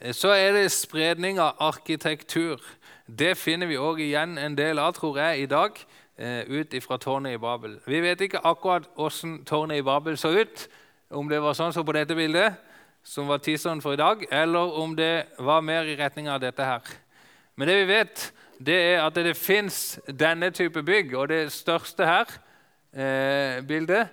Eh, 0.00 0.12
så 0.12 0.34
er 0.36 0.52
det 0.56 0.66
spredning 0.72 1.40
av 1.40 1.56
arkitektur. 1.70 2.60
Det 3.06 3.36
finner 3.40 3.70
vi 3.70 3.80
òg 3.80 4.02
igjen 4.04 4.36
en 4.38 4.56
del 4.56 4.80
av 4.82 4.92
tror 4.98 5.16
jeg, 5.20 5.46
i 5.46 5.50
dag 5.50 5.80
ut 6.18 6.74
fra 6.82 6.96
tårnet 6.98 7.36
i 7.36 7.38
Babel. 7.38 7.76
Vi 7.86 8.00
vet 8.02 8.20
ikke 8.20 8.40
akkurat 8.42 8.88
hvordan 8.96 9.36
tårnet 9.46 9.78
i 9.78 9.84
Babel 9.86 10.16
så 10.18 10.32
ut. 10.34 10.64
Om 11.10 11.28
det 11.30 11.38
var 11.40 11.54
sånn 11.56 11.72
som 11.72 11.86
på 11.86 11.94
dette 11.96 12.16
bildet, 12.18 12.58
som 13.06 13.28
var 13.30 13.38
tidsånden 13.40 13.80
for 13.80 13.94
i 13.94 14.00
dag, 14.00 14.26
eller 14.34 14.74
om 14.82 14.96
det 14.96 15.28
var 15.38 15.62
mer 15.64 15.88
i 15.88 15.96
retning 15.96 16.28
av 16.28 16.40
dette 16.42 16.64
her. 16.64 16.82
Men 17.56 17.68
det 17.70 17.76
vi 17.78 17.86
vet, 17.88 18.24
det 18.58 18.76
er 18.92 19.00
at 19.06 19.16
det 19.16 19.36
fins 19.38 19.98
denne 20.06 20.50
type 20.54 20.82
bygg. 20.82 21.14
Og 21.16 21.28
det 21.30 21.52
største 21.52 22.06
her, 22.06 22.38
eh, 22.92 23.62
bildet 23.66 24.08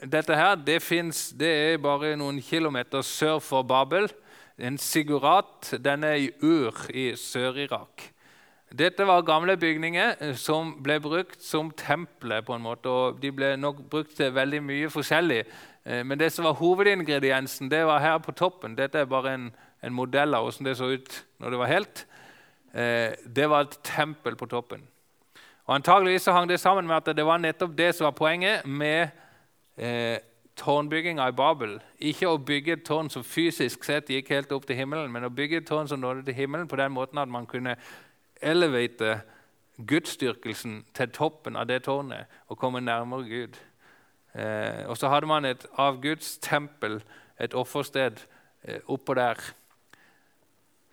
Dette 0.00 0.32
her, 0.32 0.54
det, 0.54 0.78
fins 0.80 1.28
det 1.36 1.48
er 1.74 1.76
bare 1.76 2.16
noen 2.16 2.40
kilometer 2.40 3.02
sør 3.04 3.38
for 3.38 3.62
Babel. 3.62 4.08
En 4.56 4.78
sigurat. 4.78 5.74
Den 5.84 6.04
er 6.04 6.14
i 6.14 6.30
Ur 6.40 6.72
i 6.88 7.12
Sør-Irak. 7.16 8.09
Dette 8.78 9.06
var 9.06 9.24
gamle 9.26 9.56
bygninger 9.56 10.14
eh, 10.20 10.34
som 10.38 10.76
ble 10.82 11.00
brukt 11.02 11.42
som 11.42 11.70
tempelet. 11.70 12.44
på 12.46 12.54
en 12.54 12.62
måte, 12.62 12.88
og 12.88 13.22
De 13.22 13.32
ble 13.32 13.56
nok 13.56 13.82
brukt 13.90 14.16
til 14.16 14.34
veldig 14.34 14.62
mye 14.62 14.90
forskjellig. 14.90 15.44
Eh, 15.84 16.04
men 16.04 16.18
det 16.18 16.32
som 16.32 16.44
var 16.44 16.52
hovedingrediensen, 16.52 17.70
det 17.70 17.86
var 17.86 17.98
her 17.98 18.18
på 18.18 18.32
toppen. 18.32 18.76
Dette 18.76 18.98
er 18.98 19.04
bare 19.04 19.34
en, 19.34 19.50
en 19.82 19.92
modell 19.92 20.34
av 20.34 20.44
hvordan 20.44 20.66
det 20.66 20.76
så 20.76 20.84
ut 20.84 21.24
når 21.38 21.50
det 21.50 21.58
var 21.58 21.66
helt. 21.66 22.06
Eh, 22.74 23.12
det 23.26 23.50
var 23.50 23.60
et 23.60 23.78
tempel 23.82 24.36
på 24.36 24.46
toppen. 24.46 24.86
Og 25.66 25.74
Antageligvis 25.74 26.22
så 26.22 26.32
hang 26.32 26.48
det 26.48 26.60
sammen 26.60 26.86
med 26.86 26.96
at 26.96 27.16
det 27.16 27.26
var 27.26 27.38
nettopp 27.38 27.76
det 27.78 27.94
som 27.94 28.04
var 28.04 28.14
poenget 28.18 28.66
med 28.66 29.08
eh, 29.76 30.18
tårnbygginga 30.56 31.28
i 31.28 31.32
Babel. 31.32 31.78
Ikke 31.98 32.28
å 32.28 32.38
bygge 32.38 32.72
et 32.72 32.84
tårn 32.86 33.10
som 33.10 33.24
fysisk 33.24 33.84
sett 33.84 34.10
gikk 34.10 34.30
helt 34.34 34.52
opp 34.52 34.66
til 34.68 34.76
himmelen, 34.76 35.12
men 35.12 35.24
å 35.24 35.32
bygge 35.32 35.62
et 35.62 35.68
tårn 35.68 35.88
som 35.88 36.00
nådde 36.00 36.26
til 36.28 36.36
himmelen 36.36 36.68
på 36.68 36.78
den 36.80 36.92
måten 36.92 37.18
at 37.18 37.30
man 37.30 37.46
kunne 37.46 37.76
elevate 38.42 39.20
gudsdyrkelsen 39.86 40.84
til 40.94 41.12
toppen 41.14 41.56
av 41.56 41.68
det 41.68 41.82
tårnet 41.86 42.28
og 42.48 42.58
komme 42.58 42.80
nærmere 42.80 43.28
Gud. 43.28 43.56
Eh, 44.34 44.86
og 44.86 44.96
så 44.96 45.08
hadde 45.08 45.26
man 45.26 45.44
et 45.44 45.66
avgudstempel, 45.78 47.00
et 47.40 47.54
offersted, 47.54 48.20
eh, 48.64 48.80
oppå 48.88 49.14
der. 49.14 49.40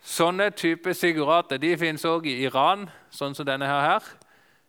Sånne 0.02 0.50
typer 0.56 0.94
sigurater 0.94 1.58
de 1.58 1.78
finnes 1.78 2.06
òg 2.06 2.26
i 2.26 2.44
Iran, 2.46 2.88
sånn 3.12 3.36
som 3.36 3.46
denne 3.46 3.68
her. 3.68 4.04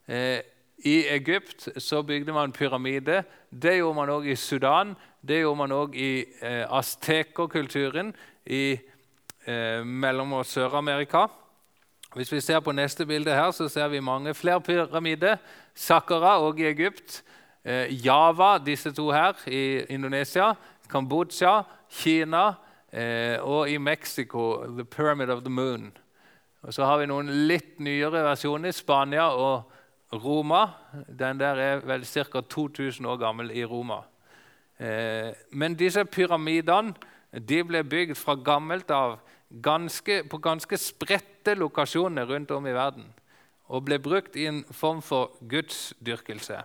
Eh, 0.08 0.40
I 0.84 1.08
Egypt 1.10 1.68
så 1.82 2.02
bygde 2.02 2.32
man 2.32 2.52
pyramide. 2.52 3.24
Det 3.50 3.78
gjorde 3.78 3.96
man 3.96 4.08
òg 4.08 4.28
i 4.30 4.36
Sudan. 4.36 4.96
Det 5.26 5.40
gjorde 5.40 5.58
man 5.58 5.72
òg 5.74 5.94
i 5.94 6.24
eh, 6.40 6.64
aztekerkulturen 6.70 8.14
i 8.46 8.78
eh, 9.46 9.82
Mellom- 9.82 10.32
og 10.38 10.46
Sør-Amerika. 10.46 11.26
Hvis 12.14 12.32
vi 12.32 12.40
ser 12.40 12.60
på 12.60 12.72
neste 12.72 13.06
bilde 13.06 13.34
her, 13.34 13.50
så 13.50 13.68
ser 13.68 13.88
vi 13.88 14.00
mange 14.00 14.34
flere 14.34 14.60
pyramider. 14.60 15.36
Sakkara 15.74 16.38
og 16.40 16.60
i 16.60 16.64
Egypt. 16.70 17.22
Eh, 17.64 18.06
Java, 18.06 18.58
disse 18.58 18.92
to 18.92 19.10
her, 19.10 19.32
i 19.46 19.84
Indonesia. 19.92 20.54
Kambodsja, 20.88 21.62
Kina 21.90 22.52
eh, 22.92 23.36
og 23.42 23.70
i 23.70 23.78
Mexico, 23.78 24.64
The 24.64 24.84
Pyramid 24.84 25.28
of 25.28 25.42
the 25.42 25.50
Moon. 25.50 25.92
Og 26.62 26.74
Så 26.74 26.84
har 26.84 26.98
vi 26.98 27.06
noen 27.06 27.28
litt 27.48 27.78
nyere 27.78 28.24
versjoner. 28.24 28.72
Spania 28.72 29.28
og 29.28 29.70
Roma. 30.12 30.66
Den 31.08 31.40
der 31.40 31.60
er 31.60 31.84
vel 31.84 32.06
ca. 32.06 32.40
2000 32.40 33.06
år 33.06 33.16
gammel 33.16 33.50
i 33.50 33.64
Roma. 33.64 34.02
Eh, 34.80 35.34
men 35.50 35.74
disse 35.74 36.04
pyramidene 36.04 36.94
de 37.32 37.64
ble 37.64 37.84
bygd 37.84 38.16
fra 38.16 38.34
gammelt 38.34 38.90
av 38.90 39.18
ganske, 39.48 40.22
på 40.28 40.38
ganske 40.38 40.76
spredte 40.76 41.54
lokasjoner 41.54 42.28
rundt 42.28 42.50
om 42.50 42.66
i 42.66 42.76
verden. 42.76 43.08
Og 43.68 43.84
ble 43.84 43.98
brukt 44.00 44.36
i 44.36 44.46
en 44.48 44.62
form 44.72 45.02
for 45.04 45.36
gudsdyrkelse. 45.48 46.62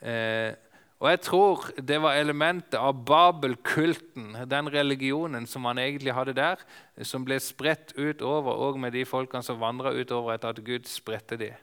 Eh, 0.00 0.52
og 0.98 1.10
jeg 1.12 1.20
tror 1.22 1.68
det 1.78 2.00
var 2.02 2.18
elementet 2.18 2.74
av 2.74 3.04
Babelkulten, 3.06 4.32
den 4.50 4.70
religionen 4.72 5.46
som 5.46 5.62
man 5.62 5.78
egentlig 5.78 6.14
hadde 6.14 6.34
der, 6.34 6.62
som 7.06 7.24
ble 7.26 7.38
spredt 7.42 7.94
utover 7.94 8.58
og 8.66 8.80
med 8.82 8.96
de 8.96 9.04
folkene 9.06 9.46
som 9.46 9.60
vandra 9.62 9.94
utover 9.94 10.34
etter 10.34 10.50
at 10.50 10.64
Gud 10.66 10.90
spredte 10.90 11.38
dem. 11.38 11.54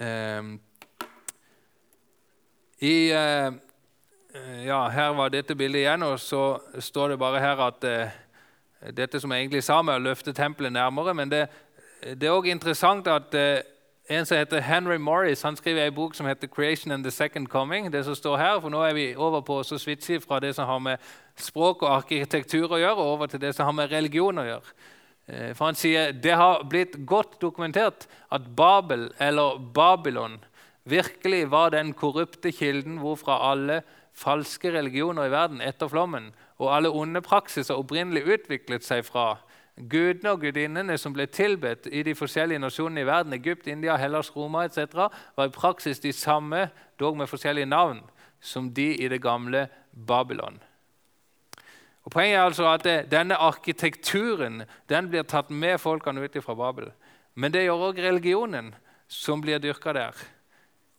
Eh, 0.00 0.54
i, 2.80 3.12
eh, 3.12 3.52
ja, 4.64 4.80
her 4.88 5.12
var 5.12 5.28
dette 5.28 5.54
bildet 5.58 5.82
igjen, 5.82 6.02
og 6.06 6.16
så 6.22 6.44
står 6.80 7.12
det 7.12 7.20
bare 7.20 7.42
her 7.42 7.60
at 7.66 7.84
uh, 7.84 8.14
dette 8.96 9.20
som 9.20 9.32
egentlig 9.32 9.62
sa 9.64 9.82
med 9.82 9.98
å 9.98 10.04
løfte 10.10 10.32
tempelet 10.32 10.72
nærmere. 10.72 11.14
Men 11.14 11.30
det, 11.30 11.46
det 12.02 12.28
er 12.28 12.36
òg 12.36 12.48
interessant 12.48 13.08
at 13.12 13.34
eh, 13.36 13.60
en 14.10 14.26
som 14.26 14.38
heter 14.38 14.64
Henry 14.66 14.96
Morris 14.98 15.42
han 15.42 15.56
skriver 15.56 15.86
en 15.86 15.94
bok 15.94 16.14
som 16.14 16.26
heter 16.26 16.48
'Creation 16.48 16.92
and 16.92 17.04
the 17.04 17.10
Second 17.10 17.48
Coming'. 17.48 17.90
det 17.90 18.04
som 18.04 18.14
står 18.14 18.36
her, 18.36 18.60
for 18.60 18.68
Nå 18.68 18.82
er 18.82 18.94
vi 18.94 19.16
over 19.16 19.40
på 19.40 19.60
å 19.60 19.78
switche 19.78 20.20
fra 20.20 20.40
det 20.40 20.54
som 20.54 20.66
har 20.66 20.78
med 20.78 20.98
språk 21.36 21.82
og 21.82 21.96
arkitektur 21.96 22.68
å 22.72 22.80
gjøre, 22.80 22.96
over 22.96 23.26
til 23.26 23.40
det 23.40 23.54
som 23.54 23.64
har 23.64 23.72
med 23.72 23.92
religion 23.92 24.38
å 24.38 24.44
gjøre. 24.44 24.72
Eh, 25.28 25.54
for 25.54 25.64
Han 25.64 25.74
sier 25.74 26.12
det 26.12 26.34
har 26.34 26.64
blitt 26.64 27.06
godt 27.06 27.40
dokumentert 27.40 28.06
at 28.32 28.56
Babel, 28.56 29.12
eller 29.20 29.58
Babylon, 29.74 30.44
virkelig 30.84 31.50
var 31.50 31.70
den 31.70 31.92
korrupte 31.92 32.52
kilden 32.52 32.98
hvorfra 32.98 33.52
alle 33.52 33.82
falske 34.14 34.72
religioner 34.72 35.26
i 35.26 35.30
verden 35.30 35.60
etter 35.60 35.88
flommen 35.88 36.32
og 36.60 36.76
alle 36.76 36.92
onde 36.92 37.22
praksiser 37.24 37.78
opprinnelig 37.80 38.26
utviklet 38.28 38.84
seg 38.84 39.04
fra. 39.06 39.40
Gudene 39.80 40.34
og 40.34 40.42
gudinnene 40.44 40.96
som 41.00 41.14
ble 41.16 41.24
tilbedt 41.32 41.86
i 41.88 42.02
de 42.04 42.12
forskjellige 42.14 42.60
nasjonene 42.60 43.00
i 43.00 43.08
verden, 43.08 43.32
Egypt, 43.32 43.68
India, 43.70 43.96
Hellas, 43.96 44.28
Roma 44.36 44.66
etc., 44.68 45.08
var 45.36 45.48
i 45.48 45.54
praksis 45.54 46.02
de 46.04 46.12
samme, 46.12 46.68
dog 47.00 47.16
med 47.16 47.30
forskjellige 47.30 47.70
navn, 47.70 48.02
som 48.40 48.68
de 48.76 48.90
i 48.92 49.08
det 49.08 49.22
gamle 49.22 49.68
Babylon. 49.92 50.60
Og 52.04 52.12
Poenget 52.12 52.36
er 52.36 52.44
altså 52.44 52.66
at 52.68 52.84
det, 52.84 52.98
denne 53.12 53.36
arkitekturen 53.36 54.62
den 54.88 55.08
blir 55.08 55.24
tatt 55.28 55.50
med 55.50 55.78
folkene 55.80 56.20
ut 56.20 56.36
fra 56.44 56.54
Babel. 56.54 56.90
Men 57.34 57.52
det 57.52 57.64
gjør 57.64 57.88
òg 57.88 58.02
religionen, 58.04 58.74
som 59.08 59.40
blir 59.40 59.58
dyrka 59.58 59.92
der. 59.92 60.16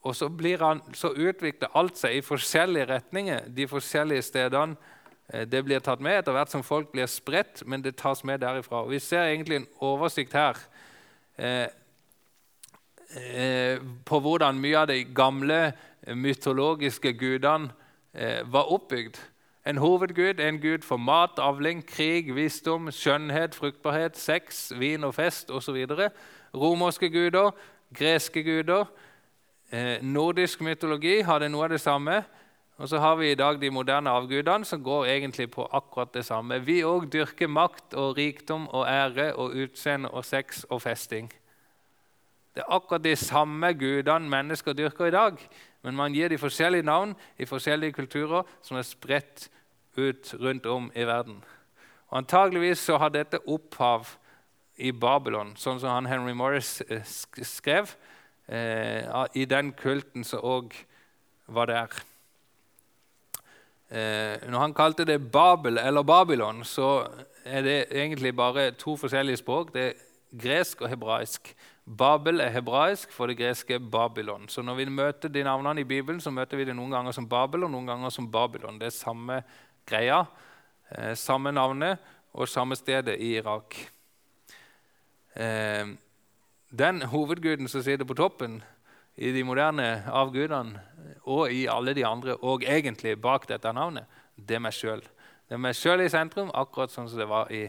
Og 0.01 0.15
så, 0.15 0.29
han, 0.59 0.81
så 0.93 1.13
utvikler 1.13 1.69
alt 1.77 1.97
seg 1.97 2.17
i 2.17 2.25
forskjellige 2.25 2.89
retninger 2.89 3.49
de 3.53 3.67
forskjellige 3.69 4.25
stedene 4.25 4.75
det 5.31 5.63
blir 5.63 5.79
tatt 5.79 6.01
med 6.03 6.19
etter 6.19 6.35
hvert 6.35 6.51
som 6.51 6.63
folk 6.63 6.89
blir 6.91 7.07
spredt, 7.07 7.63
men 7.65 7.83
det 7.83 7.95
tas 8.01 8.23
med 8.27 8.41
derifra. 8.43 8.83
Vi 8.89 8.99
ser 8.99 9.29
egentlig 9.29 9.61
en 9.61 9.67
oversikt 9.79 10.33
her 10.35 10.57
eh, 11.37 11.67
eh, 13.15 13.77
på 14.05 14.19
hvordan 14.19 14.59
mye 14.59 14.81
av 14.81 14.89
de 14.91 15.03
gamle 15.15 15.61
mytologiske 16.07 17.13
gudene 17.13 17.71
eh, 18.13 18.41
var 18.43 18.71
oppbygd. 18.73 19.19
En 19.65 19.77
hovedgud, 19.77 20.39
en 20.39 20.59
gud 20.59 20.81
for 20.81 20.97
mat, 20.97 21.37
avling, 21.37 21.83
krig, 21.87 22.35
visdom, 22.35 22.89
skjønnhet, 22.91 23.55
fruktbarhet, 23.55 24.17
sex, 24.17 24.71
vin 24.79 25.03
og 25.03 25.13
fest 25.15 25.51
osv. 25.51 25.85
Romerske 26.53 27.09
guder, 27.09 27.51
greske 27.93 28.43
guder. 28.43 28.85
Eh, 29.71 30.01
nordisk 30.01 30.61
mytologi 30.61 31.21
hadde 31.21 31.49
noe 31.49 31.69
av 31.69 31.75
det 31.75 31.81
samme. 31.81 32.23
Og 32.81 32.89
så 32.89 32.97
har 32.97 33.15
vi 33.15 33.27
i 33.31 33.37
dag 33.37 33.59
de 33.61 33.69
moderne 33.69 34.09
avgudene 34.09 34.65
som 34.65 34.81
går 34.81 35.05
egentlig 35.05 35.51
på 35.53 35.67
akkurat 35.69 36.13
det 36.15 36.23
samme. 36.25 36.57
Vi 36.65 36.79
òg 36.81 37.11
dyrker 37.13 37.47
makt 37.47 37.93
og 37.93 38.17
rikdom 38.17 38.65
og 38.73 38.87
ære 38.89 39.35
og 39.35 39.53
utseende 39.53 40.09
og 40.09 40.25
sex 40.25 40.63
og 40.63 40.81
festing. 40.81 41.29
Det 42.55 42.63
er 42.63 42.73
akkurat 42.73 43.03
de 43.05 43.13
samme 43.15 43.73
gudene 43.77 44.29
mennesker 44.29 44.73
dyrker 44.73 45.05
i 45.05 45.13
dag, 45.13 45.37
men 45.85 45.95
man 45.95 46.13
gir 46.13 46.33
de 46.33 46.41
forskjellige 46.41 46.89
navn 46.89 47.13
i 47.37 47.45
forskjellige 47.45 47.93
kulturer 48.01 48.49
som 48.65 48.81
er 48.81 48.89
spredt 48.89 49.49
ut 49.97 50.33
rundt 50.41 50.65
om 50.65 50.91
i 50.95 51.05
verden. 51.05 51.43
Og 52.09 52.17
Antageligvis 52.17 52.81
så 52.81 52.97
har 52.97 53.13
dette 53.13 53.45
opphav 53.45 54.15
i 54.77 54.91
Babylon, 54.91 55.53
sånn 55.53 55.77
som 55.79 55.93
han 55.93 56.09
Henry 56.09 56.33
Morris 56.33 56.79
eh, 56.89 57.05
skrev, 57.45 57.93
eh, 58.49 59.05
i 59.37 59.45
den 59.45 59.69
kulten 59.77 60.25
som 60.25 60.41
òg 60.41 60.73
var 61.45 61.69
der. 61.69 62.01
Eh, 63.91 64.39
når 64.47 64.59
han 64.59 64.73
kalte 64.73 65.05
det 65.05 65.31
Babel 65.31 65.77
eller 65.77 66.03
Babylon, 66.03 66.63
så 66.63 67.07
er 67.45 67.61
det 67.61 67.77
egentlig 67.91 68.35
bare 68.35 68.71
to 68.71 68.95
forskjellige 68.95 69.41
språk. 69.41 69.73
Det 69.73 69.85
er 69.85 69.93
gresk 70.31 70.81
og 70.81 70.89
hebraisk. 70.89 71.51
Babel 71.97 72.39
er 72.39 72.53
hebraisk 72.55 73.11
for 73.11 73.27
det 73.27 73.37
greske 73.37 73.79
Babylon. 73.79 74.47
Så 74.47 74.61
når 74.61 74.75
vi 74.75 74.85
møter 74.85 75.29
de 75.29 75.43
navnene 75.43 75.81
i 75.81 75.87
Bibelen, 75.87 76.21
så 76.21 76.31
møter 76.31 76.57
vi 76.57 76.69
det 76.69 76.75
noen 76.75 76.93
ganger 76.93 77.11
som 77.11 77.27
Babel 77.29 77.65
og 77.67 77.71
noen 77.73 77.89
ganger 77.89 78.09
som 78.09 78.31
Babylon. 78.31 78.79
Det 78.79 78.87
er 78.87 78.95
samme 78.95 79.41
greia, 79.85 80.23
eh, 80.91 81.13
samme 81.15 81.51
navnet 81.51 81.99
og 82.33 82.47
samme 82.47 82.75
stedet 82.75 83.17
i 83.19 83.35
Irak. 83.37 83.75
Eh, 85.35 85.85
den 86.79 87.01
hovedguden 87.01 87.67
som 87.67 87.83
sitter 87.83 88.05
på 88.05 88.13
toppen, 88.13 88.63
i 89.21 89.31
de 89.35 89.43
moderne 89.45 89.87
avgudene 90.09 90.81
og 91.29 91.51
i 91.53 91.67
alle 91.69 91.93
de 91.93 92.05
andre, 92.05 92.35
og 92.41 92.63
egentlig 92.65 93.13
bak 93.21 93.45
dette 93.49 93.69
navnet, 93.73 94.09
det 94.35 94.57
er 94.57 94.63
meg 94.63 94.73
sjøl. 94.73 95.03
Det 95.45 95.57
er 95.57 95.61
meg 95.61 95.77
sjøl 95.77 96.01
i 96.01 96.09
sentrum, 96.09 96.49
akkurat 96.57 96.93
sånn 96.93 97.09
som 97.11 97.21
det 97.21 97.27
var 97.29 97.51
i, 97.53 97.67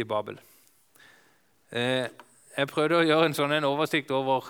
i 0.00 0.06
Babel. 0.08 0.38
Eh, 1.68 2.08
jeg 2.56 2.70
prøvde 2.70 3.02
å 3.02 3.04
gjøre 3.04 3.28
en 3.28 3.36
sånn 3.36 3.52
en 3.58 3.68
oversikt 3.68 4.10
over, 4.16 4.46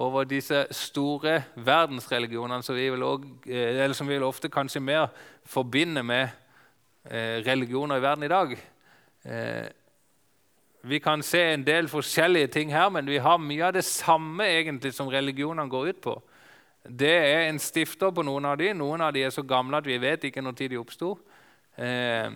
over, 0.00 0.24
disse 0.26 0.64
store 0.74 1.36
verdensreligionene 1.60 2.64
som 2.64 2.78
vi, 2.78 2.88
også, 2.94 3.34
eh, 3.44 3.92
som 3.92 4.08
vi 4.08 4.18
ofte 4.24 4.48
kanskje 4.48 4.80
mer 4.80 5.10
forbinder 5.44 6.06
med 6.06 6.24
eh, 7.04 7.44
religioner 7.44 8.00
i 8.00 8.06
verden 8.06 8.24
i 8.24 8.32
dag. 8.32 8.56
Eh, 9.28 9.66
vi 10.84 10.98
kan 11.00 11.22
se 11.24 11.40
en 11.54 11.64
del 11.64 11.88
forskjellige 11.88 12.50
ting 12.52 12.72
her, 12.72 12.90
men 12.92 13.06
vi 13.08 13.18
har 13.22 13.38
mye 13.40 13.64
av 13.64 13.72
det 13.76 13.84
samme 13.88 14.44
egentlig 14.44 14.92
som 14.92 15.08
religionene 15.08 15.70
går 15.70 15.94
ut 15.94 16.00
på. 16.04 16.14
Det 16.84 17.14
er 17.14 17.46
en 17.48 17.58
stifter 17.58 18.12
på 18.12 18.22
noen 18.26 18.44
av 18.44 18.58
de. 18.60 18.74
Noen 18.76 19.00
av 19.00 19.14
de 19.16 19.22
er 19.24 19.32
så 19.32 19.42
gamle 19.48 19.80
at 19.80 19.88
vi 19.88 19.96
vet 20.00 20.26
ikke 20.28 20.44
når 20.44 20.58
de 20.58 20.76
oppsto. 20.76 21.14
Eh, 21.80 22.28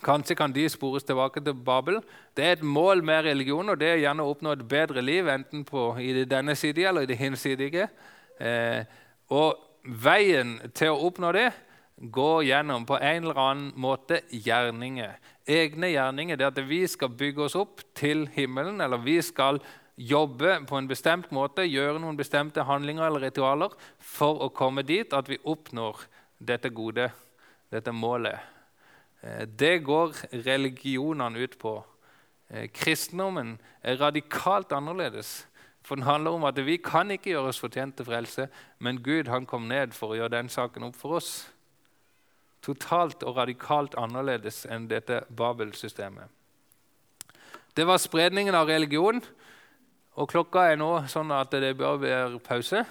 kanskje 0.00 0.36
kan 0.38 0.52
de 0.52 0.64
spores 0.72 1.04
tilbake 1.04 1.44
til 1.44 1.54
Babel. 1.54 2.00
Det 2.32 2.44
er 2.44 2.56
et 2.56 2.64
mål 2.64 3.04
med 3.04 3.26
religion, 3.28 3.68
og 3.68 3.76
det 3.80 3.92
er 3.92 4.02
gjerne 4.06 4.24
å 4.24 4.32
oppnå 4.32 4.56
et 4.56 4.64
bedre 4.68 5.04
liv, 5.04 5.28
enten 5.28 5.64
på, 5.68 5.90
i 6.00 6.24
denne 6.24 6.56
side 6.56 6.88
eller 6.88 7.04
i 7.04 7.12
det 7.12 7.20
hinsidige. 7.20 7.90
Eh, 8.40 8.84
og 9.28 9.60
veien 9.84 10.56
til 10.72 10.94
å 10.94 11.02
oppnå 11.10 11.32
det 11.36 11.50
går 11.98 12.44
gjennom 12.48 12.86
på 12.86 12.96
en 12.96 13.24
eller 13.24 13.40
annen 13.42 13.72
måte 13.76 14.22
gjerninger. 14.30 15.18
Egne 15.48 15.88
gjerninger. 15.94 16.36
Det 16.36 16.46
at 16.50 16.62
vi 16.68 16.82
skal 16.86 17.14
bygge 17.16 17.46
oss 17.46 17.56
opp 17.56 17.80
til 17.96 18.26
himmelen, 18.34 18.82
eller 18.84 19.00
vi 19.00 19.16
skal 19.24 19.62
jobbe 19.98 20.60
på 20.68 20.78
en 20.78 20.88
bestemt 20.88 21.32
måte, 21.34 21.66
gjøre 21.66 21.98
noen 21.98 22.18
bestemte 22.18 22.62
handlinger 22.68 23.08
eller 23.08 23.24
ritualer 23.26 23.74
for 23.98 24.44
å 24.44 24.52
komme 24.54 24.84
dit 24.86 25.12
at 25.16 25.28
vi 25.30 25.40
oppnår 25.42 26.04
dette 26.38 26.70
gode, 26.70 27.08
dette 27.72 27.92
målet. 27.92 28.38
Eh, 29.22 29.44
det 29.48 29.80
går 29.88 30.14
religionene 30.46 31.42
ut 31.42 31.58
på. 31.58 31.74
Eh, 32.50 32.68
kristendommen 32.70 33.56
er 33.82 33.98
radikalt 33.98 34.72
annerledes. 34.72 35.46
For 35.82 35.96
den 35.96 36.04
handler 36.04 36.36
om 36.36 36.44
at 36.44 36.58
Vi 36.60 36.76
kan 36.76 37.10
ikke 37.10 37.30
gjøre 37.30 37.48
oss 37.48 37.60
fortjent 37.60 37.96
til 37.96 38.04
frelse, 38.04 38.48
men 38.78 39.02
Gud 39.02 39.28
han 39.28 39.46
kom 39.46 39.68
ned 39.68 39.92
for 39.92 40.12
å 40.12 40.18
gjøre 40.18 40.36
den 40.36 40.48
saken 40.48 40.84
opp 40.84 40.96
for 40.96 41.16
oss 41.16 41.48
totalt 42.64 43.22
og 43.22 43.36
radikalt 43.38 43.94
annerledes 43.98 44.64
enn 44.68 44.88
dette 44.90 45.22
Babel-systemet. 45.28 46.28
Det 47.74 47.86
var 47.86 48.00
spredningen 48.02 48.56
av 48.58 48.66
religion. 48.66 49.20
Og 50.18 50.26
klokka 50.32 50.64
er 50.66 50.80
nå 50.80 50.90
sånn 51.06 51.30
at 51.30 51.52
det 51.54 51.76
bør 51.78 52.00
være 52.02 52.40
pause. 52.42 52.82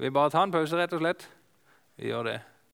Vi 0.00 0.08
bare 0.08 0.32
tar 0.32 0.46
en 0.46 0.54
pause, 0.54 0.76
rett 0.78 0.94
og 0.96 1.02
slett. 1.02 1.26
Vi 2.00 2.08
gjør 2.08 2.30
det. 2.30 2.38